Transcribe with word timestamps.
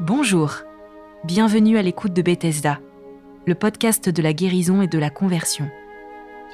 Bonjour, 0.00 0.54
bienvenue 1.24 1.76
à 1.76 1.82
l'écoute 1.82 2.14
de 2.14 2.22
Bethesda, 2.22 2.80
le 3.44 3.54
podcast 3.54 4.08
de 4.08 4.22
la 4.22 4.32
guérison 4.32 4.80
et 4.80 4.86
de 4.86 4.98
la 4.98 5.10
conversion. 5.10 5.68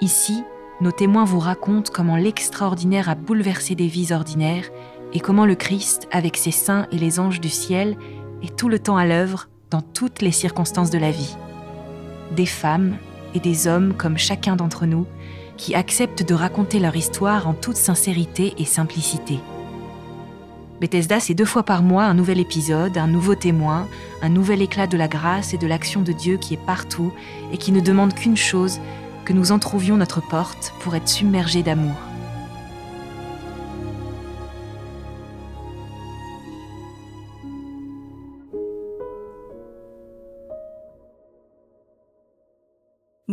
Ici, 0.00 0.42
nos 0.80 0.90
témoins 0.90 1.24
vous 1.24 1.38
racontent 1.38 1.92
comment 1.94 2.16
l'extraordinaire 2.16 3.08
a 3.08 3.14
bouleversé 3.14 3.76
des 3.76 3.86
vies 3.86 4.12
ordinaires 4.12 4.68
et 5.12 5.20
comment 5.20 5.46
le 5.46 5.54
Christ, 5.54 6.08
avec 6.10 6.36
ses 6.36 6.50
saints 6.50 6.88
et 6.90 6.98
les 6.98 7.20
anges 7.20 7.40
du 7.40 7.50
ciel, 7.50 7.96
est 8.42 8.56
tout 8.56 8.68
le 8.68 8.80
temps 8.80 8.96
à 8.96 9.06
l'œuvre 9.06 9.48
dans 9.70 9.82
toutes 9.82 10.22
les 10.22 10.32
circonstances 10.32 10.90
de 10.90 10.98
la 10.98 11.12
vie. 11.12 11.36
Des 12.34 12.46
femmes 12.46 12.96
et 13.34 13.38
des 13.38 13.68
hommes 13.68 13.94
comme 13.94 14.18
chacun 14.18 14.56
d'entre 14.56 14.86
nous 14.86 15.06
qui 15.56 15.74
acceptent 15.74 16.26
de 16.26 16.34
raconter 16.34 16.78
leur 16.78 16.96
histoire 16.96 17.48
en 17.48 17.54
toute 17.54 17.76
sincérité 17.76 18.54
et 18.58 18.64
simplicité. 18.64 19.38
Bethesda, 20.80 21.20
c'est 21.20 21.34
deux 21.34 21.44
fois 21.44 21.62
par 21.62 21.82
mois 21.82 22.04
un 22.04 22.14
nouvel 22.14 22.40
épisode, 22.40 22.98
un 22.98 23.06
nouveau 23.06 23.36
témoin, 23.36 23.86
un 24.20 24.28
nouvel 24.28 24.62
éclat 24.62 24.88
de 24.88 24.96
la 24.96 25.06
grâce 25.06 25.54
et 25.54 25.58
de 25.58 25.66
l'action 25.68 26.02
de 26.02 26.10
Dieu 26.10 26.38
qui 26.38 26.54
est 26.54 26.66
partout 26.66 27.12
et 27.52 27.58
qui 27.58 27.70
ne 27.70 27.80
demande 27.80 28.14
qu'une 28.14 28.36
chose, 28.36 28.80
que 29.24 29.32
nous 29.32 29.52
entrouvions 29.52 29.96
notre 29.96 30.20
porte 30.20 30.74
pour 30.80 30.96
être 30.96 31.08
submergés 31.08 31.62
d'amour. 31.62 31.94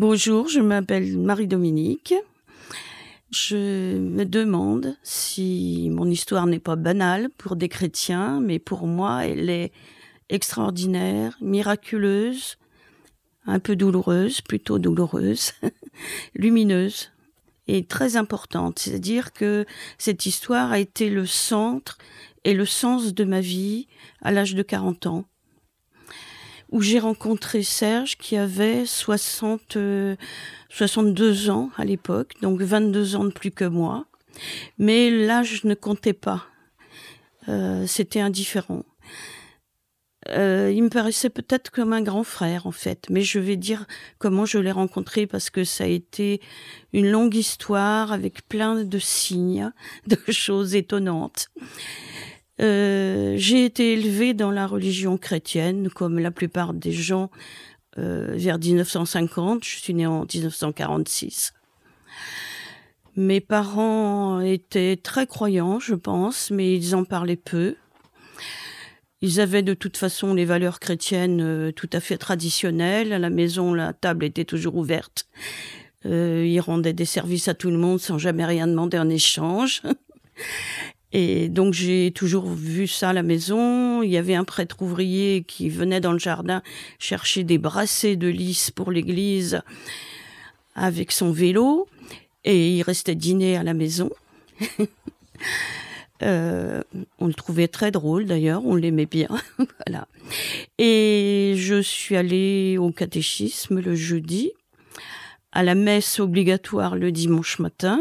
Bonjour, 0.02 0.48
je 0.48 0.62
m'appelle 0.62 1.18
Marie-Dominique. 1.18 2.14
Je 3.32 3.98
me 3.98 4.24
demande 4.24 4.96
si 5.04 5.90
mon 5.92 6.10
histoire 6.10 6.48
n'est 6.48 6.58
pas 6.58 6.78
banale 6.78 7.30
pour 7.38 7.58
des 7.58 7.68
chrétiens, 7.68 8.40
mais 8.40 8.60
pour 8.60 8.88
moi, 8.88 9.26
elle 9.26 9.50
est 9.50 9.74
extraordinaire, 10.30 11.38
miraculeuse, 11.42 12.56
un 13.46 13.60
peu 13.60 13.76
douloureuse, 13.76 14.40
plutôt 14.40 14.80
douloureuse, 14.80 15.52
lumineuse 16.34 17.12
et 17.68 17.84
très 17.84 18.16
importante. 18.16 18.80
C'est-à-dire 18.80 19.34
que 19.34 19.66
cette 19.98 20.26
histoire 20.26 20.72
a 20.72 20.80
été 20.80 21.10
le 21.10 21.26
centre 21.26 21.98
et 22.46 22.54
le 22.54 22.66
sens 22.66 23.14
de 23.14 23.26
ma 23.26 23.42
vie 23.42 23.88
à 24.22 24.32
l'âge 24.32 24.56
de 24.56 24.64
40 24.64 25.08
ans 25.08 25.26
où 26.72 26.82
j'ai 26.82 27.00
rencontré 27.00 27.64
Serge 27.64 28.18
qui 28.18 28.38
avait 28.38 28.86
60, 28.86 29.78
62 30.70 31.50
euh, 31.50 31.52
ans 31.52 31.70
à 31.78 31.86
l'époque, 31.86 32.34
donc 32.42 32.62
22 32.62 33.16
ans 33.16 33.26
de 33.26 33.32
plus 33.32 33.52
que 33.52 33.66
moi. 33.66 34.06
Mais 34.78 35.10
l'âge 35.10 35.64
ne 35.64 35.74
comptait 35.74 36.14
pas. 36.14 36.46
Euh, 37.48 37.86
C'était 37.88 38.22
indifférent. 38.22 38.84
Euh, 40.28 40.72
il 40.74 40.84
me 40.84 40.90
paraissait 40.90 41.30
peut-être 41.30 41.72
comme 41.72 41.94
un 41.94 42.02
grand 42.02 42.24
frère 42.24 42.68
en 42.68 42.72
fait, 42.72 43.06
mais 43.10 43.22
je 43.22 43.40
vais 43.40 43.56
dire 43.56 43.86
comment 44.18 44.46
je 44.46 44.60
l'ai 44.60 44.72
rencontré 44.72 45.26
parce 45.26 45.50
que 45.50 45.64
ça 45.64 45.86
a 45.86 45.88
été 45.88 46.42
une 46.92 47.10
longue 47.10 47.36
histoire 47.36 48.12
avec 48.12 48.48
plein 48.48 48.84
de 48.84 49.00
signes, 49.00 49.72
de 50.08 50.18
choses 50.32 50.76
étonnantes. 50.76 51.50
Euh, 52.60 53.36
j'ai 53.38 53.64
été 53.66 53.94
élevée 53.94 54.34
dans 54.34 54.52
la 54.52 54.68
religion 54.68 55.18
chrétienne, 55.18 55.90
comme 55.90 56.20
la 56.20 56.32
plupart 56.32 56.74
des 56.74 56.92
gens 56.92 57.30
euh, 57.98 58.34
vers 58.36 58.60
1950. 58.60 59.64
Je 59.64 59.78
suis 59.78 59.94
née 59.94 60.08
en 60.08 60.26
1946. 60.26 61.54
Mes 63.16 63.42
parents 63.42 64.40
étaient 64.42 64.98
très 65.02 65.26
croyants, 65.26 65.80
je 65.80 65.96
pense, 65.96 66.52
mais 66.52 66.76
ils 66.76 66.96
en 66.96 67.06
parlaient 67.06 67.36
peu. 67.36 67.76
Ils 69.22 69.42
avaient 69.42 69.64
de 69.64 69.74
toute 69.74 69.98
façon 69.98 70.34
les 70.34 70.46
valeurs 70.46 70.80
chrétiennes 70.80 71.42
euh, 71.42 71.72
tout 71.72 71.90
à 71.94 72.00
fait 72.00 72.18
traditionnelles. 72.18 73.14
À 73.14 73.20
la 73.20 73.30
maison, 73.30 73.74
la 73.74 73.94
table 73.94 74.26
était 74.26 74.46
toujours 74.46 74.76
ouverte. 74.76 75.28
ils 76.06 76.60
rendaient 76.60 76.94
des 76.94 77.06
services 77.06 77.48
à 77.48 77.54
tout 77.54 77.72
le 77.72 77.78
monde 77.78 78.00
sans 78.00 78.18
jamais 78.18 78.46
rien 78.46 78.68
demander 78.68 79.00
en 79.00 79.10
échange. 79.10 79.82
Et 81.12 81.50
donc 81.50 81.74
j'ai 81.74 82.12
toujours 82.14 82.48
vu 82.48 82.88
ça 82.88 83.10
à 83.10 83.14
la 83.14 83.24
maison. 83.24 84.04
Il 84.04 84.10
y 84.10 84.18
avait 84.18 84.36
un 84.36 84.44
prêtre 84.44 84.82
ouvrier 84.82 85.44
qui 85.48 85.70
venait 85.70 86.02
dans 86.02 86.12
le 86.12 86.20
jardin 86.20 86.62
chercher 87.00 87.44
des 87.44 87.58
brassées 87.58 88.16
de 88.16 88.28
lys 88.28 88.72
pour 88.72 88.92
l'église 88.92 89.62
avec 90.76 91.12
son 91.12 91.32
vélo 91.32 91.88
et 92.44 92.76
il 92.76 92.84
restait 92.84 93.16
dîner 93.16 93.58
à 93.58 93.64
la 93.64 93.74
maison. 93.74 94.10
euh, 96.22 96.82
on 97.18 97.28
le 97.28 97.34
trouvait 97.34 97.68
très 97.68 97.92
drôle 97.92 98.26
d'ailleurs, 98.26 98.66
on 98.66 98.76
l'aimait 98.76 99.06
bien. 99.08 99.30
voilà. 99.86 100.08
Et 100.78 101.56
je 101.58 101.82
suis 101.82 102.16
allée 102.16 102.78
au 102.78 102.92
catéchisme 102.92 103.80
le 103.80 103.96
jeudi, 103.96 104.52
à 105.52 105.64
la 105.64 105.76
messe 105.76 106.20
obligatoire 106.20 106.96
le 106.96 107.12
dimanche 107.12 107.60
matin 107.60 108.00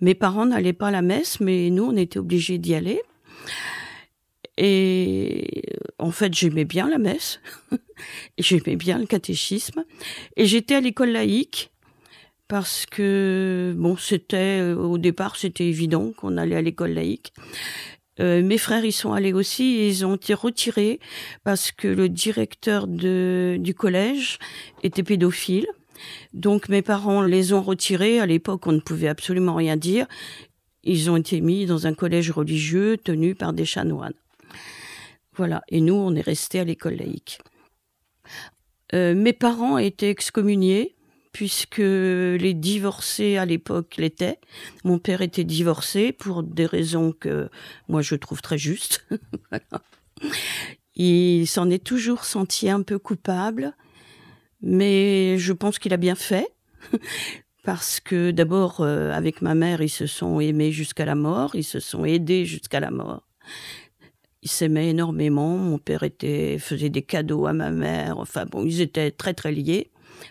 mes 0.00 0.14
parents 0.14 0.46
n'allaient 0.46 0.72
pas 0.72 0.88
à 0.88 0.90
la 0.90 1.02
messe, 1.02 1.40
mais 1.40 1.70
nous, 1.70 1.84
on 1.84 1.96
était 1.96 2.18
obligés 2.18 2.58
d'y 2.58 2.74
aller. 2.74 3.02
Et 4.58 5.64
en 5.98 6.10
fait, 6.10 6.32
j'aimais 6.32 6.64
bien 6.64 6.88
la 6.88 6.98
messe, 6.98 7.40
j'aimais 8.38 8.76
bien 8.76 8.98
le 8.98 9.06
catéchisme, 9.06 9.84
et 10.36 10.46
j'étais 10.46 10.76
à 10.76 10.80
l'école 10.80 11.10
laïque 11.10 11.70
parce 12.48 12.86
que 12.86 13.74
bon, 13.76 13.96
c'était 13.96 14.60
euh, 14.60 14.76
au 14.76 14.98
départ, 14.98 15.36
c'était 15.36 15.66
évident 15.66 16.12
qu'on 16.16 16.36
allait 16.36 16.56
à 16.56 16.62
l'école 16.62 16.92
laïque. 16.92 17.32
Euh, 18.18 18.42
mes 18.42 18.56
frères 18.56 18.84
y 18.84 18.92
sont 18.92 19.12
allés 19.12 19.32
aussi 19.32 19.76
et 19.76 19.88
ils 19.88 20.06
ont 20.06 20.14
été 20.14 20.32
retirés 20.32 21.00
parce 21.44 21.70
que 21.70 21.88
le 21.88 22.08
directeur 22.08 22.86
de, 22.86 23.56
du 23.60 23.74
collège 23.74 24.38
était 24.82 25.02
pédophile. 25.02 25.66
Donc 26.32 26.68
mes 26.68 26.82
parents 26.82 27.22
les 27.22 27.52
ont 27.52 27.62
retirés. 27.62 28.20
À 28.20 28.26
l'époque, 28.26 28.66
on 28.66 28.72
ne 28.72 28.80
pouvait 28.80 29.08
absolument 29.08 29.54
rien 29.54 29.76
dire. 29.76 30.06
Ils 30.84 31.10
ont 31.10 31.16
été 31.16 31.40
mis 31.40 31.66
dans 31.66 31.86
un 31.86 31.94
collège 31.94 32.30
religieux 32.30 32.96
tenu 32.96 33.34
par 33.34 33.52
des 33.52 33.64
chanoines. 33.64 34.14
Voilà. 35.34 35.62
Et 35.68 35.80
nous, 35.80 35.94
on 35.94 36.14
est 36.14 36.20
restés 36.20 36.60
à 36.60 36.64
l'école 36.64 36.96
laïque. 36.96 37.40
Euh, 38.94 39.14
mes 39.14 39.32
parents 39.32 39.78
étaient 39.78 40.10
excommuniés 40.10 40.96
puisque 41.32 41.78
les 41.78 42.54
divorcés 42.54 43.36
à 43.36 43.44
l'époque 43.44 43.96
l'étaient. 43.98 44.38
Mon 44.84 44.98
père 44.98 45.20
était 45.20 45.44
divorcé 45.44 46.12
pour 46.12 46.42
des 46.42 46.64
raisons 46.64 47.12
que 47.12 47.50
moi 47.88 48.00
je 48.00 48.14
trouve 48.14 48.40
très 48.40 48.56
justes. 48.56 49.06
Il 50.96 51.46
s'en 51.46 51.68
est 51.68 51.84
toujours 51.84 52.24
senti 52.24 52.70
un 52.70 52.80
peu 52.80 52.98
coupable 52.98 53.74
mais 54.60 55.38
je 55.38 55.52
pense 55.52 55.78
qu'il 55.78 55.92
a 55.92 55.96
bien 55.98 56.14
fait. 56.14 56.48
Parce 57.64 57.98
que 57.98 58.30
d'abord, 58.30 58.80
euh, 58.80 59.10
avec 59.10 59.42
ma 59.42 59.56
mère, 59.56 59.82
ils 59.82 59.88
se 59.88 60.06
sont 60.06 60.38
aimés 60.38 60.70
jusqu'à 60.70 61.04
la 61.04 61.16
mort, 61.16 61.56
ils 61.56 61.64
se 61.64 61.80
sont 61.80 62.04
aidés 62.04 62.44
jusqu'à 62.44 62.78
la 62.78 62.92
mort. 62.92 63.26
Ils 64.42 64.48
s'aimaient 64.48 64.90
énormément. 64.90 65.56
Mon 65.56 65.78
père 65.78 66.04
était, 66.04 66.58
faisait 66.60 66.90
des 66.90 67.02
cadeaux 67.02 67.46
à 67.46 67.52
ma 67.52 67.70
mère. 67.70 68.18
Enfin 68.18 68.46
bon, 68.46 68.64
ils 68.64 68.80
étaient 68.80 69.10
très 69.10 69.34
très 69.34 69.50
liés. 69.50 69.90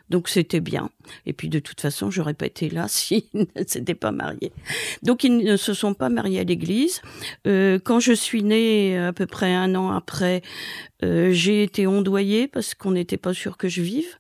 Donc 0.10 0.30
c'était 0.30 0.60
bien. 0.60 0.90
Et 1.26 1.34
puis 1.34 1.50
de 1.50 1.60
toute 1.60 1.82
façon, 1.82 2.12
j'aurais 2.12 2.34
pas 2.34 2.46
été 2.46 2.70
là 2.70 2.88
s'ils 2.90 3.24
ne 3.34 3.46
s'étaient 3.66 3.96
pas 3.96 4.12
mariés. 4.12 4.52
Donc 5.04 5.24
ils 5.24 5.38
ne 5.38 5.58
se 5.58 5.74
sont 5.74 5.94
pas 5.94 6.10
mariés 6.10 6.40
à 6.40 6.44
l'église. 6.44 7.02
Euh, 7.48 7.80
quand 7.84 8.00
je 8.00 8.14
suis 8.14 8.44
née, 8.44 8.98
à 8.98 9.14
peu 9.14 9.26
près 9.26 9.54
un 9.54 9.76
an 9.76 9.92
après, 9.92 10.42
euh, 11.04 11.32
j'ai 11.32 11.64
été 11.64 11.88
ondoyée 11.88 12.48
parce 12.48 12.74
qu'on 12.74 12.92
n'était 12.92 13.18
pas 13.18 13.34
sûr 13.34 13.58
que 13.58 13.68
je 13.68 13.82
vive. 13.82 14.18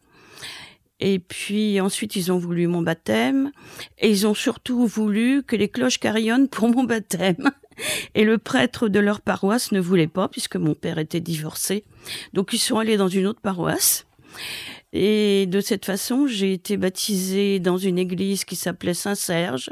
Et 0.99 1.19
puis 1.19 1.81
ensuite, 1.81 2.15
ils 2.15 2.31
ont 2.31 2.37
voulu 2.37 2.67
mon 2.67 2.81
baptême. 2.81 3.51
Et 3.99 4.09
ils 4.09 4.27
ont 4.27 4.33
surtout 4.33 4.87
voulu 4.87 5.43
que 5.43 5.55
les 5.55 5.67
cloches 5.67 5.99
carillonnent 5.99 6.47
pour 6.47 6.69
mon 6.69 6.83
baptême. 6.83 7.51
Et 8.13 8.23
le 8.23 8.37
prêtre 8.37 8.87
de 8.87 8.99
leur 8.99 9.21
paroisse 9.21 9.71
ne 9.71 9.79
voulait 9.79 10.07
pas, 10.07 10.29
puisque 10.29 10.55
mon 10.55 10.73
père 10.73 10.97
était 10.97 11.19
divorcé. 11.19 11.83
Donc 12.33 12.53
ils 12.53 12.59
sont 12.59 12.77
allés 12.77 12.97
dans 12.97 13.09
une 13.09 13.27
autre 13.27 13.41
paroisse. 13.41 14.05
Et 14.97 15.45
de 15.45 15.59
cette 15.59 15.83
façon, 15.83 16.25
j'ai 16.25 16.53
été 16.53 16.77
baptisée 16.77 17.59
dans 17.59 17.77
une 17.77 17.99
église 17.99 18.45
qui 18.45 18.55
s'appelait 18.55 18.93
Saint-Serge, 18.93 19.71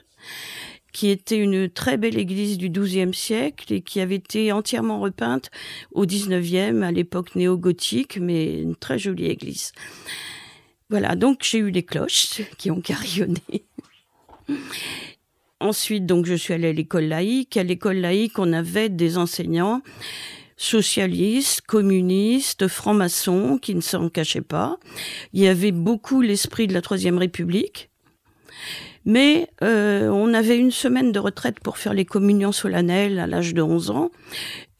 qui 0.92 1.08
était 1.08 1.38
une 1.38 1.70
très 1.70 1.96
belle 1.96 2.20
église 2.20 2.58
du 2.58 2.70
XIIe 2.70 3.14
siècle 3.14 3.72
et 3.72 3.80
qui 3.80 4.02
avait 4.02 4.16
été 4.16 4.52
entièrement 4.52 5.00
repeinte 5.00 5.50
au 5.94 6.06
XIXe, 6.06 6.84
à 6.84 6.92
l'époque 6.92 7.36
néo-gothique, 7.36 8.18
mais 8.20 8.60
une 8.60 8.76
très 8.76 9.00
jolie 9.00 9.28
église. 9.28 9.72
Voilà, 10.90 11.16
donc 11.16 11.40
j'ai 11.42 11.60
eu 11.60 11.72
les 11.72 11.84
cloches 11.84 12.42
qui 12.58 12.70
ont 12.70 12.82
carillonné. 12.82 13.40
Ensuite, 15.62 16.06
donc, 16.06 16.26
je 16.26 16.34
suis 16.34 16.54
allée 16.54 16.68
à 16.68 16.74
l'école 16.74 17.06
laïque. 17.06 17.56
À 17.56 17.64
l'école 17.64 17.96
laïque, 17.96 18.38
on 18.40 18.52
avait 18.52 18.90
des 18.90 19.18
enseignants 19.18 19.82
socialistes, 20.58 21.62
communistes, 21.62 22.68
francs-maçons, 22.68 23.58
qui 23.62 23.76
ne 23.76 23.82
s'en 23.82 24.10
cachaient 24.10 24.42
pas. 24.42 24.78
Il 25.34 25.42
y 25.42 25.48
avait 25.48 25.72
beaucoup 25.72 26.22
l'esprit 26.22 26.68
de 26.68 26.74
la 26.74 26.82
Troisième 26.82 27.18
République. 27.18 27.90
Mais 29.06 29.50
euh, 29.62 30.08
on 30.10 30.34
avait 30.34 30.58
une 30.58 30.72
semaine 30.72 31.12
de 31.12 31.20
retraite 31.20 31.60
pour 31.60 31.78
faire 31.78 31.94
les 31.94 32.06
communions 32.06 32.54
solennelles 32.54 33.20
à 33.20 33.28
l'âge 33.28 33.54
de 33.54 33.62
11 33.62 33.90
ans. 33.90 34.12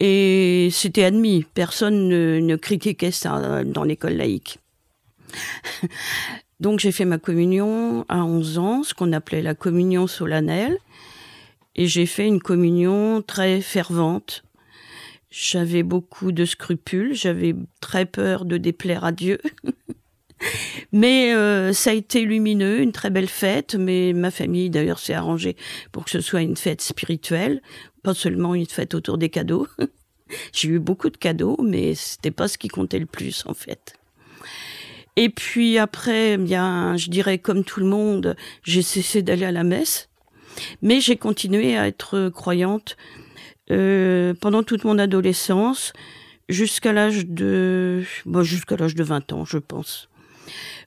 Et 0.00 0.68
c'était 0.72 1.04
admis. 1.04 1.44
Personne 1.54 2.08
ne, 2.08 2.38
ne 2.40 2.56
critiquait 2.56 3.10
ça 3.10 3.62
dans 3.64 3.84
l'école 3.84 4.14
laïque. 4.14 4.58
Donc 6.60 6.80
j'ai 6.80 6.92
fait 6.92 7.04
ma 7.04 7.18
communion 7.18 8.06
à 8.08 8.24
11 8.24 8.58
ans, 8.58 8.82
ce 8.82 8.94
qu'on 8.94 9.12
appelait 9.12 9.42
la 9.42 9.54
communion 9.54 10.06
solennelle. 10.06 10.78
Et 11.76 11.86
j'ai 11.86 12.06
fait 12.06 12.26
une 12.26 12.40
communion 12.40 13.20
très 13.20 13.60
fervente. 13.60 14.43
J'avais 15.36 15.82
beaucoup 15.82 16.30
de 16.30 16.44
scrupules, 16.44 17.12
j'avais 17.12 17.56
très 17.80 18.06
peur 18.06 18.44
de 18.44 18.56
déplaire 18.56 19.04
à 19.04 19.10
Dieu. 19.10 19.40
mais 20.92 21.34
euh, 21.34 21.72
ça 21.72 21.90
a 21.90 21.92
été 21.92 22.20
lumineux, 22.20 22.80
une 22.80 22.92
très 22.92 23.10
belle 23.10 23.26
fête, 23.26 23.74
mais 23.74 24.12
ma 24.12 24.30
famille 24.30 24.70
d'ailleurs 24.70 25.00
s'est 25.00 25.12
arrangée 25.12 25.56
pour 25.90 26.04
que 26.04 26.12
ce 26.12 26.20
soit 26.20 26.42
une 26.42 26.56
fête 26.56 26.82
spirituelle, 26.82 27.62
pas 28.04 28.14
seulement 28.14 28.54
une 28.54 28.66
fête 28.66 28.94
autour 28.94 29.18
des 29.18 29.28
cadeaux. 29.28 29.66
J'ai 30.52 30.68
eu 30.68 30.78
beaucoup 30.78 31.10
de 31.10 31.16
cadeaux, 31.16 31.58
mais 31.60 31.96
c'était 31.96 32.30
pas 32.30 32.46
ce 32.46 32.56
qui 32.56 32.68
comptait 32.68 33.00
le 33.00 33.06
plus 33.06 33.42
en 33.46 33.54
fait. 33.54 33.94
Et 35.16 35.30
puis 35.30 35.78
après, 35.78 36.36
bien, 36.36 36.96
je 36.96 37.10
dirais 37.10 37.38
comme 37.38 37.64
tout 37.64 37.80
le 37.80 37.86
monde, 37.86 38.36
j'ai 38.62 38.82
cessé 38.82 39.20
d'aller 39.20 39.46
à 39.46 39.52
la 39.52 39.64
messe. 39.64 40.08
Mais 40.80 41.00
j'ai 41.00 41.16
continué 41.16 41.76
à 41.76 41.88
être 41.88 42.28
croyante 42.28 42.96
euh, 43.70 44.34
pendant 44.40 44.62
toute 44.62 44.84
mon 44.84 44.98
adolescence, 44.98 45.92
jusqu'à 46.48 46.92
l'âge 46.92 47.26
de, 47.26 48.04
bon, 48.26 48.42
jusqu'à 48.42 48.76
l'âge 48.76 48.94
de 48.94 49.04
20 49.04 49.32
ans, 49.32 49.44
je 49.44 49.58
pense. 49.58 50.08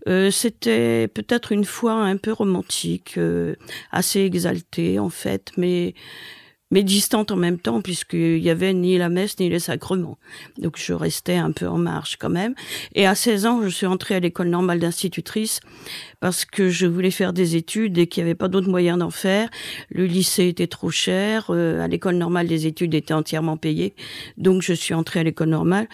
Euh, 0.08 0.32
c'était 0.32 1.08
peut-être 1.08 1.52
une 1.52 1.66
foi 1.66 1.94
un 1.94 2.18
peu 2.18 2.32
romantique, 2.32 3.16
euh, 3.18 3.56
assez 3.92 4.22
exaltée 4.22 5.00
en 5.00 5.10
fait, 5.10 5.52
mais 5.58 5.96
mais 6.72 6.84
distante 6.84 7.32
en 7.32 7.36
même 7.36 7.60
temps, 7.60 7.82
puisqu'il 7.82 8.40
y 8.40 8.50
avait 8.50 8.74
ni 8.74 8.98
la 8.98 9.10
messe 9.10 9.40
ni 9.40 9.50
les 9.50 9.60
sacrements. 9.60 10.18
Donc 10.58 10.78
je 10.78 10.94
restais 10.94 11.36
un 11.36 11.52
peu 11.52 11.68
en 11.68 11.78
marge 11.78 12.18
quand 12.18 12.30
même. 12.30 12.56
Et 12.94 13.08
à 13.08 13.16
16 13.16 13.46
ans, 13.46 13.62
je 13.64 13.70
suis 13.70 13.86
entrée 13.86 14.16
à 14.16 14.20
l'école 14.20 14.50
normale 14.50 14.80
d'institutrice 14.80 15.60
parce 16.20 16.46
que 16.46 16.70
je 16.70 16.88
voulais 16.88 17.12
faire 17.12 17.34
des 17.34 17.56
études 17.56 17.98
et 17.98 18.08
qu'il 18.08 18.24
n'y 18.24 18.30
avait 18.30 18.36
pas 18.36 18.50
d'autre 18.50 18.70
moyen 18.70 18.98
d'en 18.98 19.12
faire. 19.12 19.50
Le 19.90 20.06
lycée 20.06 20.48
était 20.48 20.68
trop 20.68 20.90
cher. 20.90 21.48
Euh, 21.50 21.80
à 21.82 21.88
l'école 21.88 22.16
normale, 22.16 22.48
les 22.48 22.68
études 22.68 22.94
étaient 22.94 23.14
entièrement 23.14 23.58
payées. 23.58 23.96
Donc 24.38 24.62
je 24.62 24.74
suis 24.74 24.94
entrée 24.94 25.22
à 25.22 25.24
l'école 25.24 25.50
normale 25.50 25.88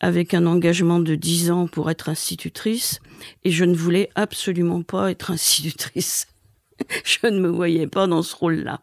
avec 0.00 0.34
un 0.34 0.44
engagement 0.44 0.98
de 0.98 1.14
10 1.14 1.50
ans 1.50 1.66
pour 1.66 1.90
être 1.90 2.08
institutrice. 2.10 3.00
Et 3.44 3.50
je 3.50 3.64
ne 3.64 3.74
voulais 3.74 4.10
absolument 4.14 4.82
pas 4.82 5.10
être 5.10 5.30
institutrice. 5.30 6.26
je 7.04 7.26
ne 7.26 7.40
me 7.40 7.48
voyais 7.48 7.86
pas 7.86 8.06
dans 8.06 8.22
ce 8.22 8.36
rôle-là. 8.36 8.82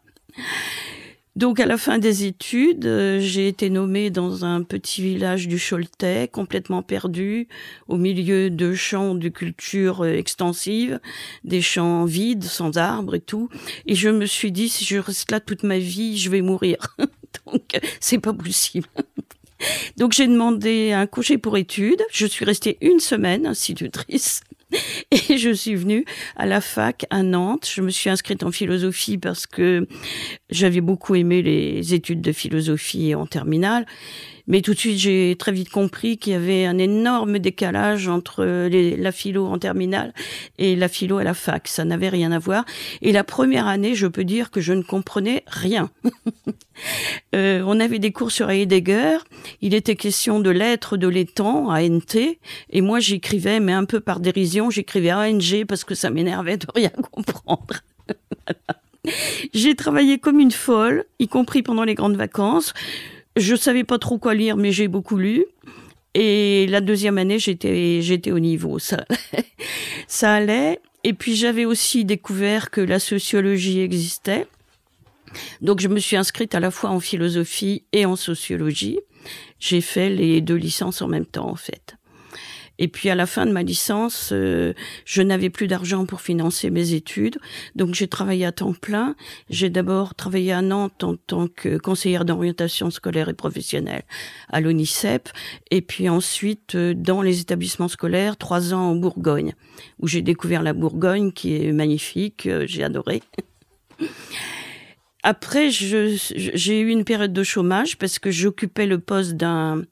Donc 1.36 1.58
à 1.58 1.66
la 1.66 1.76
fin 1.76 1.98
des 1.98 2.26
études, 2.26 2.86
euh, 2.86 3.18
j'ai 3.18 3.48
été 3.48 3.68
nommée 3.68 4.10
dans 4.10 4.44
un 4.44 4.62
petit 4.62 5.02
village 5.02 5.48
du 5.48 5.58
Choletais, 5.58 6.28
complètement 6.28 6.82
perdu, 6.82 7.48
au 7.88 7.96
milieu 7.96 8.50
de 8.50 8.72
champs 8.74 9.16
de 9.16 9.28
culture 9.28 10.04
euh, 10.04 10.12
extensive, 10.12 11.00
des 11.42 11.60
champs 11.60 12.04
vides, 12.04 12.44
sans 12.44 12.76
arbres 12.78 13.16
et 13.16 13.20
tout. 13.20 13.48
Et 13.86 13.96
je 13.96 14.10
me 14.10 14.26
suis 14.26 14.52
dit, 14.52 14.68
si 14.68 14.84
je 14.84 14.96
reste 14.98 15.32
là 15.32 15.40
toute 15.40 15.64
ma 15.64 15.78
vie, 15.78 16.18
je 16.18 16.30
vais 16.30 16.40
mourir. 16.40 16.76
Donc 17.46 17.80
c'est 17.98 18.20
pas 18.20 18.32
possible. 18.32 18.86
Donc 19.96 20.12
j'ai 20.12 20.28
demandé 20.28 20.92
un 20.92 21.08
congé 21.08 21.36
pour 21.36 21.56
études. 21.56 22.02
Je 22.12 22.26
suis 22.26 22.44
restée 22.44 22.78
une 22.80 23.00
semaine 23.00 23.44
institutrice. 23.44 24.40
Et 25.10 25.38
je 25.38 25.50
suis 25.50 25.74
venue 25.74 26.04
à 26.36 26.46
la 26.46 26.60
fac 26.60 27.06
à 27.10 27.22
Nantes. 27.22 27.70
Je 27.72 27.80
me 27.80 27.90
suis 27.90 28.10
inscrite 28.10 28.42
en 28.42 28.50
philosophie 28.50 29.18
parce 29.18 29.46
que 29.46 29.86
j'avais 30.50 30.80
beaucoup 30.80 31.14
aimé 31.14 31.42
les 31.42 31.94
études 31.94 32.20
de 32.20 32.32
philosophie 32.32 33.14
en 33.14 33.26
terminale. 33.26 33.86
Mais 34.46 34.60
tout 34.60 34.74
de 34.74 34.78
suite, 34.78 34.98
j'ai 34.98 35.36
très 35.38 35.52
vite 35.52 35.70
compris 35.70 36.18
qu'il 36.18 36.32
y 36.34 36.36
avait 36.36 36.66
un 36.66 36.78
énorme 36.78 37.38
décalage 37.38 38.08
entre 38.08 38.44
la 38.44 39.12
philo 39.12 39.46
en 39.46 39.58
terminale 39.58 40.12
et 40.58 40.76
la 40.76 40.88
philo 40.88 41.18
à 41.18 41.24
la 41.24 41.34
fac. 41.34 41.66
Ça 41.68 41.84
n'avait 41.84 42.10
rien 42.10 42.30
à 42.30 42.38
voir. 42.38 42.64
Et 43.00 43.12
la 43.12 43.24
première 43.24 43.66
année, 43.66 43.94
je 43.94 44.06
peux 44.06 44.24
dire 44.24 44.50
que 44.50 44.60
je 44.60 44.72
ne 44.72 44.82
comprenais 44.82 45.44
rien. 45.46 45.90
euh, 47.34 47.62
on 47.66 47.80
avait 47.80 47.98
des 47.98 48.12
cours 48.12 48.30
sur 48.30 48.50
Heidegger. 48.50 49.18
Il 49.62 49.72
était 49.74 49.96
question 49.96 50.40
de 50.40 50.50
l'être 50.50 50.96
de 50.96 51.08
l'étang, 51.08 51.70
ANT. 51.70 52.16
Et 52.70 52.80
moi, 52.82 53.00
j'écrivais, 53.00 53.60
mais 53.60 53.72
un 53.72 53.84
peu 53.86 54.00
par 54.00 54.20
dérision, 54.20 54.68
j'écrivais 54.68 55.12
ANG 55.12 55.64
parce 55.66 55.84
que 55.84 55.94
ça 55.94 56.10
m'énervait 56.10 56.58
de 56.58 56.66
rien 56.74 56.92
comprendre. 57.10 57.80
J'ai 59.52 59.74
travaillé 59.74 60.18
comme 60.18 60.40
une 60.40 60.50
folle, 60.50 61.04
y 61.18 61.28
compris 61.28 61.62
pendant 61.62 61.84
les 61.84 61.94
grandes 61.94 62.16
vacances. 62.16 62.72
Je 63.36 63.56
savais 63.56 63.84
pas 63.84 63.98
trop 63.98 64.18
quoi 64.18 64.34
lire, 64.34 64.56
mais 64.56 64.72
j'ai 64.72 64.88
beaucoup 64.88 65.16
lu. 65.16 65.44
Et 66.14 66.66
la 66.68 66.80
deuxième 66.80 67.18
année, 67.18 67.38
j'étais, 67.38 68.00
j'étais 68.00 68.30
au 68.30 68.38
niveau. 68.38 68.78
Ça, 68.78 69.04
ça 70.06 70.34
allait. 70.34 70.80
Et 71.02 71.12
puis 71.12 71.34
j'avais 71.34 71.64
aussi 71.64 72.04
découvert 72.04 72.70
que 72.70 72.80
la 72.80 72.98
sociologie 72.98 73.80
existait. 73.80 74.46
Donc 75.60 75.80
je 75.80 75.88
me 75.88 75.98
suis 75.98 76.16
inscrite 76.16 76.54
à 76.54 76.60
la 76.60 76.70
fois 76.70 76.90
en 76.90 77.00
philosophie 77.00 77.82
et 77.92 78.06
en 78.06 78.16
sociologie. 78.16 79.00
J'ai 79.58 79.80
fait 79.80 80.10
les 80.10 80.40
deux 80.40 80.54
licences 80.54 81.02
en 81.02 81.08
même 81.08 81.26
temps, 81.26 81.48
en 81.48 81.56
fait. 81.56 81.96
Et 82.78 82.88
puis 82.88 83.08
à 83.08 83.14
la 83.14 83.26
fin 83.26 83.46
de 83.46 83.52
ma 83.52 83.62
licence, 83.62 84.30
euh, 84.32 84.72
je 85.04 85.22
n'avais 85.22 85.50
plus 85.50 85.66
d'argent 85.66 86.06
pour 86.06 86.20
financer 86.20 86.70
mes 86.70 86.92
études, 86.92 87.38
donc 87.76 87.94
j'ai 87.94 88.08
travaillé 88.08 88.44
à 88.44 88.52
temps 88.52 88.72
plein. 88.72 89.14
J'ai 89.48 89.70
d'abord 89.70 90.14
travaillé 90.14 90.52
à 90.52 90.62
Nantes 90.62 91.04
en 91.04 91.16
tant 91.16 91.46
que 91.46 91.78
conseillère 91.78 92.24
d'orientation 92.24 92.90
scolaire 92.90 93.28
et 93.28 93.34
professionnelle 93.34 94.02
à 94.48 94.60
l'ONICEP, 94.60 95.28
et 95.70 95.82
puis 95.82 96.08
ensuite 96.08 96.74
euh, 96.74 96.94
dans 96.94 97.22
les 97.22 97.40
établissements 97.40 97.88
scolaires, 97.88 98.36
trois 98.36 98.74
ans 98.74 98.90
en 98.90 98.96
Bourgogne, 98.96 99.54
où 100.00 100.08
j'ai 100.08 100.22
découvert 100.22 100.62
la 100.62 100.72
Bourgogne 100.72 101.32
qui 101.32 101.54
est 101.54 101.72
magnifique, 101.72 102.46
euh, 102.46 102.64
j'ai 102.66 102.82
adoré. 102.82 103.22
Après, 105.26 105.70
j'ai 105.70 106.80
eu 106.80 106.88
une 106.90 107.04
période 107.04 107.32
de 107.32 107.42
chômage 107.42 107.96
parce 107.96 108.18
que 108.18 108.30
j'occupais 108.30 108.84
le 108.84 108.98
poste 108.98 109.32
d'un 109.32 109.86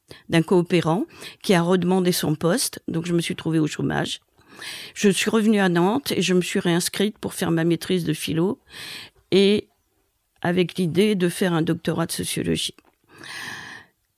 coopérant 0.46 1.06
qui 1.43 1.55
a 1.55 1.62
redemandé 1.62 2.12
son 2.12 2.34
poste, 2.34 2.82
donc 2.87 3.06
je 3.06 3.14
me 3.14 3.20
suis 3.23 3.34
trouvée 3.34 3.58
au 3.58 3.67
chômage. 3.67 4.20
Je 4.94 5.08
suis 5.08 5.31
revenue 5.31 5.58
à 5.58 5.70
Nantes 5.70 6.12
et 6.12 6.20
je 6.20 6.34
me 6.34 6.43
suis 6.43 6.61
réinscrite 6.61 7.19
pour 7.19 7.32
faire 7.32 7.50
ma 7.50 7.64
maîtrise 7.64 8.05
de 8.05 8.12
philo 8.12 8.61
et 9.31 9.69
avec 10.42 10.75
l'idée 10.76 11.14
de 11.14 11.30
faire 11.30 11.54
un 11.54 11.62
doctorat 11.62 12.04
de 12.04 12.12
sociologie. 12.12 12.76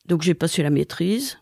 Donc 0.07 0.23
j'ai 0.23 0.35
passé 0.35 0.65
la 0.65 0.71
maîtrise 0.71 1.39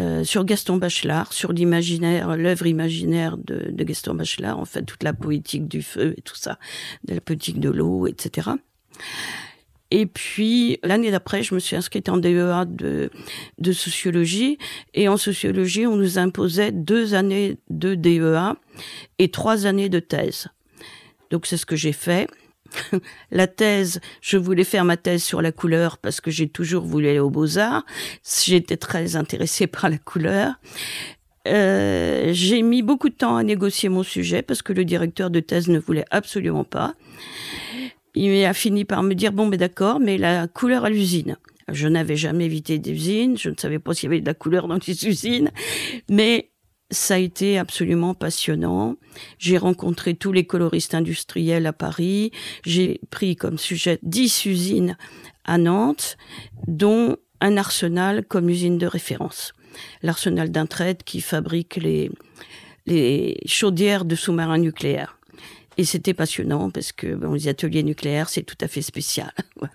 euh, 0.00 0.24
sur 0.24 0.44
Gaston 0.44 0.76
Bachelard, 0.76 1.32
sur 1.32 1.52
l'imaginaire, 1.52 2.36
l'œuvre 2.36 2.66
imaginaire 2.66 3.36
de, 3.36 3.70
de, 3.70 3.84
Gaston 3.84 4.14
Bachelard, 4.14 4.58
en 4.58 4.64
fait, 4.64 4.82
toute 4.82 5.02
la 5.02 5.12
poétique 5.12 5.68
du 5.68 5.82
feu 5.82 6.14
et 6.16 6.22
tout 6.22 6.36
ça, 6.36 6.58
de 7.04 7.14
la 7.14 7.20
poétique 7.20 7.60
de 7.60 7.70
l'eau, 7.70 8.06
etc. 8.06 8.50
Et 9.90 10.06
puis, 10.06 10.78
l'année 10.82 11.10
d'après, 11.10 11.42
je 11.42 11.54
me 11.54 11.60
suis 11.60 11.74
inscrite 11.74 12.08
en 12.08 12.18
DEA 12.18 12.66
de, 12.66 13.10
de 13.58 13.72
sociologie. 13.72 14.58
Et 14.94 15.08
en 15.08 15.16
sociologie, 15.16 15.86
on 15.86 15.96
nous 15.96 16.18
imposait 16.18 16.72
deux 16.72 17.14
années 17.14 17.56
de 17.70 17.94
DEA 17.94 18.56
et 19.18 19.30
trois 19.30 19.66
années 19.66 19.88
de 19.88 19.98
thèse. 19.98 20.48
Donc, 21.30 21.46
c'est 21.46 21.56
ce 21.56 21.66
que 21.66 21.76
j'ai 21.76 21.92
fait. 21.92 22.28
la 23.30 23.46
thèse, 23.46 24.00
je 24.20 24.36
voulais 24.36 24.64
faire 24.64 24.84
ma 24.84 24.96
thèse 24.96 25.22
sur 25.22 25.42
la 25.42 25.52
couleur 25.52 25.98
parce 25.98 26.20
que 26.20 26.30
j'ai 26.30 26.48
toujours 26.48 26.84
voulu 26.84 27.08
aller 27.08 27.18
aux 27.18 27.30
beaux-arts. 27.30 27.84
J'étais 28.44 28.76
très 28.76 29.16
intéressée 29.16 29.66
par 29.68 29.90
la 29.90 29.98
couleur. 29.98 30.54
Euh, 31.46 32.30
j'ai 32.32 32.62
mis 32.62 32.82
beaucoup 32.82 33.08
de 33.08 33.14
temps 33.14 33.36
à 33.36 33.42
négocier 33.42 33.88
mon 33.88 34.02
sujet 34.02 34.42
parce 34.42 34.60
que 34.60 34.72
le 34.72 34.84
directeur 34.84 35.30
de 35.30 35.40
thèse 35.40 35.68
ne 35.68 35.78
voulait 35.78 36.04
absolument 36.10 36.64
pas. 36.64 36.94
Il 38.14 38.44
a 38.44 38.52
fini 38.52 38.84
par 38.84 39.02
me 39.02 39.14
dire, 39.14 39.32
bon, 39.32 39.46
mais 39.46 39.56
d'accord, 39.56 40.00
mais 40.00 40.18
la 40.18 40.48
couleur 40.48 40.84
à 40.84 40.90
l'usine. 40.90 41.36
Je 41.70 41.86
n'avais 41.86 42.16
jamais 42.16 42.46
évité 42.46 42.78
d'usine, 42.78 43.36
je 43.36 43.50
ne 43.50 43.54
savais 43.56 43.78
pas 43.78 43.92
s'il 43.92 44.08
y 44.08 44.12
avait 44.12 44.20
de 44.20 44.26
la 44.26 44.34
couleur 44.34 44.68
dans 44.68 44.78
les 44.86 45.06
usines, 45.06 45.50
mais 46.08 46.50
ça 46.90 47.14
a 47.14 47.18
été 47.18 47.58
absolument 47.58 48.14
passionnant. 48.14 48.96
J'ai 49.38 49.58
rencontré 49.58 50.14
tous 50.14 50.32
les 50.32 50.44
coloristes 50.44 50.94
industriels 50.94 51.66
à 51.66 51.72
Paris. 51.72 52.32
J'ai 52.64 53.00
pris 53.10 53.36
comme 53.36 53.58
sujet 53.58 53.98
dix 54.02 54.46
usines 54.46 54.96
à 55.44 55.58
Nantes, 55.58 56.16
dont 56.66 57.16
un 57.40 57.56
arsenal 57.56 58.24
comme 58.24 58.48
usine 58.48 58.78
de 58.78 58.86
référence. 58.86 59.52
L'arsenal 60.02 60.50
d'un 60.50 60.66
trade 60.66 61.02
qui 61.04 61.20
fabrique 61.20 61.76
les, 61.76 62.10
les 62.86 63.38
chaudières 63.46 64.04
de 64.04 64.14
sous-marins 64.14 64.58
nucléaires. 64.58 65.18
Et 65.76 65.84
c'était 65.84 66.14
passionnant 66.14 66.70
parce 66.70 66.90
que 66.90 67.14
bon, 67.14 67.34
les 67.34 67.48
ateliers 67.48 67.84
nucléaires, 67.84 68.28
c'est 68.28 68.42
tout 68.42 68.56
à 68.60 68.66
fait 68.66 68.82
spécial. 68.82 69.32
voilà. 69.56 69.74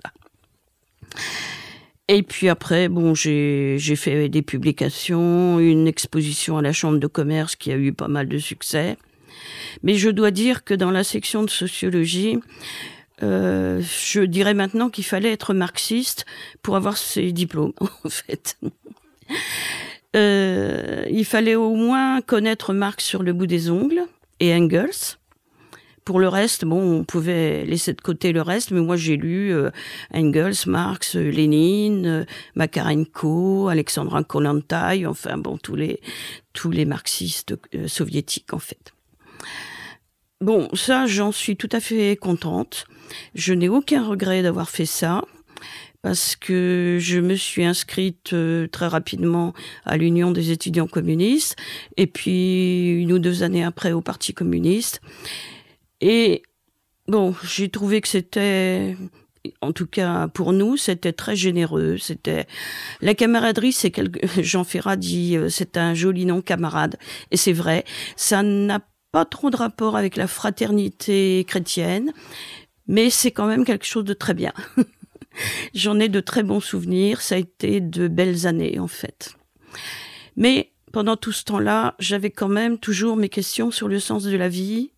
Et 2.10 2.22
puis 2.22 2.50
après, 2.50 2.90
bon, 2.90 3.16
j'ai 3.16 3.96
fait 3.96 4.28
des 4.28 4.42
publications, 4.42 5.60
une 5.60 5.88
exposition 5.88 6.58
à 6.58 6.62
la 6.62 6.74
Chambre 6.74 7.00
de 7.00 7.08
commerce 7.08 7.56
qui 7.56 7.72
a 7.72 7.78
eu 7.78 7.94
pas 7.94 8.10
mal 8.10 8.28
de 8.28 8.38
succès. 8.38 8.98
Mais 9.84 9.96
je 9.96 10.10
dois 10.10 10.32
dire 10.32 10.64
que 10.64 10.74
dans 10.74 10.92
la 10.92 11.04
section 11.04 11.44
de 11.44 11.50
sociologie, 11.50 12.40
euh, 13.22 13.82
je 13.82 14.22
dirais 14.22 14.54
maintenant 14.54 14.90
qu'il 14.90 15.06
fallait 15.06 15.32
être 15.32 15.54
marxiste 15.54 16.26
pour 16.62 16.76
avoir 16.76 16.98
ses 16.98 17.32
diplômes, 17.32 17.74
en 17.80 18.10
fait. 18.10 18.58
Euh, 20.16 21.06
il 21.10 21.26
fallait 21.26 21.56
au 21.56 21.76
moins 21.76 22.22
connaître 22.22 22.74
Marx 22.74 23.04
sur 23.04 23.24
le 23.24 23.34
bout 23.34 23.48
des 23.48 23.70
ongles 23.70 24.04
et 24.40 24.54
Engels. 24.54 25.18
Pour 26.06 26.20
le 26.20 26.28
reste, 26.28 26.66
bon, 26.66 27.00
on 27.00 27.04
pouvait 27.06 27.66
laisser 27.66 27.94
de 27.94 28.02
côté 28.02 28.34
le 28.34 28.42
reste, 28.42 28.72
mais 28.72 28.82
moi 28.82 28.98
j'ai 28.98 29.16
lu 29.16 29.54
euh, 29.54 29.70
Engels, 30.14 30.68
Marx, 30.68 31.16
Lénine, 31.16 32.06
euh, 32.06 32.24
Makarenko, 32.56 33.70
Alexandra 33.70 34.24
Kollontai, 34.24 35.06
enfin 35.06 35.38
bon, 35.38 35.58
tous 35.58 35.76
les 35.76 36.02
tous 36.52 36.72
les 36.72 36.84
marxistes 36.84 37.56
euh, 37.74 37.88
soviétiques 37.88 38.54
en 38.54 38.60
fait. 38.60 38.94
Bon, 40.42 40.68
ça, 40.74 41.08
j'en 41.08 41.32
suis 41.32 41.56
tout 41.56 41.70
à 41.72 41.80
fait 41.80 42.18
contente. 42.18 42.86
Je 43.34 43.54
n'ai 43.54 43.70
aucun 43.70 44.06
regret 44.06 44.44
d'avoir 44.44 44.70
fait 44.70 44.86
ça 44.86 45.24
parce 46.02 46.36
que 46.36 46.98
je 47.00 47.22
me 47.22 47.36
suis 47.36 47.64
inscrite 47.64 48.36
très 48.74 48.88
rapidement 48.88 49.54
à 49.86 49.96
l'Union 49.96 50.32
des 50.32 50.52
étudiants 50.52 50.88
communistes 50.88 51.56
et 51.96 52.08
puis 52.08 52.90
une 52.90 53.14
ou 53.14 53.20
deux 53.20 53.42
années 53.42 53.64
après 53.64 53.94
au 53.94 54.02
Parti 54.02 54.34
communiste. 54.34 55.00
Et 56.06 56.44
bon, 57.08 57.34
j'ai 57.46 57.70
trouvé 57.70 58.02
que 58.02 58.10
c'était 58.10 58.98
en 59.62 59.72
tout 59.72 59.88
cas 59.88 60.28
pour 60.28 60.52
nous, 60.52 60.76
c'était 60.76 61.14
très 61.14 61.38
généreux. 61.38 61.98
C'était 61.98 62.46
la 63.00 63.14
camaraderie, 63.14 63.72
c'est 63.72 63.90
quelque... 63.90 64.20
Jean 64.42 64.66
Ferrat 64.66 64.98
dit 64.98 65.38
euh, 65.38 65.48
c'est 65.48 65.78
un 65.78 65.94
joli 65.94 66.26
nom 66.26 66.42
camarade, 66.42 66.98
et 67.32 67.38
c'est 67.38 67.54
vrai. 67.54 67.86
Ça 68.18 68.44
n'a 68.44 68.82
pas 69.14 69.24
trop 69.24 69.50
de 69.50 69.56
rapport 69.56 69.96
avec 69.96 70.18
la 70.18 70.28
fraternité 70.28 71.46
chrétienne, 71.48 72.12
mais 72.88 73.10
c'est 73.10 73.32
quand 73.32 73.48
même 73.48 73.64
quelque 73.64 73.86
chose 73.86 74.04
de 74.04 74.14
très 74.14 74.34
bien. 74.34 74.52
J'en 75.74 76.02
ai 76.02 76.10
de 76.10 76.20
très 76.20 76.44
bons 76.44 76.60
souvenirs. 76.60 77.22
Ça 77.22 77.36
a 77.36 77.38
été 77.38 77.80
de 77.80 78.10
belles 78.10 78.46
années 78.46 78.78
en 78.78 78.90
fait. 78.90 79.38
Mais 80.36 80.74
pendant 80.92 81.16
tout 81.16 81.32
ce 81.32 81.46
temps-là, 81.46 81.96
j'avais 81.98 82.30
quand 82.30 82.50
même 82.50 82.78
toujours 82.78 83.16
mes 83.16 83.30
questions 83.30 83.72
sur 83.72 83.88
le 83.88 84.02
sens 84.02 84.26
de 84.26 84.36
la 84.36 84.50
vie, 84.50 84.92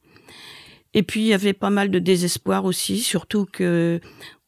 et 0.95 1.03
puis 1.03 1.21
il 1.21 1.27
y 1.27 1.33
avait 1.33 1.53
pas 1.53 1.69
mal 1.69 1.91
de 1.91 1.99
désespoir 1.99 2.65
aussi, 2.65 2.99
surtout 2.99 3.45
que 3.45 3.99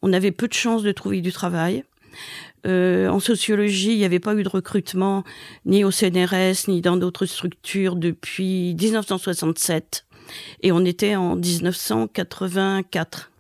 on 0.02 0.14
avait 0.14 0.32
peu 0.32 0.48
de 0.48 0.54
chances 0.54 0.82
de 0.82 0.92
trouver 0.92 1.22
du 1.22 1.32
travail. 1.32 1.84
Euh, 2.66 3.10
en 3.10 3.20
sociologie, 3.20 3.92
il 3.92 3.98
n'y 3.98 4.06
avait 4.06 4.20
pas 4.20 4.34
eu 4.34 4.44
de 4.44 4.50
recrutement 4.50 5.24
ni 5.66 5.84
au 5.84 5.92
CNRS 5.92 6.68
ni 6.70 6.82
dans 6.82 6.98
d'autres 6.98 7.26
structures 7.26 7.96
depuis 7.96 8.76
1967 8.80 10.06
et 10.64 10.72
on 10.72 10.84
était 10.86 11.16
en 11.16 11.36
1984. 11.36 13.32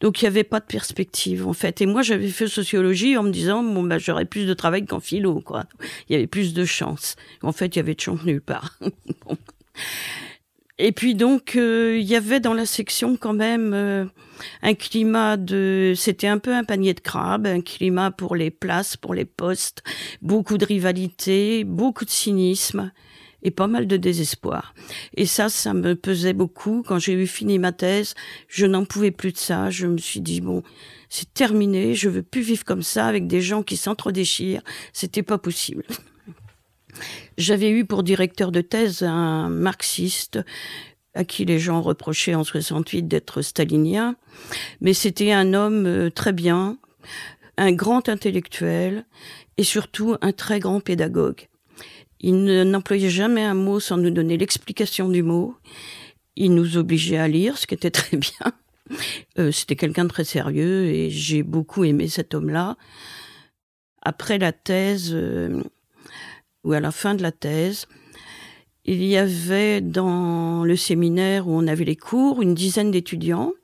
Donc 0.00 0.20
il 0.20 0.24
n'y 0.24 0.28
avait 0.28 0.44
pas 0.44 0.60
de 0.60 0.66
perspective 0.66 1.46
en 1.46 1.52
fait. 1.52 1.80
Et 1.80 1.86
moi 1.86 2.02
j'avais 2.02 2.28
fait 2.28 2.48
sociologie 2.48 3.16
en 3.16 3.22
me 3.22 3.30
disant 3.30 3.62
bon 3.62 3.82
bah 3.84 3.98
j'aurais 3.98 4.26
plus 4.26 4.46
de 4.46 4.54
travail 4.54 4.86
qu'en 4.86 5.00
philo 5.00 5.40
quoi. 5.40 5.66
Il 6.08 6.12
y 6.12 6.16
avait 6.16 6.26
plus 6.26 6.52
de 6.52 6.64
chances. 6.64 7.16
En 7.42 7.52
fait 7.52 7.74
il 7.74 7.76
y 7.76 7.80
avait 7.80 7.94
de 7.94 8.00
chance 8.00 8.24
nulle 8.24 8.42
part. 8.42 8.78
Et 10.78 10.92
puis 10.92 11.14
donc, 11.14 11.56
euh, 11.56 11.98
il 11.98 12.06
y 12.06 12.14
avait 12.14 12.40
dans 12.40 12.54
la 12.54 12.66
section 12.66 13.16
quand 13.16 13.32
même 13.32 13.72
euh, 13.74 14.04
un 14.62 14.74
climat 14.74 15.36
de... 15.36 15.92
C'était 15.96 16.28
un 16.28 16.38
peu 16.38 16.54
un 16.54 16.62
panier 16.62 16.94
de 16.94 17.00
crabes, 17.00 17.46
un 17.46 17.60
climat 17.60 18.12
pour 18.12 18.36
les 18.36 18.50
places, 18.50 18.96
pour 18.96 19.12
les 19.12 19.24
postes, 19.24 19.82
beaucoup 20.22 20.56
de 20.56 20.64
rivalité, 20.64 21.64
beaucoup 21.64 22.04
de 22.04 22.10
cynisme 22.10 22.92
et 23.42 23.50
pas 23.50 23.66
mal 23.66 23.86
de 23.86 23.96
désespoir. 23.96 24.74
Et 25.16 25.26
ça, 25.26 25.48
ça 25.48 25.74
me 25.74 25.94
pesait 25.94 26.32
beaucoup. 26.32 26.84
Quand 26.86 26.98
j'ai 26.98 27.12
eu 27.12 27.26
fini 27.26 27.58
ma 27.58 27.72
thèse, 27.72 28.14
je 28.48 28.66
n'en 28.66 28.84
pouvais 28.84 29.10
plus 29.10 29.32
de 29.32 29.38
ça. 29.38 29.70
Je 29.70 29.86
me 29.86 29.98
suis 29.98 30.20
dit, 30.20 30.40
bon, 30.40 30.62
c'est 31.08 31.32
terminé, 31.34 31.94
je 31.94 32.08
veux 32.08 32.22
plus 32.22 32.42
vivre 32.42 32.64
comme 32.64 32.82
ça 32.82 33.06
avec 33.06 33.26
des 33.26 33.40
gens 33.40 33.62
qui 33.62 33.76
s'entre-déchirent. 33.76 34.62
C'était 34.92 35.22
pas 35.22 35.38
possible. 35.38 35.84
J'avais 37.36 37.70
eu 37.70 37.84
pour 37.84 38.02
directeur 38.02 38.52
de 38.52 38.60
thèse 38.60 39.02
un 39.02 39.48
marxiste 39.48 40.40
à 41.14 41.24
qui 41.24 41.44
les 41.44 41.58
gens 41.58 41.82
reprochaient 41.82 42.34
en 42.34 42.44
68 42.44 43.08
d'être 43.08 43.42
stalinien, 43.42 44.16
mais 44.80 44.92
c'était 44.92 45.32
un 45.32 45.54
homme 45.54 45.86
euh, 45.86 46.10
très 46.10 46.32
bien, 46.32 46.78
un 47.56 47.72
grand 47.72 48.08
intellectuel 48.08 49.04
et 49.56 49.64
surtout 49.64 50.16
un 50.20 50.32
très 50.32 50.60
grand 50.60 50.80
pédagogue. 50.80 51.48
Il 52.20 52.44
n'employait 52.44 53.10
jamais 53.10 53.42
un 53.42 53.54
mot 53.54 53.80
sans 53.80 53.96
nous 53.96 54.10
donner 54.10 54.36
l'explication 54.36 55.08
du 55.08 55.22
mot. 55.22 55.54
Il 56.36 56.54
nous 56.54 56.76
obligeait 56.76 57.18
à 57.18 57.28
lire, 57.28 57.58
ce 57.58 57.66
qui 57.66 57.74
était 57.74 57.90
très 57.92 58.16
bien. 58.16 58.52
Euh, 59.38 59.52
c'était 59.52 59.76
quelqu'un 59.76 60.04
de 60.04 60.08
très 60.08 60.24
sérieux 60.24 60.86
et 60.86 61.10
j'ai 61.10 61.42
beaucoup 61.42 61.84
aimé 61.84 62.08
cet 62.08 62.34
homme-là. 62.34 62.76
Après 64.02 64.38
la 64.38 64.52
thèse, 64.52 65.10
euh, 65.12 65.62
ou 66.68 66.74
à 66.74 66.80
la 66.80 66.90
fin 66.90 67.14
de 67.14 67.22
la 67.22 67.32
thèse, 67.32 67.86
il 68.84 69.02
y 69.02 69.16
avait 69.16 69.80
dans 69.80 70.64
le 70.64 70.76
séminaire 70.76 71.48
où 71.48 71.52
on 71.52 71.66
avait 71.66 71.86
les 71.86 71.96
cours 71.96 72.42
une 72.42 72.54
dizaine 72.54 72.90
d'étudiants, 72.90 73.54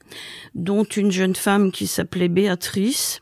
dont 0.55 0.85
une 0.85 1.13
jeune 1.13 1.37
femme 1.37 1.71
qui 1.71 1.87
s'appelait 1.87 2.29
Béatrice, 2.29 3.21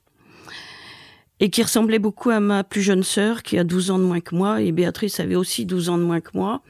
et 1.42 1.50
qui 1.50 1.61
ressemblait 1.61 1.99
beaucoup 1.99 2.30
à 2.30 2.38
ma 2.38 2.62
plus 2.62 2.82
jeune 2.82 3.02
sœur 3.02 3.42
qui 3.42 3.58
a 3.58 3.64
12 3.64 3.90
ans 3.90 3.99
de 3.99 4.04
moins 4.04 4.20
que 4.20 4.32
moi 4.32 4.62
et 4.62 4.70
Béatrice 4.70 5.18
avait 5.18 5.34
aussi 5.34 5.66
12 5.66 5.88
ans 5.88 5.99
de 5.99 6.04
moins 6.04 6.20
que 6.20 6.30
moi. 6.34 6.62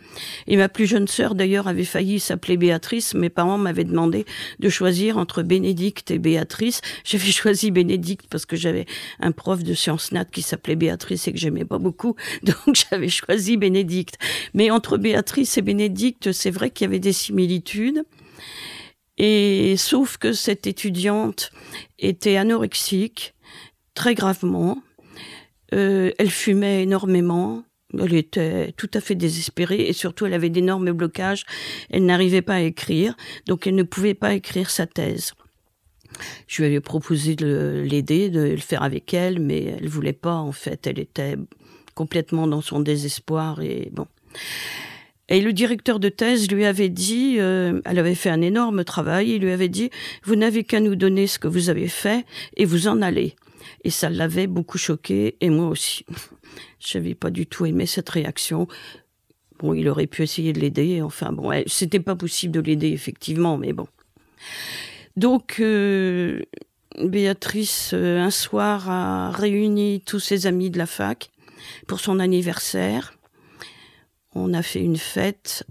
Et 0.47 0.57
ma 0.57 0.71
plus 0.71 0.87
jeune 0.87 1.07
sœur 1.07 1.35
d'ailleurs 1.35 1.69
avait 1.69 1.85
failli 1.85 2.19
s'appeler 2.19 2.57
Béatrice. 2.57 3.13
Mes 3.13 3.29
parents 3.29 3.59
m'avaient 3.59 3.85
demandé 3.85 4.25
de 4.61 4.69
choisir 4.71 5.19
entre 5.19 5.43
Bénédicte 5.43 6.11
et 6.11 6.19
Béatrice. 6.19 6.81
J'avais 7.05 7.31
choisi 7.33 7.71
Bénédicte 7.71 8.25
parce 8.31 8.47
que 8.47 8.57
j'avais 8.57 8.87
un 9.21 9.31
prof 9.31 9.63
de 9.63 9.75
sciences 9.75 10.11
nat 10.11 10.25
qui 10.25 10.41
s'appelait 10.41 10.75
Béatrice 10.75 11.29
et 11.29 11.33
que 11.33 11.39
j'aimais 11.39 11.67
pas 11.67 11.79
beaucoup. 11.79 12.17
Donc 12.43 12.75
j'avais 12.91 13.11
choisi 13.11 13.59
Bénédicte. 13.59 14.17
Mais 14.55 14.71
entre 14.71 14.97
Béatrice 14.97 15.59
et 15.59 15.63
Bénédicte 15.63 16.33
c'est 16.33 16.51
vrai 16.51 16.71
qu'il 16.71 16.87
y 16.87 16.89
avait 16.89 16.99
des 16.99 17.13
similitudes. 17.13 18.05
Et 19.19 19.77
sauf 19.77 20.17
que 20.17 20.33
cette 20.33 20.67
étudiante 20.67 21.53
était 21.99 22.39
anorexique 22.39 23.35
très 23.95 24.15
gravement. 24.15 24.83
Euh, 25.75 26.11
elle 26.19 26.31
fumait 26.31 26.83
énormément. 26.83 27.65
Elle 27.99 28.15
était 28.15 28.73
tout 28.73 28.91
à 28.95 29.01
fait 29.01 29.15
désespérée 29.15 29.87
et 29.89 29.93
surtout 29.93 30.27
elle 30.27 30.35
avait 30.35 30.51
d'énormes 30.51 30.93
blocages. 30.93 31.45
Elle 31.91 32.07
n'arrivait 32.07 32.43
pas 32.43 32.55
à 32.55 32.61
écrire, 32.61 33.15
donc 33.47 33.67
elle 33.67 33.75
ne 33.75 33.83
pouvait 33.83 34.15
pas 34.15 34.35
écrire 34.35 34.71
sa 34.71 34.87
thèse. 34.87 35.33
Je 36.47 36.63
lui 36.63 36.67
avais 36.67 36.81
proposé 36.81 37.37
de 37.37 37.85
l'aider, 37.87 38.31
de 38.31 38.41
le 38.41 38.57
faire 38.57 38.83
avec 38.83 39.13
elle, 39.15 39.41
mais 39.41 39.77
elle 39.79 39.89
voulait 39.89 40.13
pas 40.13 40.37
en 40.37 40.53
fait. 40.53 40.87
Elle 40.87 40.99
était 40.99 41.37
complètement 41.95 42.47
dans 42.47 42.61
son 42.63 42.81
désespoir 42.81 43.61
et 43.61 43.91
bon. 43.93 44.07
Et 45.29 45.41
le 45.41 45.53
directeur 45.53 45.99
de 45.99 46.09
thèse 46.09 46.51
lui 46.51 46.65
avait 46.65 46.89
dit, 46.89 47.37
euh, 47.39 47.81
elle 47.85 47.99
avait 47.99 48.15
fait 48.15 48.29
un 48.29 48.43
énorme 48.43 48.85
travail, 48.85 49.31
il 49.31 49.43
lui 49.43 49.51
avait 49.51 49.69
dit, 49.69 49.91
vous 50.25 50.37
n'avez 50.37 50.65
qu'à 50.65 50.81
nous 50.81 50.97
donner 50.97 51.27
ce 51.27 51.39
que 51.39 51.49
vous 51.49 51.71
avez 51.71 51.89
fait 51.89 52.27
et 52.57 52.65
vous 52.65 52.89
en 52.89 53.01
allez. 53.01 53.37
Et 53.85 53.91
ça 53.91 54.11
l'avait 54.11 54.47
beaucoup 54.47 54.79
choqué, 54.79 55.37
et 55.41 55.51
moi 55.51 55.69
aussi. 55.69 56.05
Je 56.79 56.99
n'avais 56.99 57.15
pas 57.15 57.31
du 57.31 57.47
tout 57.47 57.65
aimé 57.67 57.87
cette 57.87 58.09
réaction. 58.09 58.69
Bon, 59.59 59.75
il 59.75 59.89
aurait 59.89 60.07
pu 60.07 60.23
essayer 60.23 60.53
de 60.53 60.61
l'aider, 60.61 61.03
enfin 61.03 61.33
bon, 61.33 61.51
c'était 61.67 62.01
pas 62.01 62.17
possible 62.17 62.53
de 62.53 62.61
l'aider, 62.61 62.89
effectivement, 62.89 63.57
mais 63.57 63.73
bon. 63.73 63.87
Donc, 65.17 65.59
euh, 65.61 66.41
Béatrice, 66.99 67.93
euh, 67.95 68.19
un 68.21 68.31
soir, 68.31 68.91
a 68.91 69.31
réuni 69.31 70.03
tous 70.05 70.21
ses 70.21 70.47
amis 70.47 70.71
de 70.71 70.79
la 70.79 70.87
fac 70.87 71.31
pour 71.87 72.01
son 72.01 72.19
anniversaire. 72.19 73.15
On 74.35 74.55
a 74.55 74.63
fait 74.63 74.81
une 74.81 74.97
fête 74.97 75.65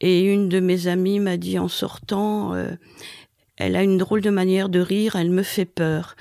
et 0.00 0.22
une 0.22 0.48
de 0.48 0.60
mes 0.60 0.86
amies 0.86 1.20
m'a 1.20 1.36
dit 1.36 1.58
en 1.58 1.68
sortant, 1.68 2.54
euh, 2.54 2.70
elle 3.56 3.76
a 3.76 3.82
une 3.82 3.98
drôle 3.98 4.20
de 4.20 4.30
manière 4.30 4.68
de 4.68 4.80
rire, 4.80 5.16
elle 5.16 5.30
me 5.30 5.42
fait 5.42 5.64
peur. 5.64 6.16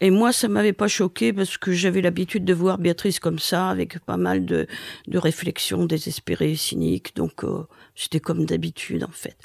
Et 0.00 0.10
moi, 0.10 0.32
ça 0.32 0.48
m'avait 0.48 0.72
pas 0.72 0.86
choqué 0.88 1.32
parce 1.32 1.58
que 1.58 1.72
j'avais 1.72 2.00
l'habitude 2.00 2.44
de 2.44 2.54
voir 2.54 2.78
Béatrice 2.78 3.18
comme 3.18 3.38
ça, 3.38 3.68
avec 3.68 3.98
pas 4.00 4.16
mal 4.16 4.44
de, 4.46 4.66
de 5.08 5.18
réflexions 5.18 5.86
désespérées, 5.86 6.54
cyniques. 6.54 7.16
Donc, 7.16 7.42
euh, 7.42 7.64
c'était 7.96 8.20
comme 8.20 8.44
d'habitude, 8.44 9.02
en 9.02 9.10
fait. 9.10 9.36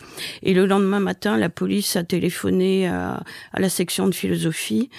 Et 0.44 0.54
le 0.54 0.66
lendemain 0.68 1.00
matin, 1.00 1.38
la 1.38 1.50
police 1.50 1.96
a 1.96 2.04
téléphoné 2.04 2.88
à, 2.88 3.24
à 3.52 3.60
la 3.60 3.70
section 3.70 4.08
de 4.08 4.14
philosophie 4.14 4.90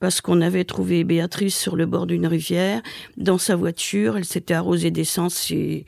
parce 0.00 0.20
qu'on 0.20 0.40
avait 0.40 0.64
trouvé 0.64 1.04
Béatrice 1.04 1.58
sur 1.58 1.76
le 1.76 1.86
bord 1.86 2.06
d'une 2.06 2.26
rivière, 2.26 2.82
dans 3.16 3.38
sa 3.38 3.54
voiture. 3.54 4.16
Elle 4.16 4.24
s'était 4.24 4.54
arrosée 4.54 4.90
d'essence 4.90 5.50
et... 5.50 5.84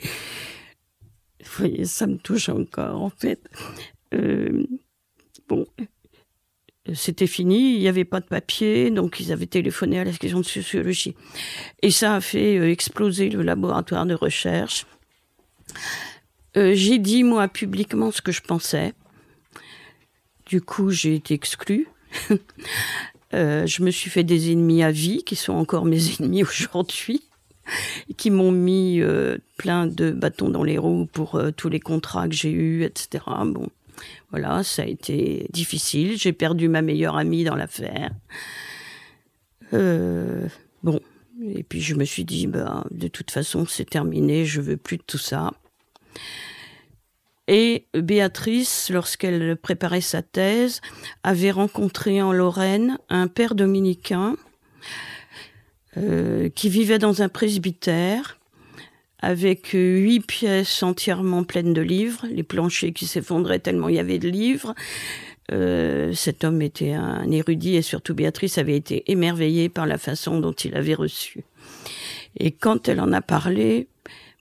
Vous 1.41 1.69
voyez, 1.69 1.85
ça 1.85 2.07
me 2.07 2.17
touche 2.17 2.49
encore, 2.49 3.03
en 3.03 3.11
fait. 3.11 3.41
Euh, 4.15 4.67
bon, 5.47 5.67
c'était 6.93 7.27
fini, 7.27 7.75
il 7.75 7.81
n'y 7.81 7.89
avait 7.89 8.05
pas 8.05 8.21
de 8.21 8.27
papier, 8.27 8.91
donc 8.91 9.19
ils 9.19 9.33
avaient 9.33 9.47
téléphoné 9.47 10.01
à 10.01 10.05
la 10.05 10.13
section 10.13 10.41
de 10.41 10.45
sociologie. 10.45 11.15
Et 11.81 11.91
ça 11.91 12.17
a 12.17 12.21
fait 12.21 12.59
euh, 12.59 12.71
exploser 12.71 13.31
le 13.31 13.43
laboratoire 13.43 14.05
de 14.05 14.15
recherche. 14.15 14.85
Euh, 16.59 16.73
j'ai 16.75 16.99
dit, 16.99 17.25
moi, 17.25 17.49
publiquement 17.49 18.11
ce 18.11 18.21
que 18.21 18.33
je 18.33 18.43
pensais. 18.43 18.93
Du 20.45 20.61
coup, 20.61 20.91
j'ai 20.91 21.15
été 21.15 21.35
exclue. 21.35 21.89
Euh, 23.33 23.67
je 23.67 23.83
me 23.83 23.91
suis 23.91 24.11
fait 24.11 24.23
des 24.23 24.53
ennemis 24.53 24.85
à 24.85 24.93
vie, 24.93 25.25
qui 25.25 25.35
sont 25.35 25.55
encore 25.55 25.85
mes 25.85 25.99
ennemis 26.21 26.45
aujourd'hui, 26.45 27.21
qui 28.17 28.31
m'ont 28.31 28.53
mis 28.53 29.03
plein 29.57 29.89
de 29.89 30.13
bâtons 30.13 30.51
dans 30.51 30.63
les 30.63 30.79
roues 30.79 31.09
pour 31.13 31.43
tous 31.57 31.69
les 31.69 31.81
contrats 31.81 32.29
que 32.29 32.35
j'ai 32.37 32.53
eus, 32.53 32.85
etc. 32.85 33.25
Bon, 33.47 33.71
voilà, 34.35 34.65
ça 34.65 34.83
a 34.83 34.87
été 34.87 35.47
difficile. 35.51 36.19
J'ai 36.19 36.33
perdu 36.33 36.69
ma 36.69 36.83
meilleure 36.83 37.17
amie 37.17 37.45
dans 37.45 37.55
l'affaire. 37.55 38.11
bon, 39.71 41.01
et 41.41 41.63
puis 41.63 41.81
je 41.81 41.95
me 41.95 42.05
suis 42.05 42.25
dit, 42.25 42.49
bah, 42.49 42.85
de 42.91 43.07
toute 43.07 43.31
façon, 43.31 43.65
c'est 43.65 43.89
terminé, 43.89 44.45
je 44.45 44.61
veux 44.61 44.77
plus 44.77 44.97
de 44.97 45.05
tout 45.07 45.19
ça. 45.19 45.53
Et 47.47 47.87
Béatrice, 47.95 48.91
lorsqu'elle 48.91 49.57
préparait 49.57 50.01
sa 50.01 50.21
thèse, 50.23 50.81
avait 51.23 51.53
rencontré 51.53 52.21
en 52.21 52.33
Lorraine 52.33 52.99
un 53.11 53.29
père 53.29 53.55
dominicain 53.55 54.37
euh, 55.97 56.49
qui 56.49 56.69
vivait 56.69 56.99
dans 56.99 57.23
un 57.23 57.29
presbytère 57.29 58.41
avec 59.25 59.71
huit 59.73 60.21
pièces 60.21 60.83
entièrement 60.83 61.45
pleines 61.45 61.73
de 61.73 61.81
livres, 61.81 62.27
les 62.31 62.43
planchers 62.43 62.93
qui 62.93 63.07
s'effondraient 63.07 63.59
tellement 63.59 63.89
il 63.89 63.97
y 63.97 63.99
avait 63.99 64.19
de 64.19 64.29
livres. 64.29 64.75
Euh, 65.53 66.13
cet 66.13 66.45
homme 66.45 66.61
était 66.63 66.93
un 66.93 67.31
érudit 67.31 67.77
et 67.77 67.83
surtout 67.83 68.15
Béatrice 68.15 68.59
avait 68.59 68.77
été 68.77 69.11
émerveillée 69.11 69.69
par 69.69 69.87
la 69.87 69.99
façon 69.99 70.41
dont 70.41 70.53
il 70.53 70.77
avait 70.77 70.95
reçu. 70.95 71.45
Et 72.39 72.51
quand 72.51 72.89
elle 72.89 73.01
en 73.01 73.13
a 73.13 73.23
parlé, 73.23 73.89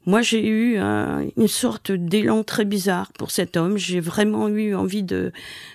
moi, 0.05 0.21
j'ai 0.21 0.45
eu 0.45 0.77
une 0.79 1.47
sorte 1.47 1.93
d'élan 1.93 2.43
très 2.43 2.65
bizarre 2.65 3.13
pour 3.13 3.31
cet 3.31 3.55
homme. 3.55 3.77
J'ai 3.77 4.01
vraiment 4.01 4.49
eu 4.49 4.75
envie 4.75 5.03
de, 5.03 5.31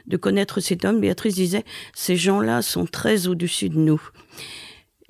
de 0.06 0.16
connaître 0.18 0.60
cet 0.60 0.84
homme. 0.84 1.00
Béatrice 1.00 1.36
disait, 1.36 1.64
ces 1.94 2.16
gens-là 2.16 2.60
sont 2.60 2.84
très 2.84 3.26
au-dessus 3.26 3.70
de 3.70 3.78
nous. 3.78 4.02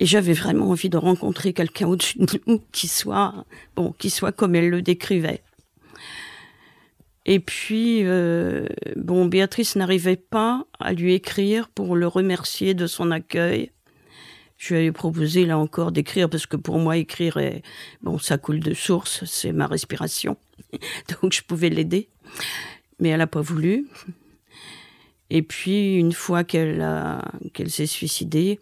Et 0.00 0.06
j'avais 0.06 0.32
vraiment 0.32 0.70
envie 0.70 0.90
de 0.90 0.96
rencontrer 0.96 1.52
quelqu'un 1.52 1.88
au-dessus 1.88 2.18
de 2.18 2.40
nous 2.46 2.62
qui 2.72 2.86
soit, 2.88 3.44
bon, 3.74 3.92
qui 3.98 4.10
soit 4.10 4.32
comme 4.32 4.54
elle 4.54 4.70
le 4.70 4.82
décrivait. 4.82 5.42
Et 7.26 7.40
puis, 7.40 8.04
euh, 8.04 8.66
bon, 8.96 9.26
Béatrice 9.26 9.76
n'arrivait 9.76 10.16
pas 10.16 10.66
à 10.78 10.92
lui 10.92 11.12
écrire 11.14 11.68
pour 11.68 11.94
le 11.94 12.06
remercier 12.06 12.74
de 12.74 12.86
son 12.86 13.10
accueil. 13.10 13.70
Je 14.56 14.74
lui 14.74 14.80
avais 14.80 14.92
proposé 14.92 15.44
là 15.44 15.58
encore 15.58 15.92
d'écrire 15.92 16.30
parce 16.30 16.46
que 16.46 16.56
pour 16.56 16.78
moi 16.78 16.96
écrire 16.96 17.38
bon 18.02 18.18
ça 18.18 18.38
coule 18.38 18.58
de 18.58 18.74
source, 18.74 19.24
c'est 19.24 19.52
ma 19.52 19.68
respiration, 19.68 20.36
donc 21.22 21.32
je 21.32 21.42
pouvais 21.42 21.68
l'aider, 21.68 22.08
mais 22.98 23.10
elle 23.10 23.18
n'a 23.18 23.28
pas 23.28 23.40
voulu. 23.40 23.86
Et 25.30 25.42
puis 25.42 25.94
une 25.94 26.12
fois 26.12 26.42
qu'elle 26.42 26.84
qu'elle 27.52 27.70
s'est 27.70 27.86
suicidée, 27.86 28.58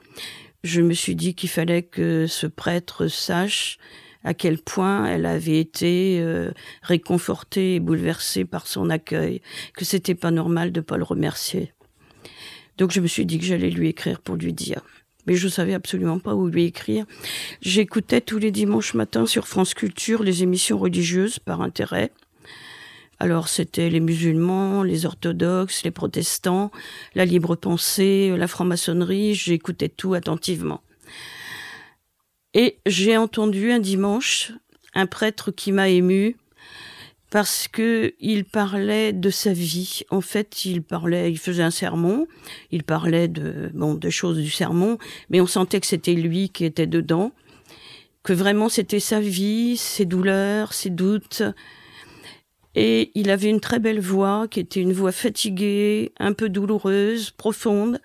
je 0.66 0.82
me 0.82 0.92
suis 0.92 1.14
dit 1.14 1.34
qu'il 1.34 1.48
fallait 1.48 1.82
que 1.82 2.26
ce 2.26 2.46
prêtre 2.46 3.06
sache 3.06 3.78
à 4.24 4.34
quel 4.34 4.58
point 4.58 5.06
elle 5.06 5.24
avait 5.24 5.60
été 5.60 6.18
euh, 6.20 6.50
réconfortée 6.82 7.76
et 7.76 7.80
bouleversée 7.80 8.44
par 8.44 8.66
son 8.66 8.90
accueil, 8.90 9.40
que 9.74 9.84
c'était 9.84 10.16
pas 10.16 10.32
normal 10.32 10.72
de 10.72 10.80
pas 10.80 10.96
le 10.96 11.04
remercier. 11.04 11.72
Donc 12.76 12.90
je 12.90 13.00
me 13.00 13.06
suis 13.06 13.24
dit 13.24 13.38
que 13.38 13.44
j'allais 13.44 13.70
lui 13.70 13.88
écrire 13.88 14.20
pour 14.20 14.36
lui 14.36 14.52
dire 14.52 14.82
mais 15.26 15.34
je 15.34 15.48
savais 15.48 15.74
absolument 15.74 16.18
pas 16.18 16.34
où 16.34 16.46
lui 16.46 16.64
écrire. 16.64 17.04
J'écoutais 17.60 18.20
tous 18.20 18.38
les 18.38 18.52
dimanches 18.52 18.94
matins 18.94 19.26
sur 19.26 19.48
France 19.48 19.74
Culture 19.74 20.22
les 20.22 20.42
émissions 20.42 20.78
religieuses 20.78 21.38
par 21.38 21.62
intérêt. 21.62 22.12
Alors 23.18 23.48
c'était 23.48 23.88
les 23.88 24.00
musulmans, 24.00 24.82
les 24.82 25.06
orthodoxes, 25.06 25.84
les 25.84 25.90
protestants, 25.90 26.70
la 27.14 27.24
libre 27.24 27.56
pensée, 27.56 28.34
la 28.36 28.46
franc-maçonnerie, 28.46 29.34
j'écoutais 29.34 29.88
tout 29.88 30.14
attentivement. 30.14 30.82
Et 32.54 32.78
j'ai 32.86 33.16
entendu 33.16 33.72
un 33.72 33.78
dimanche 33.78 34.52
un 34.96 35.06
prêtre 35.06 35.50
qui 35.50 35.72
m'a 35.72 35.90
ému, 35.90 36.36
parce 37.30 37.68
que 37.68 38.14
il 38.18 38.44
parlait 38.44 39.12
de 39.12 39.30
sa 39.30 39.52
vie. 39.52 40.02
En 40.10 40.22
fait, 40.22 40.64
il 40.64 40.82
parlait, 40.82 41.30
il 41.30 41.38
faisait 41.38 41.62
un 41.62 41.70
sermon, 41.70 42.26
il 42.70 42.82
parlait 42.82 43.28
de 43.28 43.70
bon 43.74 43.94
de 43.94 44.10
choses 44.10 44.38
du 44.38 44.50
sermon, 44.50 44.96
mais 45.28 45.40
on 45.40 45.46
sentait 45.46 45.80
que 45.80 45.86
c'était 45.86 46.14
lui 46.14 46.48
qui 46.48 46.64
était 46.64 46.86
dedans, 46.86 47.32
que 48.22 48.32
vraiment 48.32 48.70
c'était 48.70 49.00
sa 49.00 49.20
vie, 49.20 49.76
ses 49.76 50.06
douleurs, 50.06 50.72
ses 50.72 50.90
doutes. 50.90 51.42
Et 52.76 53.10
il 53.14 53.30
avait 53.30 53.48
une 53.48 53.60
très 53.60 53.78
belle 53.78 54.00
voix, 54.00 54.46
qui 54.48 54.60
était 54.60 54.80
une 54.80 54.92
voix 54.92 55.10
fatiguée, 55.10 56.12
un 56.20 56.34
peu 56.34 56.50
douloureuse, 56.50 57.30
profonde. 57.30 58.00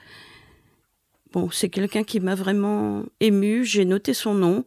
Bon, 1.34 1.50
c'est 1.52 1.70
quelqu'un 1.70 2.04
qui 2.04 2.22
m'a 2.22 2.36
vraiment 2.36 3.04
ému. 3.20 3.66
J'ai 3.66 3.84
noté 3.84 4.14
son 4.14 4.34
nom. 4.34 4.64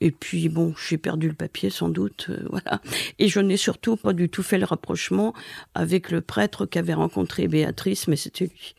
Et 0.00 0.10
puis 0.10 0.48
bon, 0.48 0.74
j'ai 0.76 0.98
perdu 0.98 1.28
le 1.28 1.34
papier 1.34 1.70
sans 1.70 1.88
doute, 1.88 2.26
euh, 2.28 2.42
voilà. 2.50 2.82
Et 3.20 3.28
je 3.28 3.38
n'ai 3.40 3.56
surtout 3.56 3.96
pas 3.96 4.12
du 4.12 4.28
tout 4.28 4.42
fait 4.42 4.58
le 4.58 4.64
rapprochement 4.64 5.32
avec 5.74 6.10
le 6.10 6.20
prêtre 6.20 6.66
qu'avait 6.66 6.94
rencontré 6.94 7.46
Béatrice, 7.46 8.08
mais 8.08 8.16
c'était 8.16 8.46
lui. 8.46 8.74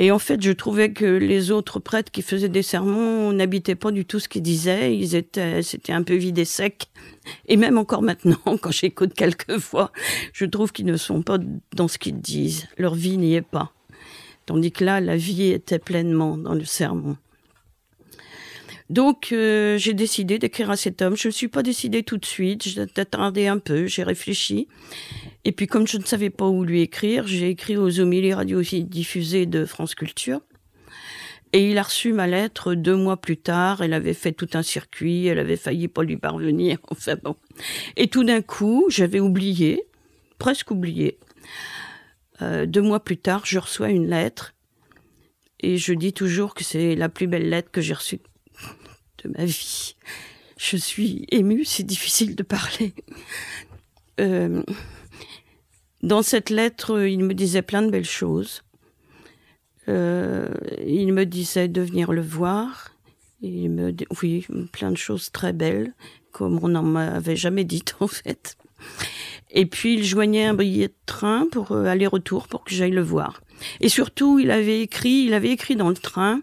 Et 0.00 0.12
en 0.12 0.20
fait, 0.20 0.40
je 0.40 0.52
trouvais 0.52 0.92
que 0.92 1.04
les 1.04 1.50
autres 1.50 1.80
prêtres 1.80 2.12
qui 2.12 2.22
faisaient 2.22 2.48
des 2.48 2.62
sermons 2.62 3.32
n'habitaient 3.32 3.74
pas 3.74 3.90
du 3.90 4.04
tout 4.04 4.20
ce 4.20 4.28
qu'ils 4.28 4.42
disaient. 4.42 4.96
Ils 4.96 5.16
étaient, 5.16 5.60
c'était 5.62 5.92
un 5.92 6.04
peu 6.04 6.14
vide 6.14 6.38
et 6.38 6.44
sec. 6.44 6.88
Et 7.48 7.56
même 7.56 7.76
encore 7.78 8.02
maintenant, 8.02 8.38
quand 8.62 8.70
j'écoute 8.70 9.12
quelques 9.12 9.58
fois, 9.58 9.90
je 10.32 10.44
trouve 10.44 10.72
qu'ils 10.72 10.86
ne 10.86 10.96
sont 10.96 11.22
pas 11.22 11.38
dans 11.74 11.88
ce 11.88 11.98
qu'ils 11.98 12.20
disent. 12.20 12.68
Leur 12.78 12.94
vie 12.94 13.18
n'y 13.18 13.34
est 13.34 13.42
pas. 13.42 13.72
Tandis 14.46 14.70
que 14.70 14.84
là, 14.84 15.00
la 15.00 15.16
vie 15.16 15.50
était 15.50 15.80
pleinement 15.80 16.38
dans 16.38 16.54
le 16.54 16.64
sermon. 16.64 17.16
Donc 18.90 19.32
euh, 19.32 19.76
j'ai 19.76 19.92
décidé 19.92 20.38
d'écrire 20.38 20.70
à 20.70 20.76
cet 20.76 21.02
homme. 21.02 21.16
Je 21.16 21.28
ne 21.28 21.32
suis 21.32 21.48
pas 21.48 21.62
décidée 21.62 22.02
tout 22.02 22.16
de 22.16 22.24
suite, 22.24 22.66
j'ai 22.66 22.80
attendé 22.96 23.46
un 23.46 23.58
peu, 23.58 23.86
j'ai 23.86 24.02
réfléchi. 24.02 24.68
Et 25.44 25.52
puis 25.52 25.66
comme 25.66 25.86
je 25.86 25.98
ne 25.98 26.04
savais 26.04 26.30
pas 26.30 26.46
où 26.46 26.64
lui 26.64 26.80
écrire, 26.80 27.26
j'ai 27.26 27.50
écrit 27.50 27.76
aux 27.76 28.00
homélies 28.00 28.32
radio 28.32 28.62
diffusées 28.62 29.46
de 29.46 29.64
France 29.64 29.94
Culture. 29.94 30.40
Et 31.52 31.70
il 31.70 31.78
a 31.78 31.82
reçu 31.82 32.12
ma 32.12 32.26
lettre 32.26 32.74
deux 32.74 32.96
mois 32.96 33.18
plus 33.18 33.38
tard. 33.38 33.82
Elle 33.82 33.94
avait 33.94 34.14
fait 34.14 34.32
tout 34.32 34.50
un 34.52 34.62
circuit, 34.62 35.26
elle 35.26 35.38
avait 35.38 35.56
failli 35.56 35.88
pas 35.88 36.02
lui 36.02 36.16
parvenir. 36.16 36.78
Enfin 36.90 37.16
bon. 37.22 37.36
Et 37.96 38.08
tout 38.08 38.24
d'un 38.24 38.42
coup, 38.42 38.86
j'avais 38.88 39.20
oublié, 39.20 39.84
presque 40.38 40.70
oublié. 40.70 41.18
Euh, 42.42 42.66
deux 42.66 42.82
mois 42.82 43.00
plus 43.00 43.16
tard, 43.16 43.42
je 43.44 43.58
reçois 43.58 43.90
une 43.90 44.08
lettre 44.08 44.54
et 45.60 45.76
je 45.76 45.92
dis 45.92 46.12
toujours 46.12 46.54
que 46.54 46.64
c'est 46.64 46.94
la 46.94 47.08
plus 47.08 47.26
belle 47.26 47.48
lettre 47.48 47.70
que 47.70 47.80
j'ai 47.80 47.94
reçue 47.94 48.20
de 49.24 49.30
ma 49.36 49.44
vie. 49.44 49.96
Je 50.56 50.76
suis 50.76 51.24
émue, 51.30 51.64
c'est 51.64 51.84
difficile 51.84 52.34
de 52.34 52.42
parler. 52.42 52.94
Euh, 54.20 54.62
dans 56.02 56.22
cette 56.22 56.50
lettre, 56.50 57.06
il 57.06 57.24
me 57.24 57.34
disait 57.34 57.62
plein 57.62 57.82
de 57.82 57.90
belles 57.90 58.04
choses. 58.04 58.62
Euh, 59.88 60.48
il 60.86 61.12
me 61.12 61.24
disait 61.24 61.68
de 61.68 61.80
venir 61.80 62.12
le 62.12 62.20
voir. 62.20 62.94
Il 63.40 63.70
me, 63.70 63.94
oui, 64.22 64.46
plein 64.72 64.90
de 64.90 64.96
choses 64.96 65.30
très 65.30 65.52
belles, 65.52 65.94
comme 66.32 66.58
on 66.62 66.68
n'en 66.68 66.82
m'avait 66.82 67.36
jamais 67.36 67.64
dit 67.64 67.84
en 68.00 68.08
fait. 68.08 68.56
Et 69.50 69.66
puis 69.66 69.94
il 69.94 70.04
joignait 70.04 70.44
un 70.44 70.54
billet 70.54 70.88
de 70.88 70.94
train 71.06 71.46
pour 71.50 71.72
euh, 71.72 71.86
aller-retour 71.86 72.48
pour 72.48 72.64
que 72.64 72.74
j'aille 72.74 72.90
le 72.90 73.02
voir. 73.02 73.40
Et 73.80 73.88
surtout, 73.88 74.38
il 74.38 74.50
avait 74.50 74.82
écrit, 74.82 75.24
il 75.26 75.34
avait 75.34 75.50
écrit 75.50 75.76
dans 75.76 75.88
le 75.88 75.96
train 75.96 76.40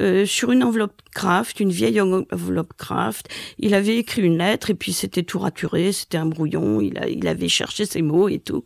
euh, 0.00 0.26
sur 0.26 0.52
une 0.52 0.62
enveloppe 0.62 1.00
craft, 1.14 1.60
une 1.60 1.70
vieille 1.70 2.00
enveloppe 2.00 2.72
craft. 2.76 3.28
Il 3.58 3.74
avait 3.74 3.96
écrit 3.98 4.22
une 4.22 4.38
lettre 4.38 4.70
et 4.70 4.74
puis 4.74 4.92
c'était 4.92 5.22
tout 5.22 5.38
raturé, 5.38 5.92
c'était 5.92 6.18
un 6.18 6.26
brouillon. 6.26 6.80
Il, 6.80 7.00
il 7.08 7.26
avait 7.28 7.48
cherché 7.48 7.84
ses 7.84 8.02
mots 8.02 8.28
et 8.28 8.38
tout. 8.38 8.64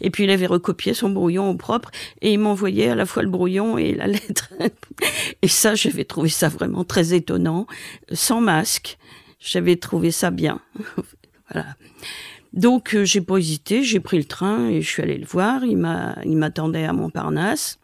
Et 0.00 0.10
puis 0.10 0.24
il 0.24 0.30
avait 0.30 0.46
recopié 0.46 0.94
son 0.94 1.10
brouillon 1.10 1.50
au 1.50 1.54
propre 1.54 1.90
et 2.20 2.32
il 2.32 2.38
m'envoyait 2.38 2.88
à 2.88 2.94
la 2.94 3.06
fois 3.06 3.22
le 3.22 3.30
brouillon 3.30 3.78
et 3.78 3.94
la 3.94 4.06
lettre. 4.06 4.52
et 5.42 5.48
ça, 5.48 5.74
j'avais 5.74 6.04
trouvé 6.04 6.28
ça 6.28 6.48
vraiment 6.48 6.84
très 6.84 7.14
étonnant, 7.14 7.66
sans 8.12 8.40
masque. 8.40 8.98
J'avais 9.38 9.76
trouvé 9.76 10.10
ça 10.10 10.30
bien. 10.30 10.60
voilà. 11.50 11.66
Donc 12.56 12.94
euh, 12.94 13.04
j'ai 13.04 13.20
pas 13.20 13.36
hésité, 13.36 13.84
j'ai 13.84 14.00
pris 14.00 14.16
le 14.16 14.24
train 14.24 14.68
et 14.68 14.80
je 14.80 14.88
suis 14.88 15.02
allée 15.02 15.18
le 15.18 15.26
voir. 15.26 15.64
Il 15.64 15.76
m'a, 15.76 16.16
il 16.24 16.36
m'attendait 16.36 16.84
à 16.84 16.92
Montparnasse. 16.92 17.78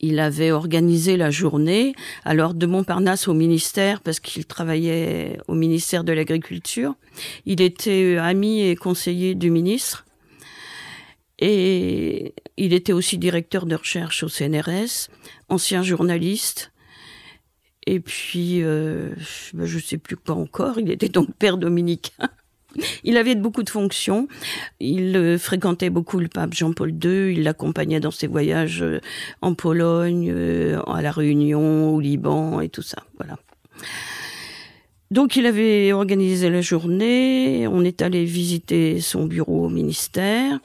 Il 0.00 0.18
avait 0.18 0.50
organisé 0.50 1.16
la 1.16 1.30
journée, 1.30 1.94
alors 2.24 2.54
de 2.54 2.66
Montparnasse 2.66 3.28
au 3.28 3.34
ministère, 3.34 4.00
parce 4.00 4.18
qu'il 4.18 4.46
travaillait 4.46 5.38
au 5.46 5.54
ministère 5.54 6.04
de 6.04 6.12
l'Agriculture. 6.12 6.94
Il 7.44 7.60
était 7.60 8.16
euh, 8.16 8.22
ami 8.22 8.62
et 8.62 8.76
conseiller 8.76 9.34
du 9.34 9.50
ministre. 9.50 10.06
Et 11.38 12.34
il 12.56 12.72
était 12.72 12.92
aussi 12.92 13.16
directeur 13.16 13.64
de 13.64 13.74
recherche 13.74 14.22
au 14.22 14.28
CNRS, 14.28 15.08
ancien 15.48 15.82
journaliste. 15.82 16.72
Et 17.86 18.00
puis, 18.00 18.62
euh, 18.62 19.14
je 19.18 19.76
ne 19.76 19.80
sais 19.80 19.98
plus 19.98 20.16
quoi 20.16 20.34
encore, 20.34 20.78
il 20.78 20.90
était 20.90 21.08
donc 21.08 21.34
père 21.34 21.58
dominicain. 21.58 22.28
Il 23.04 23.16
avait 23.16 23.34
beaucoup 23.34 23.62
de 23.62 23.70
fonctions. 23.70 24.28
Il 24.78 25.16
euh, 25.16 25.38
fréquentait 25.38 25.90
beaucoup 25.90 26.18
le 26.18 26.28
pape 26.28 26.54
Jean-Paul 26.54 26.90
II. 26.90 27.32
Il 27.32 27.42
l'accompagnait 27.42 28.00
dans 28.00 28.10
ses 28.10 28.26
voyages 28.26 28.82
euh, 28.82 29.00
en 29.42 29.54
Pologne, 29.54 30.30
euh, 30.32 30.80
à 30.86 31.02
la 31.02 31.10
Réunion, 31.10 31.94
au 31.94 32.00
Liban 32.00 32.60
et 32.60 32.68
tout 32.68 32.82
ça. 32.82 33.04
Voilà. 33.18 33.38
Donc 35.10 35.34
il 35.34 35.46
avait 35.46 35.92
organisé 35.92 36.50
la 36.50 36.60
journée. 36.60 37.66
On 37.66 37.84
est 37.84 38.02
allé 38.02 38.24
visiter 38.24 39.00
son 39.00 39.26
bureau 39.26 39.66
au 39.66 39.68
ministère. 39.68 40.60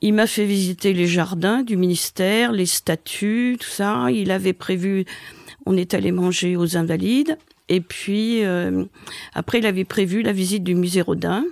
Il 0.00 0.14
m'a 0.14 0.26
fait 0.26 0.44
visiter 0.44 0.92
les 0.92 1.06
jardins 1.06 1.62
du 1.62 1.76
ministère, 1.76 2.52
les 2.52 2.66
statues, 2.66 3.56
tout 3.58 3.68
ça. 3.68 4.10
Il 4.10 4.30
avait 4.30 4.52
prévu, 4.52 5.06
on 5.66 5.76
est 5.76 5.94
allé 5.94 6.12
manger 6.12 6.56
aux 6.56 6.76
Invalides. 6.76 7.38
Et 7.68 7.80
puis, 7.80 8.44
euh, 8.44 8.84
après, 9.32 9.58
il 9.58 9.66
avait 9.66 9.84
prévu 9.84 10.22
la 10.22 10.32
visite 10.32 10.64
du 10.64 10.74
musée 10.74 11.00
Rodin. 11.00 11.44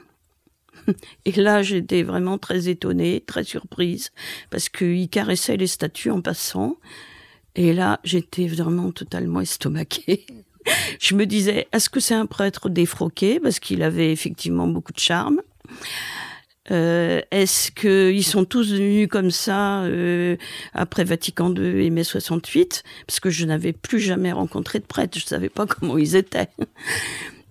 Et 1.24 1.32
là, 1.32 1.62
j'étais 1.62 2.02
vraiment 2.02 2.38
très 2.38 2.68
étonnée, 2.68 3.22
très 3.26 3.44
surprise, 3.44 4.10
parce 4.50 4.68
qu'il 4.68 5.08
caressait 5.08 5.56
les 5.56 5.66
statues 5.66 6.10
en 6.10 6.20
passant. 6.20 6.76
Et 7.54 7.72
là, 7.72 8.00
j'étais 8.04 8.46
vraiment 8.46 8.92
totalement 8.92 9.40
estomaquée. 9.40 10.26
Je 11.00 11.14
me 11.14 11.26
disais, 11.26 11.66
est-ce 11.72 11.90
que 11.90 12.00
c'est 12.00 12.14
un 12.14 12.26
prêtre 12.26 12.68
défroqué? 12.68 13.40
Parce 13.40 13.58
qu'il 13.58 13.82
avait 13.82 14.12
effectivement 14.12 14.68
beaucoup 14.68 14.92
de 14.92 14.98
charme. 14.98 15.40
Euh, 16.70 17.20
Est-ce 17.30 17.72
qu'ils 17.72 18.24
sont 18.24 18.44
tous 18.44 18.72
venus 18.72 19.08
comme 19.08 19.30
ça 19.30 19.82
euh, 19.82 20.36
après 20.72 21.04
Vatican 21.04 21.52
II 21.54 21.84
et 21.84 21.90
mai 21.90 22.04
68 22.04 22.84
Parce 23.06 23.20
que 23.20 23.30
je 23.30 23.44
n'avais 23.44 23.72
plus 23.72 23.98
jamais 23.98 24.32
rencontré 24.32 24.78
de 24.78 24.84
prêtre, 24.84 25.18
je 25.18 25.24
ne 25.24 25.28
savais 25.28 25.48
pas 25.48 25.66
comment 25.68 25.98
ils 25.98 26.14
étaient. 26.14 26.48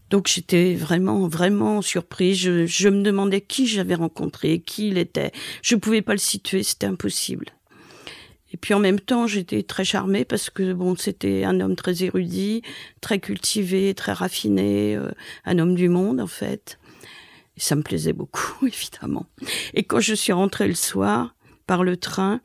Donc 0.09 0.27
j'étais 0.27 0.75
vraiment, 0.75 1.27
vraiment 1.27 1.81
surprise. 1.81 2.37
Je, 2.37 2.65
je 2.65 2.89
me 2.89 3.01
demandais 3.01 3.41
qui 3.41 3.67
j'avais 3.67 3.95
rencontré, 3.95 4.59
qui 4.59 4.89
il 4.89 4.97
était. 4.97 5.31
Je 5.61 5.75
ne 5.75 5.79
pouvais 5.79 6.01
pas 6.01 6.13
le 6.13 6.19
situer, 6.19 6.63
c'était 6.63 6.87
impossible. 6.87 7.45
Et 8.53 8.57
puis 8.57 8.73
en 8.73 8.79
même 8.79 8.99
temps, 8.99 9.27
j'étais 9.27 9.63
très 9.63 9.85
charmée 9.85 10.25
parce 10.25 10.49
que 10.49 10.73
bon, 10.73 10.95
c'était 10.95 11.45
un 11.45 11.59
homme 11.61 11.75
très 11.75 12.03
érudit, 12.03 12.61
très 12.99 13.19
cultivé, 13.19 13.93
très 13.93 14.11
raffiné, 14.11 14.95
euh, 14.97 15.11
un 15.45 15.57
homme 15.59 15.75
du 15.75 15.87
monde 15.87 16.19
en 16.19 16.27
fait. 16.27 16.77
Ça 17.61 17.75
me 17.75 17.83
plaisait 17.83 18.11
beaucoup, 18.11 18.65
évidemment. 18.65 19.27
Et 19.75 19.83
quand 19.83 19.99
je 19.99 20.15
suis 20.15 20.33
rentrée 20.33 20.67
le 20.67 20.73
soir 20.73 21.35
par 21.67 21.83
le 21.83 21.95
train, 21.95 22.41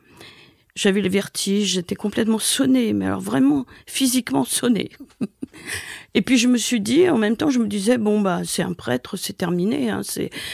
j'avais 0.75 1.01
le 1.01 1.09
vertige, 1.09 1.69
j'étais 1.69 1.95
complètement 1.95 2.39
sonnée, 2.39 2.93
mais 2.93 3.07
alors 3.07 3.23
vraiment 3.23 3.65
physiquement 3.87 4.45
sonnée. 4.45 4.91
Et 6.15 6.21
puis 6.21 6.37
je 6.37 6.49
me 6.49 6.59
suis 6.59 6.83
dit, 6.83 7.09
en 7.09 7.17
même 7.17 7.39
temps, 7.39 7.49
je 7.49 7.59
me 7.59 7.67
disais, 7.67 7.97
bon, 7.97 8.21
bah, 8.21 8.43
c'est 8.45 8.63
un 8.63 8.75
prêtre, 8.75 9.17
c'est 9.17 9.39
terminé, 9.39 9.89
hein, 9.89 10.03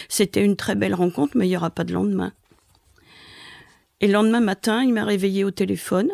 c'était 0.08 0.44
une 0.44 0.54
très 0.54 0.76
belle 0.76 0.94
rencontre, 0.94 1.36
mais 1.36 1.46
il 1.46 1.50
n'y 1.50 1.56
aura 1.56 1.70
pas 1.70 1.82
de 1.82 1.92
lendemain. 1.92 2.32
Et 4.00 4.06
le 4.06 4.12
lendemain 4.12 4.40
matin, 4.40 4.84
il 4.84 4.92
m'a 4.92 5.04
réveillée 5.04 5.42
au 5.42 5.50
téléphone 5.50 6.12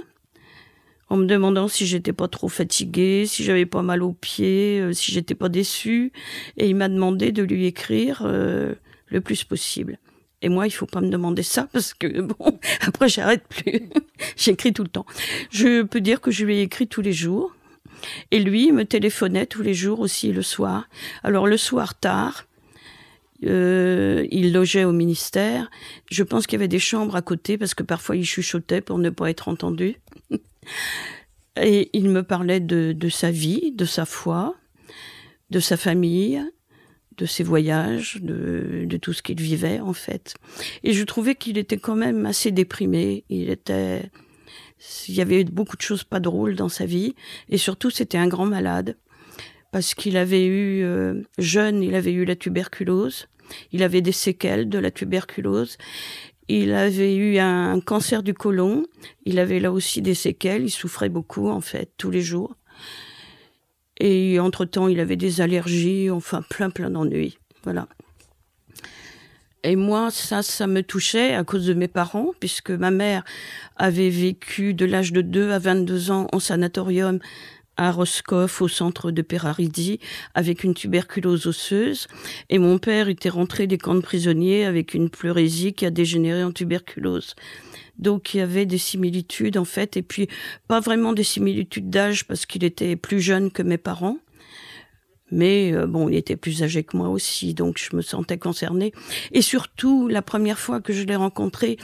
en 1.11 1.17
me 1.17 1.27
demandant 1.27 1.69
si 1.69 1.87
j'étais 1.87 2.13
pas 2.13 2.29
trop 2.29 2.49
fatiguée, 2.49 3.25
si 3.27 3.45
j'avais 3.45 3.67
pas 3.67 3.83
mal 3.83 4.03
aux 4.03 4.13
pieds, 4.13 4.81
euh, 4.81 4.93
si 4.93 5.13
j'étais 5.13 5.35
pas 5.35 5.49
déçue. 5.49 6.13
Et 6.57 6.69
il 6.69 6.77
m'a 6.77 6.89
demandé 6.89 7.33
de 7.33 7.43
lui 7.43 7.67
écrire 7.67 8.23
euh, 8.25 8.75
le 9.07 9.21
plus 9.21 9.45
possible. 9.45 9.99
Et 10.41 10.49
moi, 10.49 10.67
il 10.67 10.71
faut 10.71 10.87
pas 10.87 11.01
me 11.01 11.09
demander 11.09 11.43
ça 11.43 11.69
parce 11.73 11.95
que 11.95 12.21
bon, 12.21 12.59
après 12.83 13.09
j'arrête 13.09 13.47
plus. 13.49 13.89
J'écris 14.37 14.73
tout 14.73 14.83
le 14.83 14.89
temps. 14.89 15.07
Je 15.51 15.83
peux 15.83 16.01
dire 16.01 16.21
que 16.21 16.31
je 16.31 16.45
lui 16.45 16.59
ai 16.59 16.63
écrit 16.63 16.89
tous 16.89 17.03
les 17.03 17.13
jours. 17.13 17.55
Et 18.31 18.39
lui, 18.39 18.69
il 18.69 18.75
me 18.75 18.85
téléphonait 18.85 19.47
tous 19.47 19.63
les 19.63 19.75
jours 19.75 19.99
aussi 20.01 20.33
le 20.33 20.43
soir. 20.43 20.89
Alors 21.25 21.49
le 21.49 21.57
soir 21.57 21.99
tard, 21.99 22.47
euh, 23.45 24.27
il 24.31 24.53
logeait 24.53 24.85
au 24.85 24.93
ministère. 24.93 25.71
Je 26.11 26.23
pense 26.23 26.47
qu'il 26.47 26.59
y 26.59 26.61
avait 26.61 26.69
des 26.69 26.79
chambres 26.79 27.17
à 27.17 27.23
côté 27.23 27.59
parce 27.59 27.75
que 27.75 27.83
parfois 27.83 28.17
il 28.17 28.25
chuchotait 28.25 28.81
pour 28.81 28.99
ne 28.99 29.11
pas 29.11 29.31
être 29.31 29.49
entendu. 29.49 29.97
Et 31.61 31.91
il 31.93 32.09
me 32.09 32.23
parlait 32.23 32.61
de, 32.61 33.09
sa 33.09 33.31
vie, 33.31 33.73
de 33.73 33.85
sa 33.85 34.05
foi, 34.05 34.55
de 35.51 35.61
sa 35.61 35.77
famille, 35.77 36.43
de 37.17 37.27
ses 37.27 37.43
voyages, 37.43 38.19
de, 38.23 38.87
tout 39.03 39.13
ce 39.13 39.23
qu'il 39.23 39.41
vivait 39.41 39.81
en 39.81 39.93
fait. 39.93 40.35
Et 40.85 40.93
je 40.93 41.05
trouvais 41.05 41.35
qu'il 41.35 41.59
était 41.59 41.79
quand 41.79 41.97
même 41.97 42.27
assez 42.27 42.53
déprimé. 42.53 43.25
Il 43.29 43.51
était, 43.51 44.11
il 45.09 45.15
y 45.15 45.21
avait 45.21 45.45
beaucoup 45.45 45.77
de 45.77 45.83
choses 45.83 46.05
pas 46.05 46.21
drôles 46.21 46.55
dans 46.55 46.69
sa 46.69 46.87
vie, 46.87 47.15
et 47.49 47.59
surtout 47.59 47.91
c'était 47.91 48.19
un 48.19 48.29
grand 48.29 48.47
malade 48.47 48.97
parce 49.71 49.95
qu'il 49.95 50.17
avait 50.17 50.47
eu 50.47 50.83
euh, 50.83 51.23
jeune, 51.39 51.83
il 51.83 51.95
avait 51.95 52.13
eu 52.13 52.25
la 52.25 52.37
tuberculose, 52.37 53.29
il 53.73 53.83
avait 53.83 54.01
des 54.01 54.13
séquelles 54.13 54.69
de 54.69 54.79
la 54.79 54.91
tuberculose 54.91 55.77
il 56.49 56.73
avait 56.73 57.15
eu 57.15 57.39
un 57.39 57.81
cancer 57.81 58.23
du 58.23 58.35
côlon. 58.35 58.85
Il 59.25 59.39
avait 59.39 59.61
là 59.61 59.71
aussi 59.71 60.03
des 60.03 60.15
séquelles. 60.15 60.65
Il 60.65 60.71
souffrait 60.71 61.11
beaucoup, 61.11 61.49
en 61.49 61.61
fait, 61.61 61.91
tous 61.99 62.11
les 62.11 62.23
jours. 62.23 62.57
Et 64.01 64.39
entre-temps, 64.41 64.89
il 64.89 65.01
avait 65.01 65.17
des 65.17 65.41
allergies, 65.41 66.11
enfin, 66.11 66.43
plein, 66.43 66.71
plein 66.71 66.91
d'ennuis. 66.91 67.39
Voilà. 67.65 67.89
Et 69.65 69.77
moi, 69.77 70.11
ça, 70.11 70.43
ça 70.43 70.67
me 70.67 70.83
touchait 70.83 71.35
à 71.35 71.43
cause 71.45 71.67
de 71.67 71.75
mes 71.75 71.89
parents, 71.89 72.33
puisque 72.39 72.71
ma 72.71 72.91
mère 72.91 73.25
avait 73.77 74.09
vécu 74.09 74.73
de 74.73 74.87
l'âge 74.87 75.13
de 75.13 75.21
2 75.21 75.51
à 75.51 75.59
22 75.59 76.11
ans 76.13 76.29
en 76.33 76.39
sanatorium 76.39 77.19
à 77.79 77.91
Roscoff, 77.93 78.61
au 78.61 78.69
centre 78.69 79.11
de 79.11 79.23
Peraridi, 79.23 80.01
avec 80.35 80.65
une 80.65 80.75
tuberculose 80.75 81.47
osseuse. 81.47 82.09
Et 82.51 82.59
mon 82.59 82.79
père 82.79 83.09
était 83.09 83.31
rentré 83.31 83.67
des 83.67 83.79
camps 83.79 83.95
de 83.95 84.01
prisonniers 84.01 84.67
avec 84.67 84.93
une 84.93 85.09
pleurésie 85.09 85.73
qui 85.73 85.87
a 85.87 85.91
dégénéré 85.91 86.45
en 86.45 86.53
tuberculose. 86.53 87.35
Donc 87.99 88.35
il 88.35 88.39
y 88.39 88.41
avait 88.41 88.67
des 88.67 88.79
similitudes 88.79 89.57
en 89.57 89.65
fait, 89.65 89.97
et 89.97 90.03
puis 90.03 90.29
pas 90.69 90.81
vraiment 90.81 91.13
des 91.13 91.25
similitudes 91.25 91.91
d'âge 91.91 92.27
parce 92.27 92.47
qu'il 92.47 92.65
était 92.65 92.97
plus 92.97 93.21
jeune 93.21 93.51
que 93.51 93.63
mes 93.63 93.79
parents. 93.79 94.19
Mais 95.31 95.73
euh, 95.75 95.87
bon, 95.87 96.09
il 96.09 96.17
était 96.17 96.37
plus 96.37 96.63
âgé 96.63 96.85
que 96.85 96.97
moi 96.97 97.09
aussi, 97.09 97.55
donc 97.55 97.79
je 97.79 97.95
me 97.95 98.03
sentais 98.03 98.39
concernée. 98.39 98.93
Et 99.33 99.43
surtout, 99.43 100.09
la 100.09 100.23
première 100.23 100.59
fois 100.59 100.81
que 100.81 100.93
je 100.93 101.03
l'ai 101.03 101.17
rencontré, 101.17 101.77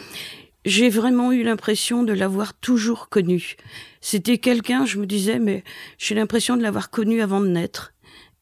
j'ai 0.64 0.88
vraiment 0.88 1.33
eu 1.33 1.42
l'impression 1.42 2.03
de 2.03 2.12
l'avoir 2.12 2.55
toujours 2.55 3.09
connu. 3.09 3.57
C'était 4.00 4.38
quelqu'un, 4.38 4.87
je 4.87 4.98
me 4.98 5.07
disais, 5.07 5.38
mais 5.38 5.64
j'ai 5.98 6.14
l'impression 6.14 6.57
de 6.57 6.62
l'avoir 6.62 6.90
connu 6.90 7.20
avant 7.20 7.40
de 7.40 7.48
naître. 7.48 7.92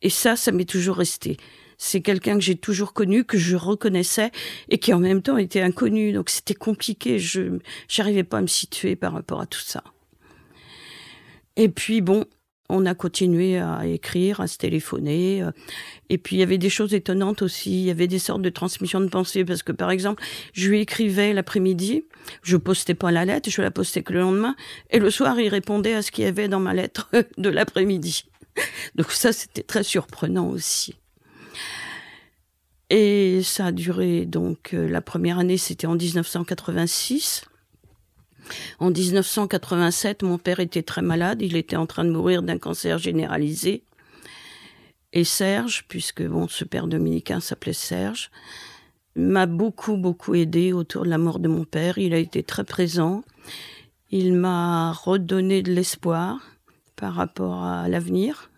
Et 0.02 0.10
ça, 0.10 0.36
ça 0.36 0.52
m'est 0.52 0.68
toujours 0.68 0.96
resté. 0.96 1.36
C'est 1.78 2.00
quelqu'un 2.00 2.34
que 2.34 2.44
j'ai 2.44 2.56
toujours 2.56 2.92
connu, 2.92 3.24
que 3.24 3.38
je 3.38 3.56
reconnaissais 3.56 4.30
et 4.68 4.78
qui 4.78 4.92
en 4.92 5.00
même 5.00 5.22
temps 5.22 5.36
était 5.36 5.60
inconnu. 5.60 6.12
Donc 6.12 6.30
c'était 6.30 6.54
compliqué. 6.54 7.18
Je 7.18 7.58
n'arrivais 7.98 8.24
pas 8.24 8.38
à 8.38 8.42
me 8.42 8.46
situer 8.46 8.94
par 8.94 9.12
rapport 9.12 9.40
à 9.40 9.46
tout 9.46 9.60
ça. 9.60 9.82
Et 11.56 11.68
puis 11.68 12.00
bon, 12.00 12.24
on 12.72 12.86
a 12.86 12.94
continué 12.94 13.58
à 13.58 13.86
écrire, 13.86 14.40
à 14.40 14.46
se 14.46 14.56
téléphoner. 14.58 15.42
Euh, 15.42 15.50
et 16.08 16.18
puis 16.18 16.36
il 16.36 16.38
y 16.38 16.42
avait 16.42 16.58
des 16.58 16.70
choses 16.70 16.94
étonnantes 16.94 17.42
aussi. 17.42 17.70
Il 17.70 17.84
y 17.84 17.90
avait 17.90 18.06
des 18.06 18.18
sortes 18.18 18.42
de 18.42 18.48
transmissions 18.48 19.00
de 19.00 19.08
pensée 19.08 19.44
parce 19.44 19.62
que 19.62 19.72
par 19.72 19.90
exemple, 19.90 20.22
je 20.52 20.68
lui 20.68 20.80
écrivais 20.80 21.32
l'après-midi, 21.32 22.04
je 22.42 22.56
postais 22.56 22.94
pas 22.94 23.10
la 23.10 23.24
lettre, 23.24 23.50
je 23.50 23.62
la 23.62 23.70
postais 23.70 24.02
que 24.02 24.12
le 24.12 24.20
lendemain, 24.20 24.56
et 24.90 24.98
le 24.98 25.10
soir 25.10 25.38
il 25.38 25.48
répondait 25.48 25.94
à 25.94 26.02
ce 26.02 26.10
qu'il 26.10 26.24
y 26.24 26.26
avait 26.26 26.48
dans 26.48 26.60
ma 26.60 26.74
lettre 26.74 27.10
de 27.38 27.48
l'après-midi. 27.48 28.24
Donc 28.94 29.12
ça 29.12 29.32
c'était 29.32 29.62
très 29.62 29.82
surprenant 29.82 30.48
aussi. 30.48 30.94
Et 32.90 33.40
ça 33.42 33.66
a 33.66 33.72
duré 33.72 34.26
donc 34.26 34.74
euh, 34.74 34.86
la 34.86 35.00
première 35.00 35.38
année, 35.38 35.56
c'était 35.56 35.86
en 35.86 35.94
1986. 35.94 37.44
En 38.78 38.90
1987, 38.90 40.22
mon 40.22 40.38
père 40.38 40.60
était 40.60 40.82
très 40.82 41.02
malade, 41.02 41.42
il 41.42 41.56
était 41.56 41.76
en 41.76 41.86
train 41.86 42.04
de 42.04 42.10
mourir 42.10 42.42
d'un 42.42 42.58
cancer 42.58 42.98
généralisé. 42.98 43.84
Et 45.12 45.24
Serge, 45.24 45.84
puisque 45.88 46.22
bon, 46.22 46.48
ce 46.48 46.64
père 46.64 46.86
dominicain 46.86 47.40
s'appelait 47.40 47.72
Serge, 47.72 48.30
m'a 49.14 49.46
beaucoup, 49.46 49.96
beaucoup 49.96 50.34
aidé 50.34 50.72
autour 50.72 51.04
de 51.04 51.10
la 51.10 51.18
mort 51.18 51.38
de 51.38 51.48
mon 51.48 51.64
père. 51.64 51.98
Il 51.98 52.14
a 52.14 52.18
été 52.18 52.42
très 52.42 52.64
présent. 52.64 53.22
Il 54.10 54.32
m'a 54.32 54.92
redonné 54.92 55.62
de 55.62 55.72
l'espoir 55.72 56.40
par 56.96 57.14
rapport 57.14 57.62
à 57.62 57.88
l'avenir. 57.88 58.51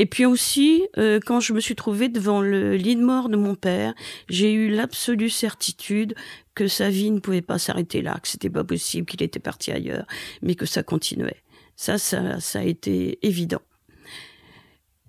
Et 0.00 0.06
puis 0.06 0.24
aussi, 0.24 0.86
euh, 0.96 1.18
quand 1.24 1.40
je 1.40 1.52
me 1.52 1.60
suis 1.60 1.74
trouvée 1.74 2.08
devant 2.08 2.40
le 2.40 2.76
lit 2.76 2.94
de 2.94 3.04
mort 3.04 3.28
de 3.28 3.36
mon 3.36 3.56
père, 3.56 3.94
j'ai 4.28 4.52
eu 4.52 4.68
l'absolue 4.68 5.28
certitude 5.28 6.14
que 6.54 6.68
sa 6.68 6.88
vie 6.88 7.10
ne 7.10 7.18
pouvait 7.18 7.42
pas 7.42 7.58
s'arrêter 7.58 8.00
là, 8.00 8.18
que 8.22 8.28
c'était 8.28 8.48
pas 8.48 8.62
possible, 8.62 9.06
qu'il 9.06 9.22
était 9.22 9.40
parti 9.40 9.72
ailleurs, 9.72 10.06
mais 10.40 10.54
que 10.54 10.66
ça 10.66 10.84
continuait. 10.84 11.42
Ça, 11.74 11.98
ça, 11.98 12.38
ça 12.38 12.60
a 12.60 12.62
été 12.62 13.18
évident. 13.26 13.62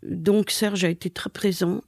Donc 0.02 0.50
Serge 0.50 0.84
a 0.84 0.90
été 0.90 1.12
très 1.12 1.30
présent. 1.30 1.84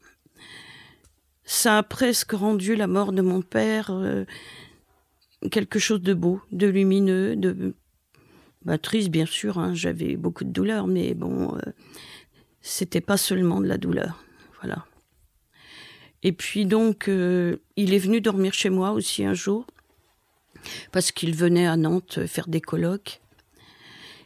Ça 1.43 1.79
a 1.79 1.83
presque 1.83 2.33
rendu 2.33 2.75
la 2.75 2.87
mort 2.87 3.13
de 3.13 3.21
mon 3.23 3.41
père 3.41 3.89
euh, 3.89 4.25
quelque 5.49 5.79
chose 5.79 6.01
de 6.01 6.13
beau, 6.13 6.39
de 6.51 6.67
lumineux, 6.67 7.35
de 7.35 7.73
bah, 8.63 8.77
triste 8.77 9.09
bien 9.09 9.25
sûr. 9.25 9.57
Hein, 9.57 9.73
J'avais 9.73 10.17
beaucoup 10.17 10.43
de 10.43 10.51
douleur, 10.51 10.85
mais 10.85 11.15
bon. 11.15 11.55
Euh, 11.55 11.71
c'était 12.61 13.01
pas 13.01 13.17
seulement 13.17 13.61
de 13.61 13.67
la 13.67 13.77
douleur. 13.77 14.23
Voilà. 14.61 14.85
Et 16.23 16.31
puis 16.31 16.65
donc, 16.65 17.07
euh, 17.07 17.57
il 17.75 17.93
est 17.93 17.99
venu 17.99 18.21
dormir 18.21 18.53
chez 18.53 18.69
moi 18.69 18.91
aussi 18.91 19.25
un 19.25 19.33
jour, 19.33 19.65
parce 20.91 21.11
qu'il 21.11 21.35
venait 21.35 21.67
à 21.67 21.77
Nantes 21.77 22.25
faire 22.27 22.47
des 22.47 22.61
colloques. 22.61 23.21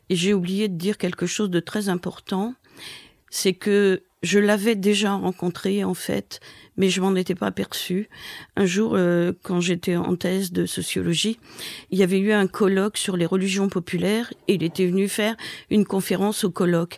Et 0.10 0.15
j'ai 0.15 0.34
oublié 0.34 0.67
de 0.67 0.78
dire 0.78 0.98
quelque 0.98 1.26
chose 1.26 1.50
de 1.50 1.60
très 1.60 1.89
important, 1.89 2.54
c'est 3.30 3.54
que 3.54 4.04
je 4.21 4.39
l'avais 4.39 4.76
déjà 4.76 5.13
rencontré 5.13 5.84
en 5.84 5.93
fait, 5.93 6.39
mais 6.78 6.89
je 6.89 7.00
m'en 7.00 7.15
étais 7.15 7.36
pas 7.36 7.48
aperçu. 7.48 8.10
Un 8.56 8.65
jour, 8.65 8.93
euh, 8.95 9.34
quand 9.43 9.62
j'étais 9.62 9.95
en 9.95 10.15
thèse 10.15 10.52
de 10.52 10.65
sociologie, 10.65 11.39
il 11.91 12.00
y 12.00 12.04
avait 12.04 12.19
eu 12.19 12.32
un 12.32 12.48
colloque 12.48 12.98
sur 12.98 13.17
les 13.17 13.26
religions 13.26 13.69
populaires 13.69 14.34
et 14.48 14.56
il 14.56 14.63
était 14.63 14.88
venu 14.88 15.08
faire 15.08 15.36
une 15.69 15.86
conférence 15.86 16.43
au 16.43 16.50
colloque. 16.50 16.98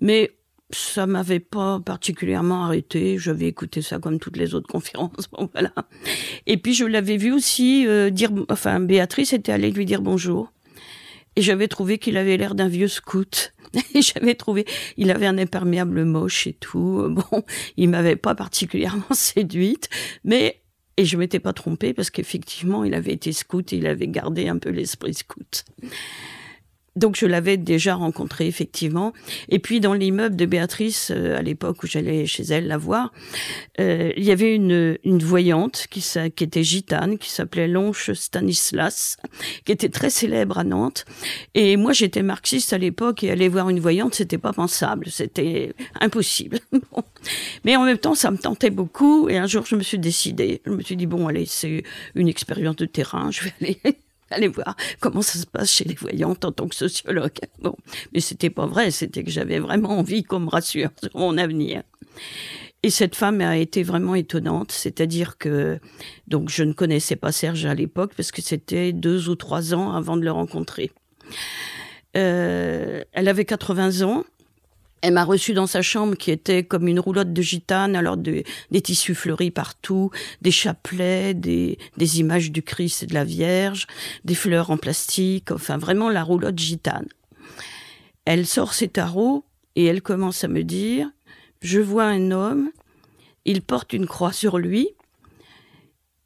Mais 0.00 0.32
ça 0.74 1.06
m'avait 1.06 1.40
pas 1.40 1.80
particulièrement 1.80 2.64
arrêté. 2.64 3.18
J'avais 3.18 3.46
écouté 3.46 3.82
ça 3.82 3.98
comme 3.98 4.18
toutes 4.18 4.36
les 4.36 4.54
autres 4.54 4.66
conférences. 4.72 5.28
Et 6.46 6.56
puis 6.56 6.74
je 6.74 6.84
l'avais 6.84 7.16
vu 7.16 7.32
aussi 7.32 7.86
euh, 7.86 8.10
dire, 8.10 8.30
enfin 8.48 8.80
Béatrice 8.80 9.32
était 9.32 9.52
allée 9.52 9.70
lui 9.70 9.84
dire 9.84 10.02
bonjour. 10.02 10.52
Et 11.36 11.42
j'avais 11.42 11.68
trouvé 11.68 11.98
qu'il 11.98 12.16
avait 12.16 12.36
l'air 12.36 12.54
d'un 12.54 12.68
vieux 12.68 12.88
scout. 12.88 13.54
Et 13.94 14.02
j'avais 14.02 14.34
trouvé, 14.34 14.66
il 14.96 15.10
avait 15.10 15.26
un 15.26 15.36
imperméable 15.36 16.04
moche 16.04 16.46
et 16.46 16.52
tout. 16.52 17.08
Bon, 17.10 17.42
il 17.76 17.88
m'avait 17.88 18.14
pas 18.14 18.36
particulièrement 18.36 19.02
séduite, 19.10 19.88
mais 20.22 20.60
et 20.96 21.04
je 21.04 21.16
m'étais 21.16 21.40
pas 21.40 21.52
trompée 21.52 21.92
parce 21.92 22.10
qu'effectivement, 22.10 22.84
il 22.84 22.94
avait 22.94 23.12
été 23.12 23.32
scout 23.32 23.72
et 23.72 23.76
il 23.76 23.86
avait 23.86 24.06
gardé 24.06 24.48
un 24.48 24.58
peu 24.58 24.70
l'esprit 24.70 25.14
scout. 25.14 25.64
Donc 26.96 27.16
je 27.16 27.26
l'avais 27.26 27.56
déjà 27.56 27.94
rencontré 27.94 28.46
effectivement. 28.46 29.12
Et 29.48 29.58
puis 29.58 29.80
dans 29.80 29.94
l'immeuble 29.94 30.36
de 30.36 30.46
Béatrice, 30.46 31.10
euh, 31.14 31.36
à 31.36 31.42
l'époque 31.42 31.82
où 31.82 31.86
j'allais 31.86 32.26
chez 32.26 32.44
elle 32.44 32.68
la 32.68 32.78
voir, 32.78 33.12
euh, 33.80 34.12
il 34.16 34.24
y 34.24 34.30
avait 34.30 34.54
une, 34.54 34.98
une 35.04 35.22
voyante 35.22 35.86
qui, 35.90 36.04
qui 36.36 36.44
était 36.44 36.62
gitane, 36.62 37.18
qui 37.18 37.30
s'appelait 37.30 37.68
Lonche 37.68 38.12
Stanislas, 38.12 39.16
qui 39.64 39.72
était 39.72 39.88
très 39.88 40.10
célèbre 40.10 40.58
à 40.58 40.64
Nantes. 40.64 41.04
Et 41.54 41.76
moi 41.76 41.92
j'étais 41.92 42.22
marxiste 42.22 42.72
à 42.72 42.78
l'époque 42.78 43.24
et 43.24 43.30
aller 43.30 43.48
voir 43.48 43.68
une 43.70 43.80
voyante, 43.80 44.14
c'était 44.14 44.38
pas 44.38 44.52
pensable, 44.52 45.06
c'était 45.10 45.74
impossible. 46.00 46.58
Mais 47.64 47.76
en 47.76 47.84
même 47.84 47.98
temps, 47.98 48.14
ça 48.14 48.30
me 48.30 48.36
tentait 48.36 48.70
beaucoup. 48.70 49.28
Et 49.28 49.38
un 49.38 49.46
jour, 49.46 49.64
je 49.66 49.76
me 49.76 49.82
suis 49.82 49.98
décidée. 49.98 50.60
Je 50.66 50.70
me 50.70 50.82
suis 50.82 50.96
dit 50.96 51.06
bon, 51.06 51.26
allez, 51.28 51.46
c'est 51.46 51.82
une 52.14 52.28
expérience 52.28 52.76
de 52.76 52.86
terrain. 52.86 53.30
Je 53.30 53.44
vais 53.44 53.52
aller 53.60 53.80
aller 54.34 54.48
voir 54.48 54.76
comment 55.00 55.22
ça 55.22 55.38
se 55.38 55.46
passe 55.46 55.70
chez 55.70 55.84
les 55.84 55.94
voyantes 55.94 56.44
en 56.44 56.52
tant 56.52 56.68
que 56.68 56.74
sociologue. 56.74 57.32
Bon, 57.60 57.74
mais 58.12 58.20
c'était 58.20 58.50
pas 58.50 58.66
vrai, 58.66 58.90
c'était 58.90 59.24
que 59.24 59.30
j'avais 59.30 59.58
vraiment 59.58 59.98
envie 59.98 60.22
qu'on 60.22 60.40
me 60.40 60.50
rassure 60.50 60.90
sur 61.02 61.16
mon 61.18 61.36
avenir. 61.38 61.82
Et 62.82 62.90
cette 62.90 63.16
femme 63.16 63.40
a 63.40 63.56
été 63.56 63.82
vraiment 63.82 64.14
étonnante, 64.14 64.70
c'est-à-dire 64.70 65.38
que 65.38 65.78
donc 66.28 66.50
je 66.50 66.62
ne 66.64 66.74
connaissais 66.74 67.16
pas 67.16 67.32
Serge 67.32 67.64
à 67.64 67.74
l'époque 67.74 68.12
parce 68.14 68.30
que 68.30 68.42
c'était 68.42 68.92
deux 68.92 69.30
ou 69.30 69.36
trois 69.36 69.72
ans 69.72 69.92
avant 69.92 70.18
de 70.18 70.22
le 70.22 70.30
rencontrer. 70.30 70.90
Euh, 72.16 73.02
elle 73.12 73.28
avait 73.28 73.46
80 73.46 74.02
ans 74.02 74.24
elle 75.04 75.12
m'a 75.12 75.24
reçu 75.24 75.52
dans 75.52 75.66
sa 75.66 75.82
chambre 75.82 76.16
qui 76.16 76.30
était 76.30 76.64
comme 76.64 76.88
une 76.88 76.98
roulotte 76.98 77.34
de 77.34 77.42
gitane, 77.42 77.94
alors 77.94 78.16
des 78.16 78.44
tissus 78.82 79.14
fleuris 79.14 79.50
partout, 79.50 80.10
des 80.40 80.50
chapelets, 80.50 81.34
des, 81.34 81.76
des 81.98 82.20
images 82.20 82.50
du 82.50 82.62
Christ 82.62 83.02
et 83.02 83.06
de 83.06 83.12
la 83.12 83.24
Vierge, 83.24 83.86
des 84.24 84.34
fleurs 84.34 84.70
en 84.70 84.78
plastique, 84.78 85.50
enfin 85.50 85.76
vraiment 85.76 86.08
la 86.08 86.22
roulotte 86.22 86.58
gitane. 86.58 87.06
Elle 88.24 88.46
sort 88.46 88.72
ses 88.72 88.88
tarots 88.88 89.44
et 89.76 89.84
elle 89.84 90.00
commence 90.00 90.42
à 90.42 90.48
me 90.48 90.64
dire, 90.64 91.10
je 91.60 91.80
vois 91.80 92.04
un 92.04 92.30
homme, 92.30 92.70
il 93.44 93.60
porte 93.60 93.92
une 93.92 94.06
croix 94.06 94.32
sur 94.32 94.56
lui, 94.56 94.88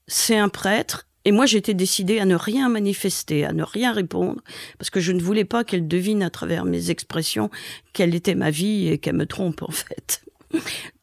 c'est 0.07 0.39
un 0.39 0.49
prêtre, 0.49 1.08
et 1.29 1.31
moi, 1.31 1.45
j'étais 1.45 1.75
décidée 1.75 2.21
à 2.21 2.25
ne 2.25 2.37
rien 2.37 2.71
manifester, 2.71 3.45
à 3.45 3.53
ne 3.53 3.63
rien 3.63 3.93
répondre, 3.93 4.41
parce 4.79 4.89
que 4.89 4.99
je 4.99 5.13
ne 5.13 5.21
voulais 5.21 5.45
pas 5.45 5.63
qu'elle 5.63 5.87
devine 5.87 6.23
à 6.23 6.31
travers 6.31 6.65
mes 6.65 6.89
expressions 6.89 7.51
quelle 7.93 8.15
était 8.15 8.35
ma 8.35 8.51
vie 8.51 8.89
et 8.89 8.97
qu'elle 8.97 9.17
me 9.17 9.27
trompe, 9.27 9.61
en 9.61 9.71
fait. 9.71 10.25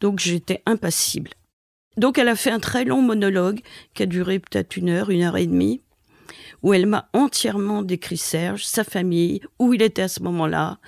Donc, 0.02 0.20
j'étais 0.20 0.64
impassible. 0.66 1.30
Donc, 1.98 2.18
elle 2.18 2.28
a 2.28 2.36
fait 2.36 2.50
un 2.50 2.60
très 2.60 2.86
long 2.86 3.04
monologue 3.04 3.60
qui 3.94 4.02
a 4.02 4.08
duré 4.08 4.40
peut-être 4.40 4.78
une 4.78 4.90
heure, 4.90 5.12
une 5.12 5.22
heure 5.22 5.38
et 5.38 5.46
demie, 5.46 5.82
où 6.64 6.74
elle 6.74 6.88
m'a 6.88 7.08
entièrement 7.14 7.84
décrit 7.84 8.18
Serge, 8.18 8.66
sa 8.66 8.84
famille, 8.84 9.42
où 9.60 9.76
il 9.76 9.84
était 9.84 10.02
à 10.02 10.08
ce 10.08 10.24
moment-là, 10.24 10.80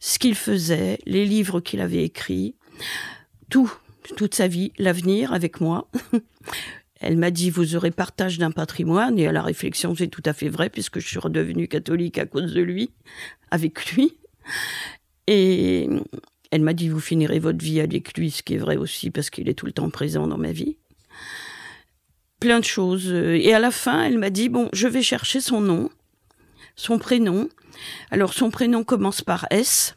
ce 0.00 0.18
qu'il 0.18 0.34
faisait, 0.34 0.98
les 1.06 1.24
livres 1.24 1.60
qu'il 1.60 1.80
avait 1.80 2.02
écrits, 2.02 2.56
tout, 3.48 3.72
toute 4.16 4.34
sa 4.34 4.48
vie, 4.48 4.72
l'avenir 4.76 5.32
avec 5.32 5.60
moi. 5.60 5.88
Elle 7.02 7.16
m'a 7.16 7.32
dit, 7.32 7.50
vous 7.50 7.74
aurez 7.74 7.90
partage 7.90 8.38
d'un 8.38 8.52
patrimoine, 8.52 9.18
et 9.18 9.26
à 9.26 9.32
la 9.32 9.42
réflexion, 9.42 9.94
c'est 9.96 10.06
tout 10.06 10.22
à 10.24 10.32
fait 10.32 10.48
vrai, 10.48 10.70
puisque 10.70 11.00
je 11.00 11.08
suis 11.08 11.18
redevenue 11.18 11.66
catholique 11.66 12.16
à 12.16 12.26
cause 12.26 12.54
de 12.54 12.62
lui, 12.62 12.90
avec 13.50 13.92
lui. 13.92 14.16
Et 15.26 15.88
elle 16.52 16.62
m'a 16.62 16.74
dit, 16.74 16.88
vous 16.88 17.00
finirez 17.00 17.40
votre 17.40 17.62
vie 17.62 17.80
avec 17.80 18.16
lui, 18.16 18.30
ce 18.30 18.44
qui 18.44 18.54
est 18.54 18.58
vrai 18.58 18.76
aussi, 18.76 19.10
parce 19.10 19.30
qu'il 19.30 19.48
est 19.48 19.54
tout 19.54 19.66
le 19.66 19.72
temps 19.72 19.90
présent 19.90 20.28
dans 20.28 20.38
ma 20.38 20.52
vie. 20.52 20.76
Plein 22.38 22.60
de 22.60 22.64
choses. 22.64 23.12
Et 23.12 23.52
à 23.52 23.58
la 23.58 23.72
fin, 23.72 24.04
elle 24.04 24.18
m'a 24.18 24.30
dit, 24.30 24.48
bon, 24.48 24.68
je 24.72 24.86
vais 24.86 25.02
chercher 25.02 25.40
son 25.40 25.60
nom, 25.60 25.90
son 26.76 26.98
prénom. 26.98 27.48
Alors, 28.12 28.32
son 28.32 28.50
prénom 28.50 28.84
commence 28.84 29.22
par 29.22 29.46
S. 29.50 29.96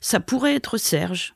Ça 0.00 0.20
pourrait 0.20 0.54
être 0.54 0.76
Serge. 0.76 1.34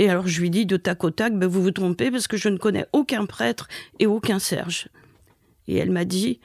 Et 0.00 0.08
alors 0.08 0.26
je 0.26 0.40
lui 0.40 0.48
dis 0.48 0.64
de 0.64 0.78
tac 0.78 1.04
au 1.04 1.10
tac, 1.10 1.38
ben, 1.38 1.46
vous 1.46 1.62
vous 1.62 1.72
trompez 1.72 2.10
parce 2.10 2.26
que 2.26 2.38
je 2.38 2.48
ne 2.48 2.56
connais 2.56 2.86
aucun 2.94 3.26
prêtre 3.26 3.68
et 3.98 4.06
aucun 4.06 4.38
Serge. 4.38 4.88
Et 5.68 5.76
elle 5.76 5.90
m'a 5.90 6.06
dit, 6.06 6.40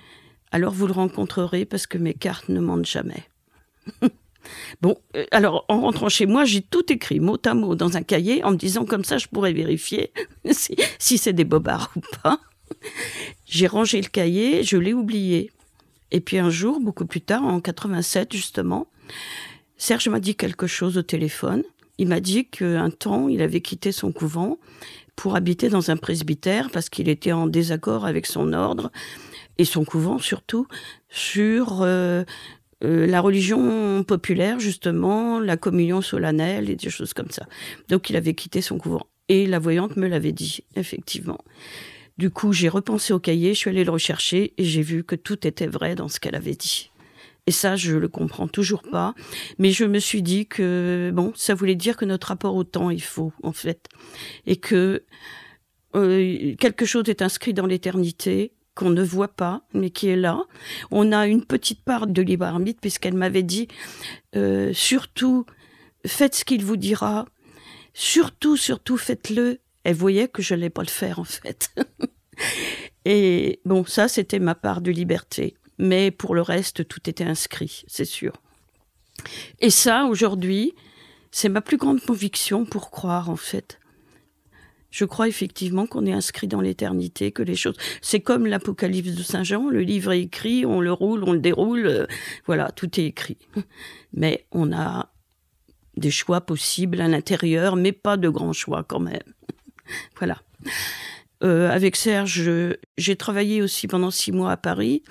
alors 0.52 0.74
vous 0.74 0.88
le 0.88 0.92
rencontrerez 0.92 1.64
parce 1.64 1.88
que 1.88 1.98
mes 1.98 2.14
cartes 2.14 2.50
ne 2.50 2.60
mentent 2.60 2.86
jamais. 2.86 3.24
bon, 4.82 4.98
euh, 5.16 5.24
alors 5.32 5.64
en 5.70 5.80
rentrant 5.80 6.10
chez 6.10 6.26
moi, 6.26 6.44
j'ai 6.44 6.64
tout 6.64 6.92
écrit 6.92 7.22
mot 7.22 7.38
à 7.46 7.54
mot 7.54 7.76
dans 7.76 7.96
un 7.96 8.04
cahier 8.04 8.44
en 8.44 8.52
me 8.52 8.58
disant 8.58 8.84
comme 8.84 9.06
ça 9.06 9.18
je 9.20 9.28
pourrais 9.30 9.54
vérifier 9.54 10.12
si, 10.52 10.76
si 11.00 11.18
c'est 11.18 11.32
des 11.32 11.46
bobards 11.46 11.94
ou 11.96 12.02
pas. 12.22 12.42
J'ai 13.46 13.68
rangé 13.68 14.02
le 14.02 14.10
cahier, 14.10 14.64
je 14.64 14.76
l'ai 14.76 14.94
oublié. 14.94 15.50
Et 16.12 16.20
puis 16.20 16.40
un 16.40 16.50
jour, 16.50 16.82
beaucoup 16.82 17.06
plus 17.06 17.22
tard, 17.22 17.46
en 17.46 17.62
87 17.62 18.34
justement, 18.34 18.88
Serge 19.78 20.10
m'a 20.10 20.20
dit 20.20 20.36
quelque 20.36 20.68
chose 20.68 20.98
au 20.98 21.04
téléphone 21.04 21.64
il 21.98 22.08
m'a 22.08 22.20
dit 22.20 22.46
qu'un 22.46 22.90
temps, 22.90 23.28
il 23.28 23.42
avait 23.42 23.62
quitté 23.62 23.92
son 23.92 24.12
couvent 24.12 24.58
pour 25.16 25.36
habiter 25.36 25.70
dans 25.70 25.92
un 25.92 25.98
presbytère 25.98 26.70
parce 26.72 26.90
qu'il 26.90 27.10
était 27.10 27.32
en 27.32 27.48
désaccord 27.48 28.06
avec 28.06 28.26
son 28.26 28.54
ordre 28.54 28.92
et 29.58 29.66
son 29.66 29.86
couvent 29.86 30.20
surtout 30.20 30.68
sur 31.10 31.82
euh, 31.82 32.24
euh, 32.84 33.08
la 33.08 33.22
religion 33.22 34.04
populaire 34.04 34.60
justement, 34.60 35.40
la 35.40 35.56
communion 35.56 36.02
solennelle 36.02 36.70
et 36.70 36.76
des 36.76 36.90
choses 36.90 37.14
comme 37.14 37.32
ça. 37.32 37.46
Donc 37.88 38.10
il 38.10 38.18
avait 38.18 38.34
quitté 38.34 38.62
son 38.62 38.78
couvent 38.78 39.08
et 39.30 39.48
la 39.48 39.60
voyante 39.60 39.96
me 39.96 40.08
l'avait 40.08 40.34
dit 40.34 40.64
effectivement. 40.76 41.40
Du 42.18 42.30
coup, 42.30 42.54
j'ai 42.54 42.70
repensé 42.70 43.12
au 43.12 43.20
cahier, 43.20 43.54
je 43.54 43.60
suis 43.60 43.70
allée 43.70 43.84
le 43.84 43.92
rechercher 43.92 44.54
et 44.58 44.64
j'ai 44.64 44.82
vu 44.82 45.04
que 45.04 45.16
tout 45.16 45.46
était 45.46 45.68
vrai 45.68 45.96
dans 45.96 46.08
ce 46.08 46.22
qu'elle 46.22 46.36
avait 46.36 46.56
dit. 46.56 46.90
Et 47.48 47.52
ça, 47.52 47.76
je 47.76 47.96
le 47.96 48.08
comprends 48.08 48.48
toujours 48.48 48.82
pas. 48.82 49.14
Mais 49.60 49.72
je 49.72 49.86
me 49.86 50.00
suis 50.00 50.24
dit 50.24 50.48
que, 50.48 51.12
bon, 51.14 51.32
ça 51.36 51.54
voulait 51.54 51.76
dire 51.76 51.96
que 51.96 52.06
notre 52.06 52.28
rapport 52.28 52.56
au 52.56 52.64
temps 52.64 52.90
est 52.90 52.98
faux, 52.98 53.34
en 53.44 53.52
fait. 53.52 53.88
Et 54.48 54.56
que 54.56 55.04
euh, 55.96 56.56
quelque 56.56 56.86
chose 56.86 57.08
est 57.08 57.22
inscrit 57.22 57.54
dans 57.54 57.68
l'éternité, 57.68 58.54
qu'on 58.74 58.90
ne 58.90 59.04
voit 59.04 59.30
pas, 59.30 59.62
mais 59.74 59.90
qui 59.90 60.08
est 60.08 60.16
là. 60.16 60.42
On 60.92 61.12
a 61.12 61.28
une 61.28 61.46
petite 61.46 61.84
part 61.84 62.08
de 62.08 62.22
libre 62.22 62.60
puisqu'elle 62.82 63.14
m'avait 63.14 63.44
dit, 63.44 63.68
euh, 64.36 64.74
surtout, 64.74 65.46
faites 66.06 66.36
ce 66.36 66.46
qu'il 66.46 66.64
vous 66.64 66.78
dira. 66.78 67.26
Surtout, 67.94 68.58
surtout, 68.58 68.98
faites-le. 68.98 69.60
Elle 69.84 69.96
voyait 69.96 70.28
que 70.28 70.42
je 70.42 70.54
n'allais 70.56 70.70
pas 70.70 70.82
le 70.82 70.90
faire, 70.90 71.20
en 71.20 71.24
fait. 71.24 71.70
Et 73.06 73.62
bon, 73.66 73.86
ça, 73.86 74.08
c'était 74.08 74.40
ma 74.40 74.56
part 74.56 74.82
de 74.82 74.92
liberté 74.92 75.56
mais 75.78 76.12
pour 76.12 76.36
le 76.36 76.42
reste, 76.42 76.88
tout 76.88 77.10
était 77.10 77.24
inscrit, 77.24 77.84
c'est 77.88 78.06
sûr. 78.06 78.34
Et 79.60 79.70
ça, 79.70 80.06
aujourd'hui, 80.06 80.74
c'est 81.32 81.50
ma 81.50 81.62
plus 81.62 81.78
grande 81.78 82.02
conviction 82.02 82.66
pour 82.66 82.92
croire, 82.92 83.30
en 83.30 83.36
fait. 83.36 83.80
Je 84.96 85.04
crois 85.04 85.28
effectivement 85.28 85.88
qu'on 85.88 86.06
est 86.06 86.14
inscrit 86.14 86.48
dans 86.48 86.62
l'éternité, 86.62 87.34
que 87.34 87.44
les 87.44 87.58
choses. 87.58 87.76
C'est 88.02 88.22
comme 88.22 88.46
l'Apocalypse 88.46 89.14
de 89.14 89.24
Saint 89.24 89.44
Jean, 89.44 89.70
le 89.70 89.82
livre 89.82 90.14
est 90.14 90.22
écrit, 90.22 90.66
on 90.66 90.80
le 90.80 90.94
roule, 90.94 91.26
on 91.26 91.34
le 91.34 91.40
déroule, 91.40 91.86
euh, 91.86 92.08
voilà, 92.46 92.72
tout 92.72 92.98
est 92.98 93.04
écrit. 93.04 93.38
Mais 94.14 94.46
on 94.54 94.72
a 94.72 95.12
des 95.98 96.12
choix 96.12 96.40
possibles 96.40 97.02
à 97.02 97.10
l'intérieur, 97.10 97.76
mais 97.76 97.92
pas 97.92 98.18
de 98.18 98.30
grands 98.30 98.54
choix 98.54 98.84
quand 98.84 99.00
même. 99.00 99.20
voilà. 100.18 100.42
Euh, 101.44 101.70
avec 101.70 101.96
Serge, 101.96 102.50
j'ai 102.98 103.16
travaillé 103.16 103.62
aussi 103.62 103.88
pendant 103.88 104.12
six 104.12 104.32
mois 104.32 104.52
à 104.52 104.58
Paris. 104.58 105.04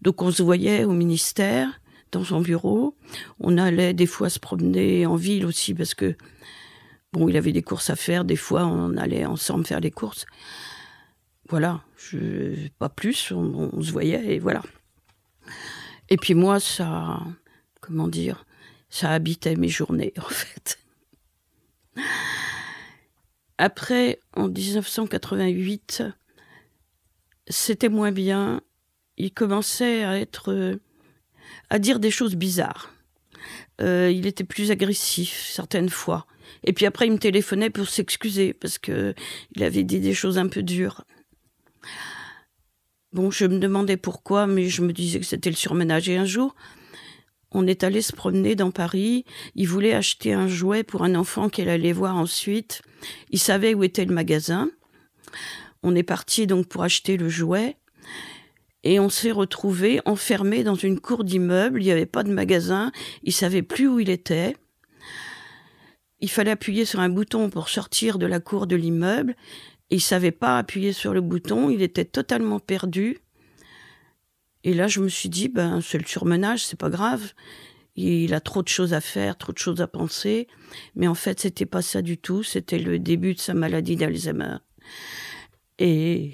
Donc 0.00 0.22
on 0.22 0.30
se 0.30 0.42
voyait 0.42 0.84
au 0.84 0.92
ministère, 0.92 1.68
dans 2.12 2.22
son 2.22 2.40
bureau. 2.40 2.94
On 3.40 3.58
allait 3.58 3.94
des 3.94 4.06
fois 4.06 4.28
se 4.28 4.38
promener 4.38 5.06
en 5.06 5.16
ville 5.16 5.44
aussi 5.44 5.74
parce 5.74 5.94
que, 5.94 6.14
bon, 7.12 7.28
il 7.28 7.36
avait 7.36 7.52
des 7.52 7.62
courses 7.62 7.90
à 7.90 7.96
faire. 7.96 8.24
Des 8.24 8.36
fois, 8.36 8.66
on 8.66 8.96
allait 8.96 9.24
ensemble 9.24 9.66
faire 9.66 9.80
les 9.80 9.90
courses. 9.90 10.26
voilà, 11.48 11.82
je, 11.96 12.68
pas 12.78 12.88
plus, 12.88 13.32
on, 13.32 13.82
se 13.82 13.90
voyait 13.90 14.34
et 14.34 14.38
voilà. 14.38 14.62
Et 16.08 16.16
puis 16.16 16.34
moi, 16.34 16.60
ça, 16.60 17.20
comment 17.80 18.08
dire, 18.08 18.44
ça 18.90 19.10
habitait 19.10 19.56
mes 19.56 19.68
journées 19.68 20.12
en 20.18 20.28
fait. 20.28 20.78
Après, 23.58 24.18
en 24.34 24.48
1988, 24.48 26.02
c'était 27.48 27.88
moins 27.88 28.12
bien. 28.12 28.60
Il 29.16 29.32
commençait 29.32 30.02
à 30.04 30.18
être, 30.18 30.78
à 31.70 31.78
dire 31.78 32.00
des 32.00 32.10
choses 32.10 32.34
bizarres. 32.34 32.92
Euh, 33.80 34.10
il 34.10 34.26
était 34.26 34.44
plus 34.44 34.70
agressif 34.70 35.50
certaines 35.52 35.88
fois. 35.88 36.26
Et 36.64 36.72
puis 36.72 36.86
après, 36.86 37.06
il 37.06 37.12
me 37.12 37.18
téléphonait 37.18 37.70
pour 37.70 37.88
s'excuser 37.88 38.52
parce 38.52 38.78
que 38.78 39.14
il 39.54 39.62
avait 39.62 39.84
dit 39.84 40.00
des 40.00 40.14
choses 40.14 40.38
un 40.38 40.48
peu 40.48 40.62
dures. 40.62 41.04
Bon, 43.12 43.30
je 43.30 43.44
me 43.44 43.58
demandais 43.58 43.96
pourquoi, 43.96 44.46
mais 44.46 44.68
je 44.68 44.82
me 44.82 44.92
disais 44.92 45.20
que 45.20 45.26
c'était 45.26 45.50
le 45.50 45.56
surménage. 45.56 46.08
Et 46.08 46.16
un 46.16 46.24
jour, 46.24 46.54
on 47.54 47.66
est 47.66 47.84
allé 47.84 48.02
se 48.02 48.12
promener 48.12 48.54
dans 48.54 48.70
Paris. 48.70 49.24
Il 49.54 49.68
voulait 49.68 49.94
acheter 49.94 50.32
un 50.32 50.48
jouet 50.48 50.82
pour 50.82 51.04
un 51.04 51.14
enfant 51.14 51.48
qu'elle 51.48 51.68
allait 51.68 51.92
voir 51.92 52.16
ensuite. 52.16 52.82
Il 53.30 53.38
savait 53.38 53.74
où 53.74 53.84
était 53.84 54.04
le 54.04 54.14
magasin. 54.14 54.70
On 55.82 55.94
est 55.94 56.02
parti 56.02 56.46
donc 56.46 56.66
pour 56.66 56.82
acheter 56.82 57.16
le 57.16 57.28
jouet. 57.28 57.76
Et 58.84 58.98
on 58.98 59.08
s'est 59.08 59.30
retrouvé 59.30 60.00
enfermé 60.06 60.64
dans 60.64 60.74
une 60.74 60.98
cour 60.98 61.24
d'immeuble. 61.24 61.80
Il 61.82 61.84
n'y 61.84 61.92
avait 61.92 62.06
pas 62.06 62.24
de 62.24 62.32
magasin. 62.32 62.90
Il 63.22 63.32
savait 63.32 63.62
plus 63.62 63.86
où 63.86 64.00
il 64.00 64.10
était. 64.10 64.56
Il 66.20 66.30
fallait 66.30 66.52
appuyer 66.52 66.84
sur 66.84 67.00
un 67.00 67.08
bouton 67.08 67.50
pour 67.50 67.68
sortir 67.68 68.18
de 68.18 68.26
la 68.26 68.40
cour 68.40 68.66
de 68.66 68.76
l'immeuble. 68.76 69.36
Il 69.90 70.00
savait 70.00 70.32
pas 70.32 70.58
appuyer 70.58 70.92
sur 70.92 71.12
le 71.12 71.20
bouton. 71.20 71.68
Il 71.68 71.82
était 71.82 72.04
totalement 72.04 72.60
perdu. 72.60 73.18
Et 74.64 74.74
là, 74.74 74.88
je 74.88 75.00
me 75.00 75.08
suis 75.08 75.28
dit, 75.28 75.48
ben, 75.48 75.80
c'est 75.80 75.98
le 75.98 76.06
surmenage, 76.06 76.64
c'est 76.64 76.78
pas 76.78 76.90
grave. 76.90 77.32
Il 77.96 78.32
a 78.32 78.40
trop 78.40 78.62
de 78.62 78.68
choses 78.68 78.94
à 78.94 79.00
faire, 79.00 79.36
trop 79.36 79.52
de 79.52 79.58
choses 79.58 79.80
à 79.80 79.86
penser. 79.86 80.46
Mais 80.94 81.08
en 81.08 81.14
fait, 81.14 81.40
c'était 81.40 81.66
pas 81.66 81.82
ça 81.82 82.00
du 82.00 82.16
tout. 82.16 82.42
C'était 82.42 82.78
le 82.78 82.98
début 82.98 83.34
de 83.34 83.40
sa 83.40 83.54
maladie 83.54 83.96
d'Alzheimer. 83.96 84.56
Et 85.78 86.32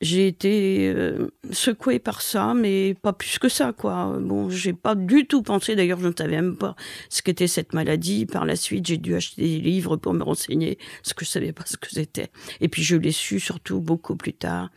j'ai 0.00 0.28
été 0.28 0.92
euh, 0.94 1.28
secouée 1.50 1.98
par 1.98 2.22
ça, 2.22 2.54
mais 2.54 2.94
pas 2.94 3.12
plus 3.12 3.38
que 3.38 3.48
ça, 3.48 3.72
quoi. 3.72 4.16
Bon, 4.20 4.48
j'ai 4.48 4.72
pas 4.72 4.94
du 4.94 5.26
tout 5.26 5.42
pensé, 5.42 5.74
d'ailleurs, 5.74 5.98
je 6.00 6.08
ne 6.08 6.12
savais 6.16 6.36
même 6.36 6.56
pas 6.56 6.76
ce 7.08 7.20
qu'était 7.20 7.48
cette 7.48 7.72
maladie. 7.72 8.24
Par 8.24 8.44
la 8.44 8.54
suite, 8.54 8.86
j'ai 8.86 8.96
dû 8.96 9.14
acheter 9.14 9.42
des 9.42 9.58
livres 9.58 9.96
pour 9.96 10.14
me 10.14 10.22
renseigner, 10.22 10.78
parce 11.02 11.14
que 11.14 11.24
je 11.24 11.30
savais 11.30 11.52
pas 11.52 11.64
ce 11.66 11.76
que 11.76 11.90
c'était. 11.90 12.30
Et 12.60 12.68
puis, 12.68 12.82
je 12.82 12.96
l'ai 12.96 13.12
su 13.12 13.40
surtout 13.40 13.80
beaucoup 13.80 14.14
plus 14.14 14.34
tard, 14.34 14.70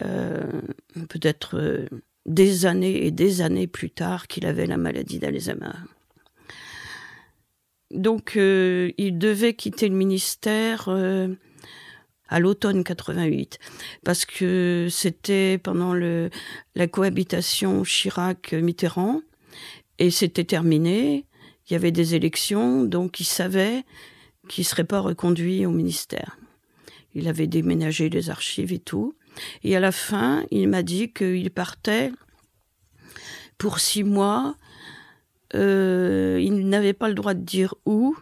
peut-être 0.00 1.58
euh, 1.58 1.86
des 2.26 2.66
années 2.66 3.06
et 3.06 3.10
des 3.10 3.40
années 3.40 3.66
plus 3.66 3.90
tard, 3.90 4.26
qu'il 4.26 4.46
avait 4.46 4.66
la 4.66 4.76
maladie 4.76 5.18
d'Alzheimer. 5.18 5.72
Donc, 7.90 8.36
il 8.36 9.18
devait 9.18 9.54
quitter 9.54 9.88
le 9.88 9.96
ministère 9.96 10.88
à 12.28 12.38
l'automne 12.38 12.84
88, 12.84 13.58
parce 14.04 14.24
que 14.24 14.86
c'était 14.88 15.58
pendant 15.58 15.92
le, 15.92 16.30
la 16.76 16.86
cohabitation 16.86 17.82
Chirac-Mitterrand, 17.82 19.22
et 19.98 20.10
c'était 20.10 20.44
terminé, 20.44 21.26
il 21.68 21.72
y 21.72 21.76
avait 21.76 21.92
des 21.92 22.14
élections, 22.14 22.84
donc 22.84 23.20
il 23.20 23.24
savait 23.24 23.84
qu'il 24.48 24.64
serait 24.64 24.84
pas 24.84 25.00
reconduit 25.00 25.66
au 25.66 25.70
ministère. 25.70 26.38
Il 27.14 27.28
avait 27.28 27.46
déménagé 27.46 28.08
les 28.08 28.30
archives 28.30 28.72
et 28.72 28.78
tout. 28.78 29.14
Et 29.62 29.76
à 29.76 29.80
la 29.80 29.92
fin, 29.92 30.44
il 30.50 30.68
m'a 30.68 30.82
dit 30.82 31.12
qu'il 31.12 31.50
partait 31.50 32.12
pour 33.58 33.80
six 33.80 34.04
mois. 34.04 34.56
Euh, 35.54 36.38
il 36.42 36.68
n'avait 36.68 36.92
pas 36.92 37.08
le 37.08 37.14
droit 37.14 37.34
de 37.34 37.42
dire 37.42 37.74
où, 37.84 38.16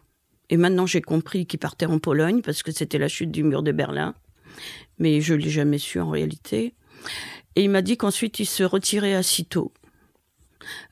et 0.50 0.56
maintenant, 0.56 0.86
j'ai 0.86 1.02
compris 1.02 1.46
qu'il 1.46 1.58
partait 1.58 1.86
en 1.86 1.98
Pologne 1.98 2.40
parce 2.42 2.62
que 2.62 2.72
c'était 2.72 2.98
la 2.98 3.08
chute 3.08 3.30
du 3.30 3.42
mur 3.42 3.62
de 3.62 3.72
Berlin. 3.72 4.14
Mais 4.98 5.20
je 5.20 5.34
l'ai 5.34 5.50
jamais 5.50 5.78
su 5.78 6.00
en 6.00 6.10
réalité. 6.10 6.74
Et 7.54 7.64
il 7.64 7.70
m'a 7.70 7.82
dit 7.82 7.96
qu'ensuite, 7.96 8.40
il 8.40 8.46
se 8.46 8.62
retirait 8.62 9.14
à. 9.14 9.22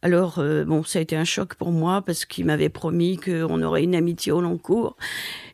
Alors, 0.02 0.38
euh, 0.38 0.64
bon, 0.64 0.82
ça 0.82 0.98
a 0.98 1.02
été 1.02 1.16
un 1.16 1.24
choc 1.24 1.54
pour 1.54 1.70
moi 1.70 2.02
parce 2.02 2.24
qu'il 2.24 2.46
m'avait 2.46 2.68
promis 2.68 3.16
qu'on 3.16 3.62
aurait 3.62 3.84
une 3.84 3.94
amitié 3.94 4.32
au 4.32 4.40
long 4.40 4.58
cours 4.58 4.96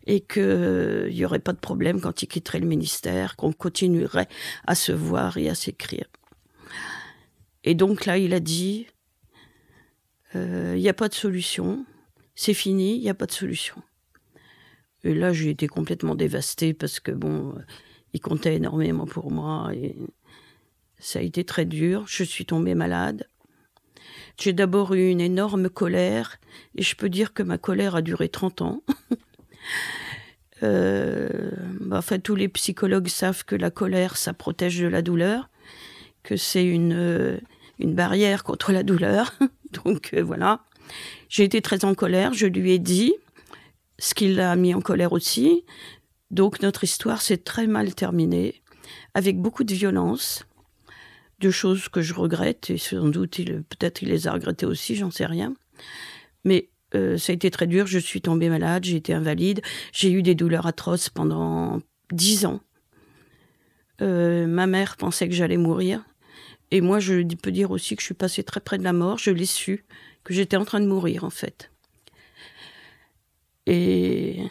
et 0.06 0.20
qu'il 0.20 0.42
euh, 0.42 1.10
n'y 1.10 1.24
aurait 1.24 1.38
pas 1.38 1.52
de 1.52 1.58
problème 1.58 2.00
quand 2.00 2.22
il 2.22 2.26
quitterait 2.26 2.60
le 2.60 2.66
ministère, 2.66 3.36
qu'on 3.36 3.52
continuerait 3.52 4.28
à 4.66 4.74
se 4.74 4.92
voir 4.92 5.36
et 5.36 5.48
à 5.48 5.54
s'écrire. 5.54 6.06
Et 7.64 7.74
donc 7.74 8.06
là, 8.06 8.18
il 8.18 8.34
a 8.34 8.40
dit, 8.40 8.86
euh, 10.34 10.74
il 10.76 10.82
n'y 10.82 10.88
a 10.88 10.94
pas 10.94 11.08
de 11.08 11.14
solution, 11.14 11.84
c'est 12.34 12.54
fini, 12.54 12.96
il 12.96 13.02
n'y 13.02 13.10
a 13.10 13.14
pas 13.14 13.26
de 13.26 13.32
solution. 13.32 13.76
Et 15.04 15.14
là, 15.14 15.32
j'ai 15.32 15.50
été 15.50 15.66
complètement 15.66 16.14
dévastée 16.14 16.74
parce 16.74 17.00
que, 17.00 17.10
bon, 17.10 17.54
il 18.12 18.20
comptait 18.20 18.54
énormément 18.54 19.06
pour 19.06 19.30
moi 19.30 19.70
et 19.74 19.96
ça 20.98 21.18
a 21.18 21.22
été 21.22 21.44
très 21.44 21.64
dur. 21.64 22.04
Je 22.06 22.22
suis 22.22 22.46
tombée 22.46 22.74
malade. 22.74 23.26
J'ai 24.38 24.52
d'abord 24.52 24.94
eu 24.94 25.08
une 25.08 25.20
énorme 25.20 25.68
colère 25.68 26.38
et 26.74 26.82
je 26.82 26.96
peux 26.96 27.08
dire 27.08 27.32
que 27.32 27.42
ma 27.42 27.58
colère 27.58 27.94
a 27.94 28.02
duré 28.02 28.28
30 28.28 28.62
ans. 28.62 28.82
euh, 30.62 31.28
bah, 31.80 31.98
enfin, 31.98 32.18
tous 32.18 32.34
les 32.34 32.48
psychologues 32.48 33.08
savent 33.08 33.44
que 33.44 33.56
la 33.56 33.70
colère, 33.70 34.16
ça 34.16 34.32
protège 34.32 34.80
de 34.80 34.86
la 34.86 35.02
douleur, 35.02 35.48
que 36.22 36.36
c'est 36.36 36.64
une, 36.64 36.94
euh, 36.94 37.38
une 37.78 37.94
barrière 37.94 38.44
contre 38.44 38.72
la 38.72 38.82
douleur. 38.82 39.34
Donc 39.84 40.10
euh, 40.14 40.22
voilà. 40.22 40.64
J'ai 41.28 41.44
été 41.44 41.62
très 41.62 41.84
en 41.84 41.94
colère, 41.94 42.34
je 42.34 42.46
lui 42.46 42.72
ai 42.72 42.78
dit, 42.78 43.14
ce 43.98 44.14
qui 44.14 44.32
l'a 44.34 44.56
mis 44.56 44.74
en 44.74 44.80
colère 44.80 45.12
aussi. 45.12 45.64
Donc 46.30 46.62
notre 46.62 46.84
histoire 46.84 47.22
s'est 47.22 47.38
très 47.38 47.66
mal 47.66 47.94
terminée, 47.94 48.62
avec 49.14 49.38
beaucoup 49.38 49.64
de 49.64 49.74
violence, 49.74 50.44
de 51.42 51.50
choses 51.50 51.88
que 51.88 52.00
je 52.00 52.14
regrette, 52.14 52.70
et 52.70 52.78
sans 52.78 53.08
doute 53.08 53.36
peut-être 53.68 54.02
il 54.02 54.08
les 54.08 54.26
a 54.26 54.32
regrettées 54.32 54.66
aussi, 54.66 54.96
j'en 54.96 55.10
sais 55.10 55.26
rien. 55.26 55.54
Mais 56.44 56.70
euh, 56.94 57.18
ça 57.18 57.32
a 57.32 57.34
été 57.34 57.50
très 57.50 57.66
dur, 57.66 57.86
je 57.86 57.98
suis 57.98 58.20
tombée 58.20 58.48
malade, 58.48 58.84
j'ai 58.84 58.96
été 58.96 59.12
invalide, 59.12 59.60
j'ai 59.92 60.10
eu 60.10 60.22
des 60.22 60.34
douleurs 60.34 60.66
atroces 60.66 61.08
pendant 61.08 61.80
dix 62.12 62.46
ans. 62.46 62.60
Euh, 64.00 64.46
ma 64.46 64.66
mère 64.66 64.96
pensait 64.96 65.28
que 65.28 65.34
j'allais 65.34 65.56
mourir. 65.56 66.04
Et 66.70 66.80
moi, 66.80 67.00
je 67.00 67.22
peux 67.36 67.52
dire 67.52 67.70
aussi 67.70 67.96
que 67.96 68.02
je 68.02 68.06
suis 68.06 68.14
passée 68.14 68.42
très 68.42 68.60
près 68.60 68.78
de 68.78 68.84
la 68.84 68.92
mort. 68.94 69.18
Je 69.18 69.30
l'ai 69.30 69.46
su, 69.46 69.84
que 70.24 70.32
j'étais 70.32 70.56
en 70.56 70.64
train 70.64 70.80
de 70.80 70.86
mourir, 70.86 71.24
en 71.24 71.30
fait. 71.30 71.70
Et 73.66 74.42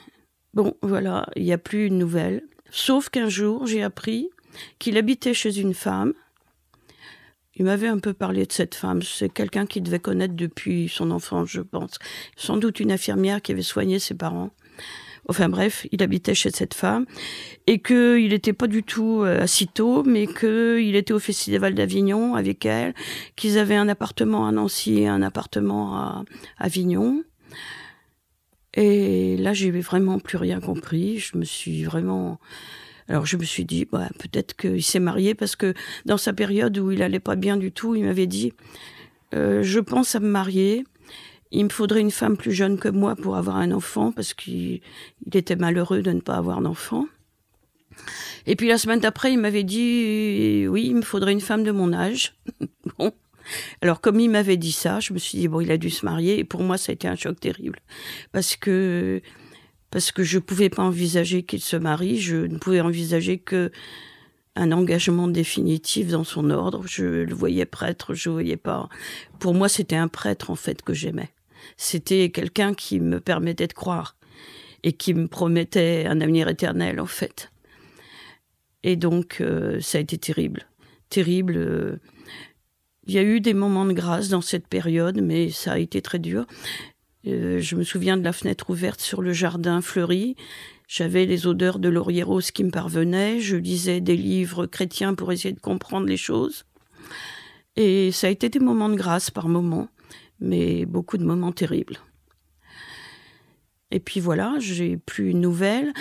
bon, 0.53 0.75
voilà, 0.81 1.27
il 1.35 1.43
n'y 1.43 1.53
a 1.53 1.57
plus 1.57 1.87
une 1.87 1.97
nouvelle. 1.97 2.43
Sauf 2.69 3.09
qu'un 3.09 3.27
jour, 3.27 3.65
j'ai 3.65 3.83
appris 3.83 4.29
qu'il 4.79 4.97
habitait 4.97 5.33
chez 5.33 5.59
une 5.59 5.73
femme. 5.73 6.13
Il 7.61 7.65
m'avait 7.65 7.89
un 7.89 7.99
peu 7.99 8.13
parlé 8.13 8.47
de 8.47 8.51
cette 8.51 8.73
femme. 8.73 9.03
C'est 9.03 9.29
quelqu'un 9.29 9.67
qu'il 9.67 9.83
devait 9.83 9.99
connaître 9.99 10.33
depuis 10.33 10.89
son 10.89 11.11
enfance, 11.11 11.47
je 11.47 11.61
pense. 11.61 11.99
Sans 12.35 12.57
doute 12.57 12.79
une 12.79 12.91
infirmière 12.91 13.39
qui 13.39 13.51
avait 13.51 13.61
soigné 13.61 13.99
ses 13.99 14.15
parents. 14.15 14.49
Enfin 15.27 15.47
bref, 15.47 15.85
il 15.91 16.01
habitait 16.01 16.33
chez 16.33 16.49
cette 16.49 16.73
femme 16.73 17.05
et 17.67 17.77
qu'il 17.77 18.29
n'était 18.29 18.53
pas 18.53 18.65
du 18.65 18.81
tout 18.81 19.21
euh, 19.21 19.43
à 19.43 19.45
Citeaux, 19.45 20.01
mais 20.01 20.25
qu'il 20.25 20.95
était 20.95 21.13
au 21.13 21.19
Festival 21.19 21.75
d'Avignon 21.75 22.33
avec 22.33 22.65
elle, 22.65 22.95
qu'ils 23.35 23.59
avaient 23.59 23.75
un 23.75 23.89
appartement 23.89 24.47
à 24.47 24.51
Nancy 24.51 25.01
et 25.01 25.07
un 25.07 25.21
appartement 25.21 25.95
à 25.95 26.25
Avignon. 26.57 27.23
Et 28.73 29.37
là, 29.37 29.53
j'ai 29.53 29.69
vraiment 29.69 30.17
plus 30.17 30.37
rien 30.37 30.59
compris. 30.59 31.19
Je 31.19 31.37
me 31.37 31.43
suis 31.43 31.83
vraiment. 31.83 32.39
Alors, 33.11 33.25
je 33.25 33.35
me 33.35 33.43
suis 33.43 33.65
dit, 33.65 33.83
bah, 33.83 34.07
peut-être 34.19 34.55
qu'il 34.55 34.81
s'est 34.81 35.01
marié 35.01 35.35
parce 35.35 35.57
que 35.57 35.73
dans 36.05 36.17
sa 36.17 36.31
période 36.31 36.77
où 36.77 36.91
il 36.91 37.03
allait 37.03 37.19
pas 37.19 37.35
bien 37.35 37.57
du 37.57 37.73
tout, 37.73 37.93
il 37.93 38.05
m'avait 38.05 38.25
dit, 38.25 38.53
euh, 39.33 39.63
je 39.63 39.81
pense 39.81 40.15
à 40.15 40.21
me 40.21 40.29
marier. 40.29 40.85
Il 41.51 41.65
me 41.65 41.69
faudrait 41.69 41.99
une 41.99 42.11
femme 42.11 42.37
plus 42.37 42.53
jeune 42.53 42.77
que 42.77 42.87
moi 42.87 43.17
pour 43.17 43.35
avoir 43.35 43.57
un 43.57 43.73
enfant 43.73 44.13
parce 44.13 44.33
qu'il 44.33 44.79
était 45.33 45.57
malheureux 45.57 46.01
de 46.01 46.13
ne 46.13 46.21
pas 46.21 46.35
avoir 46.35 46.61
d'enfant. 46.61 47.05
Et 48.47 48.55
puis 48.55 48.69
la 48.69 48.77
semaine 48.77 49.01
d'après, 49.01 49.33
il 49.33 49.39
m'avait 49.39 49.65
dit, 49.65 50.65
oui, 50.69 50.85
il 50.85 50.95
me 50.95 51.01
faudrait 51.01 51.33
une 51.33 51.41
femme 51.41 51.65
de 51.65 51.71
mon 51.71 51.91
âge. 51.91 52.33
bon, 52.97 53.11
alors, 53.81 53.99
comme 53.99 54.21
il 54.21 54.29
m'avait 54.29 54.55
dit 54.55 54.71
ça, 54.71 55.01
je 55.01 55.11
me 55.11 55.19
suis 55.19 55.37
dit, 55.37 55.49
bon, 55.49 55.59
il 55.59 55.71
a 55.71 55.77
dû 55.77 55.89
se 55.89 56.05
marier. 56.05 56.39
Et 56.39 56.43
pour 56.45 56.61
moi, 56.61 56.77
ça 56.77 56.91
a 56.91 56.93
été 56.93 57.09
un 57.09 57.15
choc 57.15 57.39
terrible. 57.39 57.79
Parce 58.31 58.55
que, 58.55 59.21
parce 59.91 60.11
que 60.11 60.23
je 60.23 60.37
ne 60.37 60.41
pouvais 60.41 60.69
pas 60.69 60.83
envisager 60.83 61.43
qu'il 61.43 61.61
se 61.61 61.75
marie. 61.75 62.19
Je 62.19 62.37
ne 62.37 62.57
pouvais 62.57 62.81
envisager 62.81 63.37
que 63.37 63.71
un 64.55 64.71
engagement 64.71 65.27
définitif 65.27 66.07
dans 66.07 66.23
son 66.23 66.49
ordre. 66.49 66.85
Je 66.87 67.05
le 67.05 67.33
voyais 67.33 67.65
prêtre, 67.65 68.13
je 68.13 68.29
voyais 68.29 68.57
pas. 68.57 68.89
Pour 69.39 69.53
moi, 69.53 69.69
c'était 69.69 69.95
un 69.95 70.07
prêtre, 70.07 70.49
en 70.49 70.55
fait, 70.55 70.81
que 70.81 70.93
j'aimais. 70.93 71.29
C'était 71.77 72.31
quelqu'un 72.31 72.73
qui 72.73 72.99
me 72.99 73.19
permettait 73.19 73.67
de 73.67 73.73
croire 73.73 74.17
et 74.83 74.93
qui 74.93 75.13
me 75.13 75.27
promettait 75.27 76.05
un 76.07 76.19
avenir 76.21 76.47
éternel, 76.47 76.99
en 76.99 77.05
fait. 77.05 77.51
Et 78.83 78.95
donc, 78.95 79.43
ça 79.79 79.99
a 79.99 80.01
été 80.01 80.17
terrible. 80.17 80.67
Terrible. 81.09 81.99
Il 83.07 83.13
y 83.13 83.17
a 83.17 83.23
eu 83.23 83.41
des 83.41 83.53
moments 83.53 83.85
de 83.85 83.93
grâce 83.93 84.29
dans 84.29 84.41
cette 84.41 84.67
période, 84.67 85.21
mais 85.21 85.49
ça 85.49 85.73
a 85.73 85.77
été 85.77 86.01
très 86.01 86.19
dur. 86.19 86.45
Je 87.23 87.75
me 87.75 87.83
souviens 87.83 88.17
de 88.17 88.23
la 88.23 88.33
fenêtre 88.33 88.69
ouverte 88.69 89.01
sur 89.01 89.21
le 89.21 89.33
jardin 89.33 89.81
fleuri. 89.81 90.35
J'avais 90.87 91.25
les 91.25 91.47
odeurs 91.47 91.79
de 91.79 91.89
laurier 91.89 92.23
rose 92.23 92.51
qui 92.51 92.63
me 92.63 92.71
parvenaient. 92.71 93.39
Je 93.39 93.55
lisais 93.55 94.01
des 94.01 94.17
livres 94.17 94.65
chrétiens 94.65 95.13
pour 95.13 95.31
essayer 95.31 95.53
de 95.53 95.59
comprendre 95.59 96.07
les 96.07 96.17
choses. 96.17 96.65
Et 97.75 98.11
ça 98.11 98.27
a 98.27 98.29
été 98.29 98.49
des 98.49 98.59
moments 98.59 98.89
de 98.89 98.95
grâce 98.95 99.31
par 99.31 99.47
moments, 99.47 99.87
mais 100.39 100.85
beaucoup 100.85 101.17
de 101.17 101.23
moments 101.23 101.53
terribles. 101.53 101.97
Et 103.91 103.99
puis 103.99 104.19
voilà, 104.19 104.55
j'ai 104.59 104.97
plus 104.97 105.29
une 105.29 105.41
nouvelle. 105.41 105.93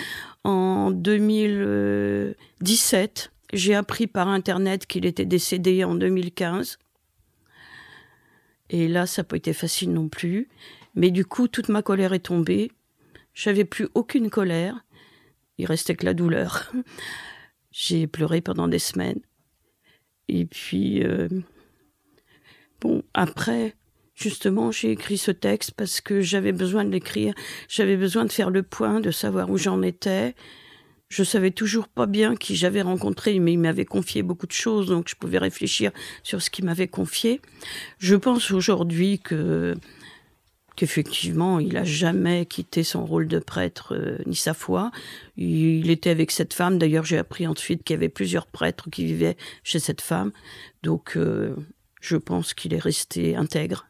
En 0.43 0.89
2017, 0.91 3.31
j'ai 3.53 3.75
appris 3.75 4.07
par 4.07 4.27
Internet 4.27 4.87
qu'il 4.87 5.05
était 5.05 5.25
décédé 5.25 5.83
en 5.83 5.93
2015. 5.95 6.79
Et 8.69 8.87
là, 8.87 9.05
ça 9.05 9.21
n'a 9.21 9.25
pas 9.25 9.35
été 9.35 9.51
facile 9.53 9.91
non 9.91 10.07
plus. 10.07 10.47
Mais 10.95 11.11
du 11.11 11.25
coup, 11.25 11.47
toute 11.47 11.69
ma 11.69 11.81
colère 11.81 12.13
est 12.13 12.19
tombée. 12.19 12.71
J'avais 13.33 13.65
plus 13.65 13.87
aucune 13.93 14.29
colère. 14.29 14.85
Il 15.57 15.65
restait 15.65 15.95
que 15.95 16.05
la 16.05 16.13
douleur. 16.13 16.71
J'ai 17.71 18.07
pleuré 18.07 18.41
pendant 18.41 18.67
des 18.67 18.79
semaines. 18.79 19.21
Et 20.27 20.45
puis, 20.45 21.03
euh, 21.03 21.27
bon, 22.81 23.03
après, 23.13 23.75
justement, 24.13 24.71
j'ai 24.71 24.91
écrit 24.91 25.17
ce 25.17 25.31
texte 25.31 25.71
parce 25.71 26.01
que 26.01 26.21
j'avais 26.21 26.51
besoin 26.51 26.85
de 26.85 26.89
l'écrire. 26.89 27.33
J'avais 27.67 27.97
besoin 27.97 28.25
de 28.25 28.31
faire 28.31 28.49
le 28.49 28.63
point, 28.63 28.99
de 28.99 29.11
savoir 29.11 29.49
où 29.49 29.57
j'en 29.57 29.81
étais. 29.81 30.35
Je 31.09 31.23
savais 31.23 31.51
toujours 31.51 31.89
pas 31.89 32.05
bien 32.05 32.37
qui 32.37 32.55
j'avais 32.55 32.81
rencontré, 32.81 33.37
mais 33.39 33.53
il 33.53 33.59
m'avait 33.59 33.83
confié 33.83 34.23
beaucoup 34.23 34.47
de 34.47 34.53
choses, 34.53 34.87
donc 34.87 35.09
je 35.09 35.15
pouvais 35.15 35.39
réfléchir 35.39 35.91
sur 36.23 36.41
ce 36.41 36.49
qu'il 36.49 36.63
m'avait 36.63 36.87
confié. 36.87 37.41
Je 37.97 38.15
pense 38.15 38.51
aujourd'hui 38.51 39.19
que 39.19 39.75
qu'effectivement, 40.81 41.59
il 41.59 41.77
a 41.77 41.83
jamais 41.83 42.47
quitté 42.47 42.83
son 42.83 43.05
rôle 43.05 43.27
de 43.27 43.37
prêtre 43.37 43.93
euh, 43.95 44.17
ni 44.25 44.35
sa 44.35 44.55
foi. 44.55 44.89
Il, 45.37 45.91
était 45.91 46.09
avec 46.09 46.31
cette 46.31 46.55
femme. 46.55 46.79
D'ailleurs, 46.79 47.05
j'ai 47.05 47.19
appris 47.19 47.45
ensuite 47.45 47.83
qu'il 47.83 47.93
y 47.93 47.97
avait 47.97 48.09
plusieurs 48.09 48.47
prêtres 48.47 48.89
qui 48.89 49.05
vivaient 49.05 49.37
chez 49.63 49.77
cette 49.77 50.01
femme. 50.01 50.31
Donc, 50.81 51.17
euh, 51.17 51.55
je 52.01 52.17
pense 52.17 52.55
qu'il 52.55 52.73
est 52.73 52.79
resté 52.79 53.35
intègre. 53.35 53.85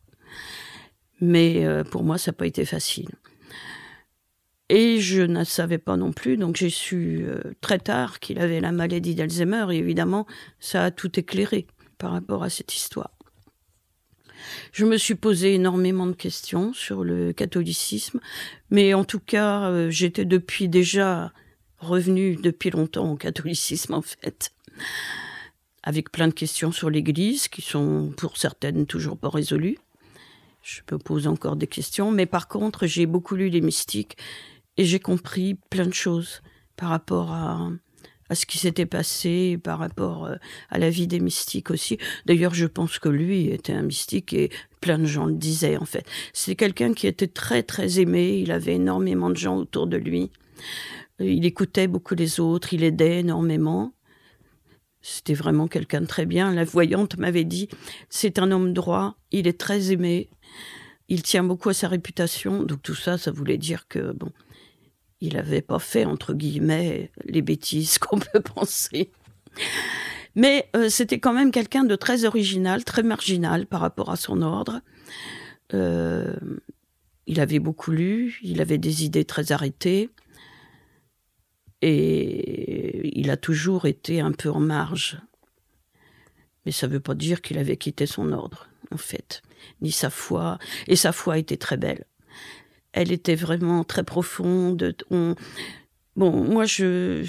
Mais 1.22 1.66
euh, 1.66 1.86
pour 1.86 2.04
moi, 2.04 2.18
ça 2.18 2.32
n'a 2.32 2.36
pas 2.36 2.46
été 2.46 2.66
facile. 2.66 3.08
Et 4.68 5.00
je 5.00 5.22
ne 5.22 5.46
savais 5.46 5.78
pas 5.78 5.96
non 5.96 6.12
plus, 6.12 6.36
donc 6.36 6.58
j'ai 6.58 6.70
su 6.70 7.26
très 7.62 7.80
tard 7.80 8.20
qu'il 8.20 8.40
avait 8.40 8.60
la 8.62 8.72
maladie 8.72 9.16
d'Alzheimer, 9.16 9.66
et 9.72 9.78
évidemment, 9.78 10.26
ça 10.60 10.86
a 10.86 10.92
tout 10.92 11.18
éclairé 11.20 11.68
par 11.98 12.12
rapport 12.12 12.44
à 12.44 12.50
cette 12.50 12.74
histoire. 12.74 13.12
Je 14.72 14.86
me 14.86 14.98
suis 14.98 15.16
posé 15.16 15.56
énormément 15.56 16.08
de 16.08 16.14
questions 16.14 16.74
sur 16.74 17.04
le 17.04 17.34
catholicisme, 17.34 18.20
mais 18.70 18.94
en 18.94 19.04
tout 19.04 19.20
cas, 19.20 19.70
euh, 19.70 19.90
j'étais 19.90 20.26
depuis 20.26 20.68
déjà 20.68 21.32
revenu 21.80 22.36
depuis 22.36 22.70
longtemps 22.70 23.12
au 23.12 23.16
catholicisme, 23.16 23.94
en 23.94 24.02
fait 24.02 24.52
avec 25.84 26.12
plein 26.12 26.28
de 26.28 26.34
questions 26.34 26.72
sur 26.72 26.90
l'Église 26.90 27.48
qui 27.48 27.62
sont 27.62 28.14
pour 28.18 28.38
certaines 28.38 28.86
toujours 28.86 29.18
pas 29.18 29.30
résolues. 29.30 29.78
Je 30.62 30.82
me 30.92 30.98
pose 31.00 31.28
encore 31.28 31.56
des 31.56 31.68
questions, 31.68 32.12
mais 32.12 32.28
par 32.28 32.48
contre, 32.48 32.86
j'ai 32.86 33.08
beaucoup 33.08 33.36
lu 33.36 33.50
les 33.50 33.62
mystiques 33.62 34.18
et 34.78 34.86
j'ai 34.86 35.00
compris 35.00 35.56
plein 35.70 35.88
de 35.88 35.94
choses 35.94 36.42
par 36.76 36.90
rapport 36.90 37.32
à, 37.32 37.72
à 38.32 38.36
ce 38.36 38.46
qui 38.46 38.60
s'était 38.60 38.86
passé, 38.86 39.60
par 39.62 39.80
rapport 39.80 40.24
euh, 40.24 40.38
à 40.70 40.80
la 40.80 40.90
vie 40.90 41.06
des 41.06 41.20
mystiques 41.20 41.70
aussi. 41.70 41.98
D'ailleurs, 42.26 42.54
je 42.54 42.66
pense 42.66 42.98
que 42.98 43.10
lui 43.10 43.50
était 43.50 43.74
un 43.74 43.82
mystique 43.82 44.32
et 44.32 44.50
plein 44.80 44.98
de 44.98 45.06
gens 45.06 45.26
le 45.26 45.34
disaient 45.34 45.76
en 45.76 45.84
fait. 45.84 46.06
C'est 46.32 46.56
quelqu'un 46.56 46.94
qui 46.94 47.08
était 47.08 47.28
très 47.28 47.62
très 47.62 48.00
aimé, 48.00 48.38
il 48.38 48.54
avait 48.54 48.76
énormément 48.76 49.30
de 49.30 49.36
gens 49.36 49.58
autour 49.58 49.86
de 49.86 49.98
lui. 49.98 50.32
Il 51.20 51.46
écoutait 51.46 51.88
beaucoup 51.88 52.16
les 52.16 52.40
autres, 52.40 52.74
il 52.74 52.86
aidait 52.86 53.20
énormément. 53.20 53.92
C'était 55.02 55.34
vraiment 55.34 55.68
quelqu'un 55.68 56.00
de 56.00 56.06
très 56.06 56.26
bien. 56.26 56.54
La 56.54 56.64
voyante 56.64 57.18
m'avait 57.18 57.44
dit, 57.44 57.68
c'est 58.10 58.40
un 58.40 58.50
homme 58.50 58.72
droit, 58.72 59.18
il 59.32 59.46
est 59.46 59.60
très 59.60 59.92
aimé, 59.92 60.30
il 61.10 61.22
tient 61.22 61.44
beaucoup 61.44 61.68
à 61.68 61.74
sa 61.74 61.90
réputation. 61.90 62.64
Donc 62.64 62.82
tout 62.82 62.96
ça, 62.96 63.18
ça 63.18 63.30
voulait 63.30 63.58
dire 63.58 63.90
que, 63.90 64.14
bon, 64.14 64.32
il 65.22 65.36
n'avait 65.36 65.62
pas 65.62 65.80
fait, 65.80 66.06
entre 66.06 66.34
guillemets, 66.34 67.12
les 67.26 67.42
bêtises 67.42 67.98
qu'on 68.00 68.20
peut 68.20 68.42
penser. 68.42 69.12
Mais 70.36 70.70
euh, 70.76 70.90
c'était 70.90 71.20
quand 71.20 71.34
même 71.34 71.52
quelqu'un 71.52 71.84
de 71.84 71.96
très 71.96 72.26
original, 72.26 72.84
très 72.84 73.04
marginal 73.04 73.68
par 73.68 73.82
rapport 73.82 74.10
à 74.10 74.16
son 74.16 74.42
ordre. 74.42 74.82
Euh, 75.74 76.36
il 77.28 77.40
avait 77.40 77.60
beaucoup 77.60 77.92
lu, 77.92 78.40
il 78.42 78.62
avait 78.62 78.78
des 78.78 79.04
idées 79.04 79.26
très 79.26 79.52
arrêtées. 79.52 80.10
Et 81.84 83.20
il 83.20 83.30
a 83.32 83.38
toujours 83.38 83.86
été 83.86 84.22
un 84.22 84.32
peu 84.32 84.50
en 84.50 84.60
marge. 84.60 85.20
Mais 86.66 86.72
ça 86.72 86.88
ne 86.88 86.94
veut 86.94 87.00
pas 87.00 87.16
dire 87.16 87.42
qu'il 87.42 87.58
avait 87.58 87.78
quitté 87.78 88.06
son 88.06 88.32
ordre, 88.32 88.70
en 88.92 88.98
fait, 88.98 89.42
ni 89.82 89.92
sa 89.92 90.12
foi. 90.12 90.60
Et 90.88 90.96
sa 90.96 91.12
foi 91.12 91.40
était 91.40 91.58
très 91.58 91.78
belle. 91.78 92.06
Elle 92.94 93.12
était 93.12 93.36
vraiment 93.36 93.84
très 93.84 94.04
profonde. 94.04 94.96
Bon, 96.16 96.44
moi, 96.44 96.66
je, 96.66 97.26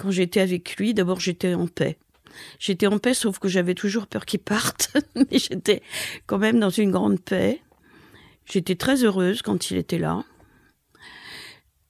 quand 0.00 0.10
j'étais 0.10 0.40
avec 0.40 0.76
lui, 0.76 0.94
d'abord, 0.94 1.20
j'étais 1.20 1.54
en 1.54 1.66
paix. 1.66 1.98
J'étais 2.58 2.86
en 2.86 2.98
paix, 2.98 3.14
sauf 3.14 3.38
que 3.38 3.48
j'avais 3.48 3.74
toujours 3.74 4.06
peur 4.06 4.24
qu'il 4.24 4.40
parte. 4.40 4.96
Mais 5.14 5.38
j'étais 5.38 5.82
quand 6.26 6.38
même 6.38 6.60
dans 6.60 6.70
une 6.70 6.90
grande 6.90 7.20
paix. 7.20 7.60
J'étais 8.46 8.76
très 8.76 9.04
heureuse 9.04 9.42
quand 9.42 9.70
il 9.70 9.76
était 9.76 9.98
là. 9.98 10.24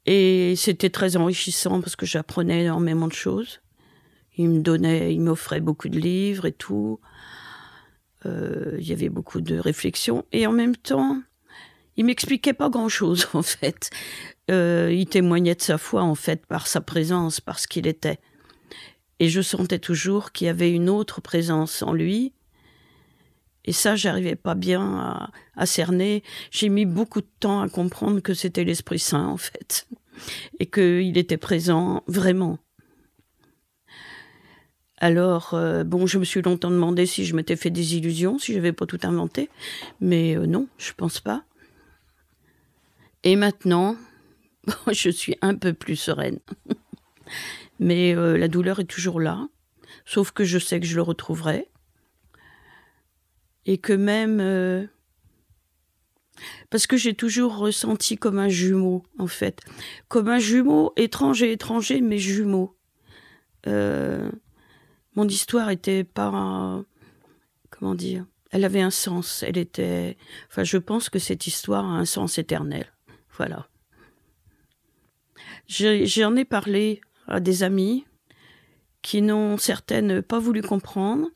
Et 0.07 0.55
c'était 0.57 0.91
très 0.91 1.17
enrichissant 1.17 1.81
parce 1.81 1.97
que 1.97 2.07
j'apprenais 2.07 2.63
énormément 2.65 3.07
de 3.07 3.13
choses. 3.13 3.61
Il 4.37 4.49
me 4.49 4.61
donnait, 4.61 5.15
il 5.15 5.21
m'offrait 5.21 5.61
beaucoup 5.61 5.89
de 5.89 5.99
livres 5.99 6.47
et 6.47 6.53
tout. 6.53 6.99
Euh, 8.27 8.77
il 8.79 8.87
y 8.87 8.93
avait 8.93 9.11
beaucoup 9.11 9.41
de 9.41 9.57
réflexions. 9.59 10.25
Et 10.33 10.47
en 10.47 10.53
même 10.53 10.77
temps, 10.77 11.23
il 11.97 12.05
m'expliquait 12.05 12.53
pas 12.53 12.69
grand-chose, 12.69 13.29
en 13.35 13.43
fait. 13.43 13.91
Euh, 14.51 14.91
il 14.93 15.07
témoignait 15.07 15.55
de 15.55 15.63
sa 15.63 15.79
foi, 15.79 16.03
en 16.03 16.15
fait, 16.15 16.47
par 16.47 16.67
sa 16.67 16.81
présence, 16.81 17.41
par 17.41 17.59
ce 17.59 17.69
qu'il 17.69 17.87
était. 17.87 18.19
Et 19.19 19.29
je 19.29 19.41
sentais 19.41 19.79
toujours 19.79 20.33
qu'il 20.33 20.47
y 20.47 20.51
avait 20.51 20.73
une 20.73 20.89
autre 20.89 21.21
présence 21.21 21.83
en 21.83 21.93
lui. 21.93 22.33
Et 23.65 23.73
ça, 23.73 23.95
j'arrivais 23.95 24.35
pas 24.35 24.57
bien 24.57 25.31
à, 25.55 25.67
cerner. 25.67 26.25
J'ai 26.51 26.69
mis 26.69 26.87
beaucoup 26.87 27.21
de 27.21 27.31
temps 27.39 27.61
à 27.61 27.69
comprendre 27.69 28.21
que 28.21 28.35
c'était 28.35 28.65
l'Esprit 28.65 28.99
Saint, 28.99 29.27
en 29.27 29.37
fait. 29.37 29.87
Et 30.59 30.67
qu'il 30.67 31.17
était 31.17 31.37
présent 31.37 32.03
vraiment. 32.09 32.59
Alors, 34.99 35.55
euh, 35.55 35.85
bon, 35.85 36.07
je 36.07 36.19
me 36.19 36.25
suis 36.25 36.43
longtemps 36.43 36.71
demandé 36.71 37.07
si 37.07 37.25
je 37.25 37.35
m'étais 37.35 37.57
fait 37.57 37.71
des 37.71 37.97
illusions, 37.97 38.39
si 38.39 38.53
je 38.53 38.59
n'avais 38.59 38.73
pas 38.73 38.87
tout 38.87 39.01
inventé. 39.05 39.51
Mais 40.01 40.37
euh, 40.37 40.47
non, 40.47 40.67
je 40.79 40.93
pense 40.97 41.21
pas. 41.21 41.45
Et 43.25 43.37
maintenant, 43.37 43.97
je 44.93 45.11
suis 45.11 45.37
un 45.41 45.55
peu 45.55 45.73
plus 45.73 45.97
sereine. 45.97 46.41
Mais 47.79 48.15
euh, 48.15 48.37
la 48.37 48.49
douleur 48.49 48.81
est 48.81 48.85
toujours 48.85 49.21
là. 49.21 49.49
Sauf 50.05 50.31
que 50.33 50.45
je 50.45 50.59
sais 50.59 50.81
que 50.81 50.87
je 50.87 50.97
le 50.97 51.03
retrouverai. 51.03 51.69
Et 53.65 53.79
que 53.79 53.93
même 53.93 54.89
parce 56.71 56.87
que 56.87 56.97
j'ai 56.97 57.15
toujours 57.15 57.57
ressenti 57.57 58.17
comme 58.17 58.39
un 58.39 58.49
jumeau, 58.49 59.05
en 59.19 59.27
fait. 59.27 59.61
Comme 60.09 60.29
un 60.29 60.39
jumeau, 60.39 60.93
étranger, 60.97 61.53
étranger, 61.53 62.01
mais 62.01 62.19
jumeau. 62.19 62.77
Euh, 63.67 64.31
mon 65.15 65.29
histoire 65.29 65.71
était 65.71 66.05
pas. 66.05 66.83
Comment 67.71 67.95
dire 67.95 68.27
Elle 68.51 68.65
avait 68.65 68.81
un 68.81 68.91
sens. 68.91 69.43
Elle 69.47 69.59
était. 69.59 70.17
Enfin, 70.49 70.65
je 70.65 70.79
pense 70.79 71.09
que 71.09 71.19
cette 71.19 71.47
histoire 71.47 71.85
a 71.85 71.99
un 71.99 72.05
sens 72.05 72.39
éternel. 72.39 72.87
Voilà. 73.37 73.69
J'en 75.69 76.37
ai 76.37 76.45
parlé 76.45 77.01
à 77.27 77.41
des 77.41 77.63
amis 77.63 78.05
qui 79.01 79.23
n'ont 79.23 79.57
certaines 79.57 80.23
pas 80.23 80.39
voulu 80.39 80.63
comprendre 80.63 81.29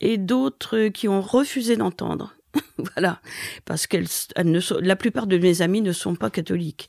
et 0.00 0.18
d'autres 0.18 0.88
qui 0.88 1.08
ont 1.08 1.20
refusé 1.20 1.76
d'entendre. 1.76 2.34
voilà, 2.94 3.20
parce 3.64 3.86
qu'elles 3.86 4.08
ne 4.44 4.60
sont, 4.60 4.78
la 4.80 4.96
plupart 4.96 5.26
de 5.26 5.38
mes 5.38 5.62
amies 5.62 5.82
ne 5.82 5.92
sont 5.92 6.16
pas 6.16 6.30
catholiques 6.30 6.88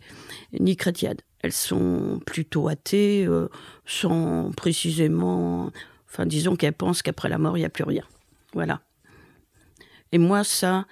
ni 0.60 0.76
chrétiennes. 0.76 1.20
Elles 1.42 1.54
sont 1.54 2.20
plutôt 2.26 2.68
athées, 2.68 3.26
euh, 3.28 3.48
sans 3.86 4.52
précisément, 4.52 5.72
enfin 6.10 6.26
disons 6.26 6.56
qu'elles 6.56 6.74
pensent 6.74 7.02
qu'après 7.02 7.30
la 7.30 7.38
mort 7.38 7.58
il 7.58 7.62
n'y 7.62 7.66
a 7.66 7.70
plus 7.70 7.84
rien. 7.84 8.04
Voilà. 8.54 8.82
Et 10.12 10.18
moi, 10.18 10.44
ça, 10.44 10.86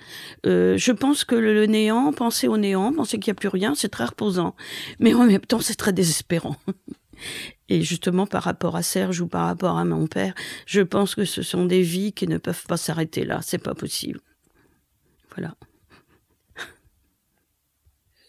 euh, 0.45 0.77
je 0.77 0.91
pense 0.91 1.25
que 1.25 1.35
le, 1.35 1.65
néant, 1.65 2.13
penser 2.13 2.47
au 2.47 2.57
néant, 2.57 2.93
penser 2.93 3.19
qu'il 3.19 3.31
n'y 3.31 3.37
a 3.37 3.39
plus 3.39 3.49
rien, 3.49 3.75
c'est 3.75 3.89
très 3.89 4.05
reposant. 4.05 4.55
Mais 4.99 5.13
en 5.13 5.25
même 5.25 5.41
temps, 5.41 5.59
c'est 5.59 5.75
très 5.75 5.93
désespérant. 5.93 6.55
Et 7.69 7.81
justement, 7.81 8.25
par 8.25 8.43
rapport 8.43 8.77
à 8.77 8.81
Serge 8.81 9.19
ou 9.19 9.27
par 9.27 9.45
rapport 9.45 9.77
à 9.77 9.83
mon 9.83 10.07
père, 10.07 10.33
je 10.65 10.81
pense 10.81 11.15
que 11.15 11.25
ce 11.25 11.41
sont 11.41 11.65
des 11.65 11.81
vies 11.81 12.13
qui 12.13 12.27
ne 12.27 12.37
peuvent 12.37 12.65
pas 12.65 12.77
s'arrêter 12.77 13.25
là. 13.25 13.41
C'est 13.41 13.57
pas 13.57 13.75
possible. 13.75 14.19
Voilà. 15.35 15.55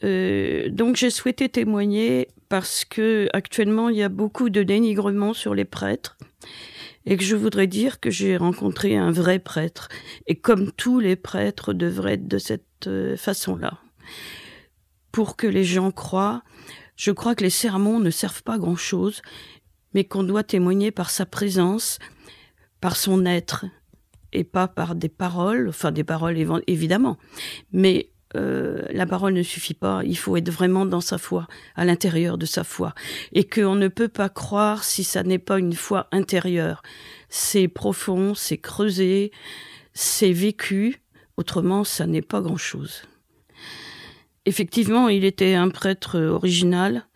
Euh, 0.02 0.70
donc 0.70 0.96
j'ai 0.96 1.10
souhaité 1.10 1.50
témoigner 1.50 2.28
parce 2.48 2.86
que 2.86 3.28
actuellement 3.34 3.90
il 3.90 3.96
y 3.96 4.02
a 4.02 4.08
beaucoup 4.08 4.48
de 4.48 4.62
dénigrement 4.62 5.34
sur 5.34 5.54
les 5.54 5.66
prêtres 5.66 6.16
et 7.06 7.16
que 7.16 7.24
je 7.24 7.36
voudrais 7.36 7.66
dire 7.66 8.00
que 8.00 8.10
j'ai 8.10 8.36
rencontré 8.36 8.96
un 8.96 9.10
vrai 9.10 9.38
prêtre 9.38 9.88
et 10.26 10.36
comme 10.36 10.70
tous 10.72 11.00
les 11.00 11.16
prêtres 11.16 11.72
devraient 11.72 12.14
être 12.14 12.28
de 12.28 12.38
cette 12.38 12.86
euh, 12.86 13.16
façon-là. 13.16 13.78
Pour 15.12 15.36
que 15.36 15.46
les 15.46 15.64
gens 15.64 15.90
croient, 15.90 16.42
je 16.96 17.10
crois 17.10 17.34
que 17.34 17.44
les 17.44 17.50
sermons 17.50 17.98
ne 17.98 18.10
servent 18.10 18.42
pas 18.42 18.58
grand-chose, 18.58 19.22
mais 19.94 20.04
qu'on 20.04 20.22
doit 20.22 20.44
témoigner 20.44 20.90
par 20.90 21.10
sa 21.10 21.26
présence, 21.26 21.98
par 22.80 22.96
son 22.96 23.24
être, 23.24 23.64
et 24.32 24.44
pas 24.44 24.68
par 24.68 24.94
des 24.94 25.08
paroles, 25.08 25.68
enfin 25.68 25.90
des 25.92 26.04
paroles 26.04 26.36
évidemment, 26.66 27.16
mais 27.72 28.10
euh, 28.36 28.82
la 28.92 29.06
parole 29.06 29.34
ne 29.34 29.42
suffit 29.42 29.74
pas, 29.74 30.02
il 30.04 30.16
faut 30.16 30.36
être 30.36 30.50
vraiment 30.50 30.86
dans 30.86 31.00
sa 31.00 31.18
foi, 31.18 31.48
à 31.74 31.84
l'intérieur 31.84 32.38
de 32.38 32.46
sa 32.46 32.62
foi, 32.62 32.94
et 33.32 33.44
qu'on 33.44 33.74
ne 33.74 33.88
peut 33.88 34.08
pas 34.08 34.28
croire 34.28 34.84
si 34.84 35.02
ça 35.02 35.22
n'est 35.22 35.38
pas 35.38 35.58
une 35.58 35.72
foi 35.72 36.08
intérieure. 36.12 36.82
C'est 37.28 37.68
profond, 37.68 38.34
c'est 38.34 38.58
creusé, 38.58 39.32
c'est 39.94 40.32
vécu, 40.32 41.02
autrement 41.36 41.82
ça 41.82 42.06
n'est 42.06 42.22
pas 42.22 42.40
grand-chose. 42.40 43.02
Effectivement, 44.46 45.08
il 45.08 45.24
était 45.24 45.54
un 45.54 45.68
prêtre 45.68 46.20
original, 46.20 47.06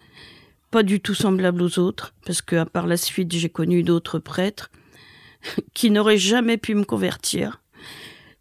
pas 0.71 0.83
du 0.83 1.01
tout 1.01 1.15
semblable 1.15 1.63
aux 1.63 1.79
autres, 1.79 2.15
parce 2.27 2.43
que 2.43 2.65
par 2.65 2.89
la 2.89 2.97
suite 2.97 3.33
j'ai 3.33 3.49
connu 3.49 3.85
d'autres 3.85 4.19
prêtres 4.19 4.73
qui 5.75 5.91
n'auraient 5.91 6.19
jamais 6.19 6.57
pu 6.57 6.75
me 6.75 6.85
convertir 6.85 7.61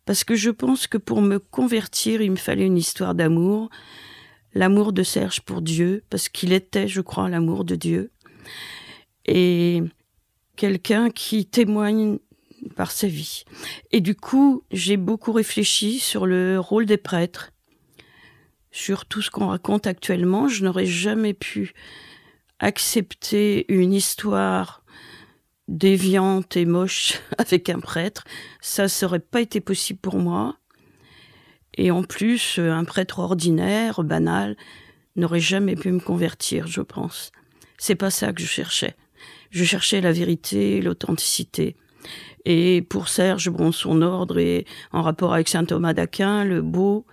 parce 0.05 0.23
que 0.23 0.35
je 0.35 0.49
pense 0.49 0.87
que 0.87 0.97
pour 0.97 1.21
me 1.21 1.39
convertir, 1.39 2.21
il 2.21 2.31
me 2.31 2.35
fallait 2.35 2.65
une 2.65 2.77
histoire 2.77 3.15
d'amour, 3.15 3.69
l'amour 4.53 4.93
de 4.93 5.03
Serge 5.03 5.41
pour 5.41 5.61
Dieu, 5.61 6.03
parce 6.09 6.29
qu'il 6.29 6.53
était, 6.53 6.87
je 6.87 7.01
crois, 7.01 7.29
l'amour 7.29 7.63
de 7.63 7.75
Dieu, 7.75 8.11
et 9.25 9.81
quelqu'un 10.55 11.09
qui 11.09 11.45
témoigne 11.45 12.19
par 12.75 12.91
sa 12.91 13.07
vie. 13.07 13.43
Et 13.91 14.01
du 14.01 14.15
coup, 14.15 14.63
j'ai 14.71 14.97
beaucoup 14.97 15.31
réfléchi 15.31 15.99
sur 15.99 16.25
le 16.25 16.59
rôle 16.59 16.85
des 16.85 16.97
prêtres, 16.97 17.51
sur 18.71 19.05
tout 19.05 19.21
ce 19.21 19.29
qu'on 19.29 19.47
raconte 19.47 19.87
actuellement. 19.87 20.47
Je 20.47 20.63
n'aurais 20.63 20.85
jamais 20.85 21.33
pu 21.33 21.73
accepter 22.59 23.65
une 23.71 23.93
histoire 23.93 24.82
déviante 25.68 26.57
et 26.57 26.66
moche 26.66 27.20
avec 27.38 27.70
un 27.70 27.80
prêtre. 27.80 28.24
Ça, 28.61 28.88
ça 28.88 29.05
aurait 29.05 29.20
pas 29.20 29.41
été 29.41 29.61
possible 29.61 29.99
pour 29.99 30.18
moi. 30.18 30.57
Et 31.76 31.91
en 31.91 32.03
plus, 32.03 32.59
euh, 32.59 32.72
un 32.72 32.84
prêtre 32.84 33.20
ordinaire, 33.20 34.03
banal, 34.03 34.55
n'aurait 35.16 35.39
jamais 35.39 35.76
pu 35.76 35.91
me 35.91 35.99
convertir, 35.99 36.68
je 36.68 36.82
pense. 36.82 37.32
C'est 37.78 37.95
pas 37.95 38.11
ça 38.11 38.34
que 38.34 38.41
je 38.41 38.47
cherchais. 38.47 38.95
Je 39.49 39.64
cherchais 39.64 40.01
la 40.01 40.11
vérité, 40.11 40.82
l'authenticité. 40.82 41.76
Et 42.45 42.82
pour 42.82 43.07
Serge, 43.07 43.49
bon, 43.49 43.72
son 43.72 44.01
ordre 44.01 44.39
est 44.39 44.66
en 44.91 45.01
rapport 45.01 45.34
avec 45.34 45.47
saint 45.47 45.66
Thomas 45.66 45.93
d'Aquin, 45.93 46.43
le 46.43 46.61
beau, 46.61 47.05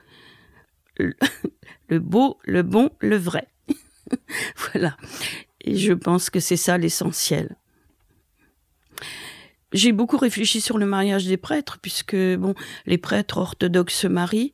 le 0.99 1.15
beau, 1.99 2.39
le 2.45 2.63
bon, 2.63 2.91
le 3.01 3.17
vrai. 3.17 3.49
voilà. 4.73 4.97
Et 5.61 5.77
je 5.77 5.93
pense 5.93 6.31
que 6.31 6.41
c'est 6.41 6.57
ça 6.57 6.79
l'essentiel 6.79 7.57
j'ai 9.73 9.93
beaucoup 9.93 10.17
réfléchi 10.17 10.61
sur 10.61 10.79
le 10.79 10.87
mariage 10.87 11.27
des 11.27 11.37
prêtres, 11.37 11.79
puisque 11.81 12.17
bon, 12.17 12.55
les 12.87 12.99
prêtres 12.99 13.39
orthodoxes 13.39 13.95
se 13.95 14.07
marient, 14.07 14.53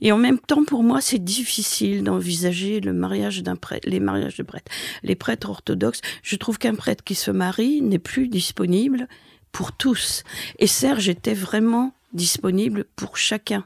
et 0.00 0.12
en 0.12 0.18
même 0.18 0.38
temps, 0.38 0.64
pour 0.64 0.82
moi, 0.82 1.00
c'est 1.00 1.22
difficile 1.22 2.02
d'envisager 2.02 2.80
le 2.80 2.92
mariage 2.92 3.42
d'un 3.42 3.56
prêtre, 3.56 3.88
les 3.88 4.00
mariages 4.00 4.36
de 4.36 4.42
prêtres. 4.42 4.70
Les 5.02 5.14
prêtres 5.14 5.48
orthodoxes, 5.48 6.00
je 6.22 6.36
trouve 6.36 6.58
qu'un 6.58 6.74
prêtre 6.74 7.04
qui 7.04 7.14
se 7.14 7.30
marie 7.30 7.80
n'est 7.82 7.98
plus 7.98 8.28
disponible 8.28 9.08
pour 9.52 9.72
tous. 9.72 10.22
Et 10.58 10.66
Serge 10.66 11.08
était 11.08 11.34
vraiment 11.34 11.94
disponible 12.12 12.84
pour 12.96 13.16
chacun, 13.16 13.64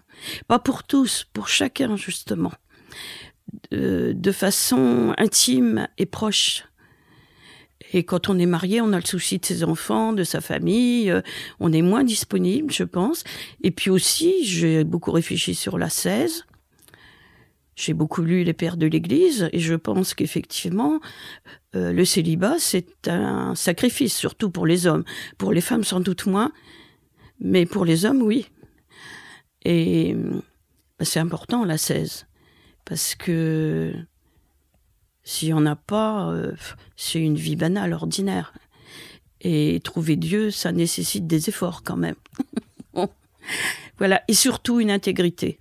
pas 0.49 0.59
pour 0.59 0.85
tous, 0.85 1.27
pour 1.33 1.49
chacun 1.49 1.97
justement, 1.97 2.53
de, 3.71 4.13
de 4.15 4.33
façon 4.33 5.15
intime 5.19 5.89
et 5.99 6.07
proche. 6.07 6.65
Et 7.93 8.05
quand 8.05 8.29
on 8.29 8.39
est 8.39 8.47
marié, 8.47 8.81
on 8.81 8.93
a 8.93 8.99
le 8.99 9.05
souci 9.05 9.39
de 9.39 9.45
ses 9.45 9.65
enfants, 9.65 10.13
de 10.13 10.25
sa 10.25 10.41
famille. 10.41 11.11
Euh, 11.11 11.21
on 11.61 11.73
est 11.73 11.83
moins 11.83 12.05
disponible, 12.05 12.73
je 12.73 12.85
pense. 12.85 13.25
Et 13.63 13.71
puis 13.71 13.91
aussi, 13.91 14.45
j'ai 14.45 14.85
beaucoup 14.85 15.13
réfléchi 15.13 15.55
sur 15.55 15.79
la 15.79 15.89
16. 15.89 16.47
J'ai 17.75 17.95
beaucoup 17.95 18.23
lu 18.23 18.45
les 18.45 18.53
pères 18.53 18.77
de 18.77 18.87
l'Église 18.87 19.49
et 19.53 19.59
je 19.59 19.75
pense 19.75 20.15
qu'effectivement, 20.15 21.01
euh, 21.75 21.93
le 21.93 22.05
célibat, 22.05 22.57
c'est 22.59 23.09
un 23.09 23.55
sacrifice, 23.55 24.15
surtout 24.15 24.51
pour 24.51 24.67
les 24.67 24.87
hommes. 24.87 25.05
Pour 25.39 25.53
les 25.53 25.63
femmes, 25.63 25.85
sans 25.85 26.01
doute 26.01 26.27
moins, 26.27 26.53
mais 27.41 27.65
pour 27.65 27.85
les 27.85 28.05
hommes, 28.05 28.23
oui. 28.23 28.47
Et 29.65 30.15
bah, 30.99 31.05
c'est 31.05 31.21
important, 31.21 31.65
la 31.65 31.79
16, 31.79 32.27
parce 32.85 33.15
que 33.15 33.95
s'il 35.25 35.49
n'y 35.49 35.55
en 35.55 35.67
a 35.67 35.77
pas, 35.77 36.31
euh, 36.31 36.53
c'est 36.97 37.21
une 37.21 37.37
vie 37.37 37.57
banale, 37.57 37.93
ordinaire. 37.93 38.53
Et 39.41 39.81
trouver 39.83 40.17
Dieu, 40.17 40.51
ça 40.51 40.73
nécessite 40.73 41.27
des 41.27 41.49
efforts 41.49 41.83
quand 41.83 41.97
même. 41.97 42.15
voilà, 43.99 44.23
et 44.29 44.35
surtout 44.35 44.81
une 44.81 44.91
intégrité. 44.91 45.59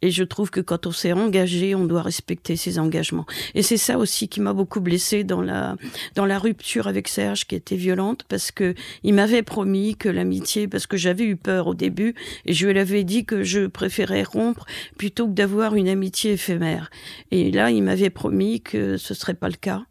Et 0.00 0.10
je 0.12 0.22
trouve 0.22 0.50
que 0.50 0.60
quand 0.60 0.86
on 0.86 0.92
s'est 0.92 1.12
engagé, 1.12 1.74
on 1.74 1.84
doit 1.84 2.02
respecter 2.02 2.54
ses 2.56 2.78
engagements. 2.78 3.26
Et 3.54 3.62
c'est 3.62 3.76
ça 3.76 3.98
aussi 3.98 4.28
qui 4.28 4.40
m'a 4.40 4.52
beaucoup 4.52 4.80
blessée 4.80 5.24
dans 5.24 5.42
la 5.42 5.76
dans 6.14 6.24
la 6.24 6.38
rupture 6.38 6.86
avec 6.86 7.08
Serge, 7.08 7.46
qui 7.46 7.56
était 7.56 7.76
violente, 7.76 8.24
parce 8.28 8.52
que 8.52 8.74
il 9.02 9.14
m'avait 9.14 9.42
promis 9.42 9.96
que 9.96 10.08
l'amitié, 10.08 10.68
parce 10.68 10.86
que 10.86 10.96
j'avais 10.96 11.24
eu 11.24 11.36
peur 11.36 11.66
au 11.66 11.74
début, 11.74 12.14
et 12.46 12.52
je 12.52 12.68
lui 12.68 12.78
avais 12.78 13.02
dit 13.02 13.24
que 13.24 13.42
je 13.42 13.66
préférais 13.66 14.22
rompre 14.22 14.66
plutôt 14.96 15.26
que 15.26 15.32
d'avoir 15.32 15.74
une 15.74 15.88
amitié 15.88 16.32
éphémère. 16.32 16.90
Et 17.32 17.50
là, 17.50 17.70
il 17.70 17.82
m'avait 17.82 18.10
promis 18.10 18.60
que 18.60 18.96
ce 18.96 19.14
serait 19.14 19.34
pas 19.34 19.48
le 19.48 19.56
cas. 19.56 19.84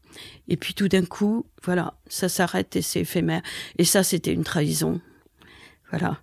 Et 0.47 0.55
puis 0.55 0.73
tout 0.73 0.87
d'un 0.87 1.03
coup, 1.03 1.45
voilà, 1.63 1.95
ça 2.07 2.29
s'arrête 2.29 2.75
et 2.77 2.81
c'est 2.81 3.01
éphémère. 3.01 3.41
Et 3.77 3.83
ça, 3.83 4.03
c'était 4.03 4.33
une 4.33 4.45
trahison. 4.45 5.01
Voilà. 5.91 6.19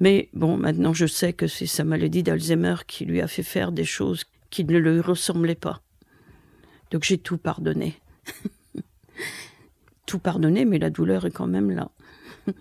Mais 0.00 0.28
bon, 0.34 0.56
maintenant 0.56 0.92
je 0.92 1.06
sais 1.06 1.32
que 1.32 1.46
c'est 1.46 1.66
sa 1.66 1.84
maladie 1.84 2.22
d'Alzheimer 2.22 2.76
qui 2.86 3.04
lui 3.04 3.20
a 3.20 3.28
fait 3.28 3.42
faire 3.42 3.72
des 3.72 3.84
choses 3.84 4.24
qui 4.50 4.64
ne 4.64 4.78
lui 4.78 5.00
ressemblaient 5.00 5.54
pas. 5.54 5.82
Donc 6.90 7.04
j'ai 7.04 7.18
tout 7.18 7.38
pardonné. 7.38 7.98
tout 10.06 10.18
pardonné, 10.18 10.64
mais 10.64 10.78
la 10.78 10.90
douleur 10.90 11.26
est 11.26 11.30
quand 11.30 11.46
même 11.46 11.70
là. 11.70 11.90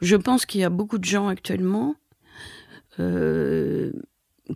je 0.00 0.16
pense 0.16 0.46
qu'il 0.46 0.60
y 0.60 0.64
a 0.64 0.70
beaucoup 0.70 0.98
de 0.98 1.04
gens 1.04 1.28
actuellement 1.28 1.96
euh, 3.00 3.92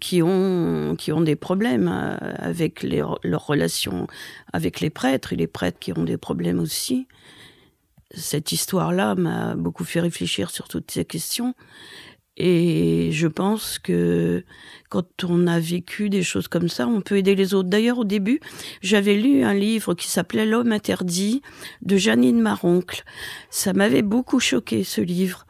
qui, 0.00 0.22
ont, 0.22 0.94
qui 0.96 1.12
ont 1.12 1.20
des 1.20 1.36
problèmes 1.36 1.88
euh, 1.88 2.16
avec 2.36 2.82
leurs 2.82 3.46
relations 3.46 4.06
avec 4.52 4.80
les 4.80 4.90
prêtres, 4.90 5.32
et 5.32 5.36
les 5.36 5.46
prêtres 5.46 5.78
qui 5.78 5.92
ont 5.96 6.04
des 6.04 6.18
problèmes 6.18 6.60
aussi 6.60 7.06
cette 8.14 8.52
histoire-là 8.52 9.14
m'a 9.14 9.54
beaucoup 9.54 9.84
fait 9.84 10.00
réfléchir 10.00 10.50
sur 10.50 10.68
toutes 10.68 10.90
ces 10.90 11.04
questions. 11.04 11.54
Et 12.36 13.10
je 13.12 13.26
pense 13.26 13.78
que 13.78 14.44
quand 14.88 15.24
on 15.24 15.46
a 15.46 15.60
vécu 15.60 16.08
des 16.08 16.22
choses 16.22 16.48
comme 16.48 16.68
ça, 16.68 16.86
on 16.86 17.02
peut 17.02 17.18
aider 17.18 17.34
les 17.34 17.52
autres. 17.52 17.68
D'ailleurs, 17.68 17.98
au 17.98 18.04
début, 18.04 18.40
j'avais 18.80 19.16
lu 19.16 19.44
un 19.44 19.52
livre 19.52 19.94
qui 19.94 20.08
s'appelait 20.08 20.46
L'homme 20.46 20.72
interdit 20.72 21.42
de 21.82 21.96
Janine 21.96 22.40
Maroncle. 22.40 23.04
Ça 23.50 23.74
m'avait 23.74 24.02
beaucoup 24.02 24.40
choqué, 24.40 24.82
ce 24.82 25.02
livre. 25.02 25.46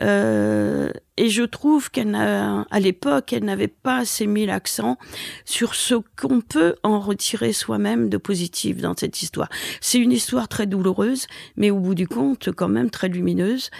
Euh, 0.00 0.90
et 1.16 1.28
je 1.28 1.42
trouve 1.42 1.90
qu'elle 1.90 2.14
à 2.14 2.80
l'époque, 2.80 3.32
elle 3.32 3.44
n'avait 3.44 3.68
pas 3.68 3.98
assez 3.98 4.26
mis 4.26 4.46
l'accent 4.46 4.96
sur 5.44 5.74
ce 5.74 5.96
qu'on 6.20 6.40
peut 6.40 6.76
en 6.82 7.00
retirer 7.00 7.52
soi-même 7.52 8.08
de 8.08 8.16
positif 8.16 8.78
dans 8.78 8.94
cette 8.96 9.22
histoire. 9.22 9.48
C'est 9.80 9.98
une 9.98 10.12
histoire 10.12 10.48
très 10.48 10.66
douloureuse, 10.66 11.26
mais 11.56 11.70
au 11.70 11.80
bout 11.80 11.94
du 11.94 12.06
compte, 12.06 12.52
quand 12.52 12.68
même 12.68 12.90
très 12.90 13.08
lumineuse. 13.08 13.70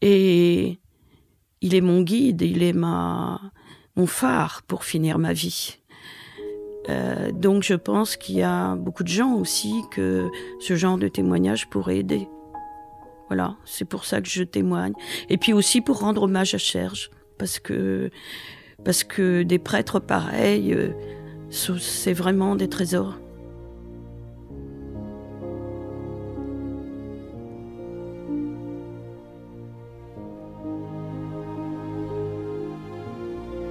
Et 0.00 0.78
il 1.60 1.74
est 1.74 1.80
mon 1.80 2.02
guide, 2.02 2.42
il 2.42 2.62
est 2.62 2.72
ma, 2.72 3.40
mon 3.96 4.06
phare 4.06 4.62
pour 4.66 4.84
finir 4.84 5.18
ma 5.18 5.32
vie. 5.32 5.78
Euh, 6.90 7.32
donc 7.32 7.62
je 7.62 7.74
pense 7.74 8.16
qu'il 8.16 8.36
y 8.36 8.42
a 8.42 8.76
beaucoup 8.76 9.04
de 9.04 9.08
gens 9.08 9.34
aussi 9.34 9.82
que 9.90 10.28
ce 10.60 10.76
genre 10.76 10.98
de 10.98 11.08
témoignage 11.08 11.68
pourrait 11.70 11.98
aider. 11.98 12.28
Voilà, 13.28 13.56
c'est 13.64 13.84
pour 13.84 14.04
ça 14.04 14.20
que 14.20 14.28
je 14.28 14.42
témoigne. 14.42 14.92
Et 15.28 15.38
puis 15.38 15.52
aussi 15.52 15.80
pour 15.80 16.00
rendre 16.00 16.22
hommage 16.22 16.54
à 16.54 16.58
Serge, 16.58 17.10
parce 17.38 17.58
que, 17.58 18.10
parce 18.84 19.04
que 19.04 19.42
des 19.42 19.58
prêtres 19.58 20.00
pareils, 20.00 20.72
euh, 20.74 20.90
c'est 21.50 22.12
vraiment 22.12 22.56
des 22.56 22.68
trésors. 22.68 23.18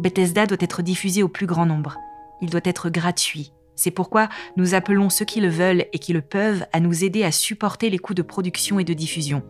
Bethesda 0.00 0.44
doit 0.44 0.58
être 0.60 0.82
diffusé 0.82 1.22
au 1.22 1.28
plus 1.28 1.46
grand 1.46 1.64
nombre. 1.64 1.96
Il 2.42 2.50
doit 2.50 2.60
être 2.64 2.90
gratuit. 2.90 3.52
C'est 3.76 3.90
pourquoi 3.90 4.28
nous 4.56 4.74
appelons 4.74 5.08
ceux 5.08 5.24
qui 5.24 5.40
le 5.40 5.48
veulent 5.48 5.86
et 5.92 5.98
qui 5.98 6.12
le 6.12 6.20
peuvent 6.20 6.66
à 6.72 6.80
nous 6.80 7.04
aider 7.04 7.24
à 7.24 7.32
supporter 7.32 7.88
les 7.88 7.98
coûts 7.98 8.14
de 8.14 8.22
production 8.22 8.78
et 8.78 8.84
de 8.84 8.92
diffusion. 8.92 9.42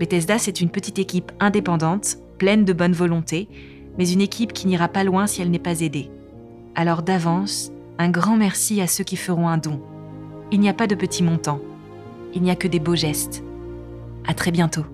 Bethesda, 0.00 0.38
c'est 0.38 0.60
une 0.60 0.70
petite 0.70 0.98
équipe 0.98 1.32
indépendante, 1.38 2.16
pleine 2.38 2.64
de 2.64 2.72
bonne 2.72 2.92
volonté, 2.92 3.48
mais 3.96 4.10
une 4.10 4.20
équipe 4.20 4.52
qui 4.52 4.66
n'ira 4.66 4.88
pas 4.88 5.04
loin 5.04 5.26
si 5.26 5.42
elle 5.42 5.50
n'est 5.50 5.58
pas 5.58 5.80
aidée. 5.80 6.10
Alors 6.74 7.02
d'avance, 7.02 7.72
un 7.98 8.10
grand 8.10 8.36
merci 8.36 8.80
à 8.80 8.86
ceux 8.86 9.04
qui 9.04 9.16
feront 9.16 9.48
un 9.48 9.58
don. 9.58 9.80
Il 10.50 10.60
n'y 10.60 10.68
a 10.68 10.74
pas 10.74 10.86
de 10.86 10.94
petits 10.94 11.22
montants. 11.22 11.60
Il 12.34 12.42
n'y 12.42 12.50
a 12.50 12.56
que 12.56 12.68
des 12.68 12.80
beaux 12.80 12.96
gestes. 12.96 13.42
À 14.26 14.34
très 14.34 14.50
bientôt. 14.50 14.84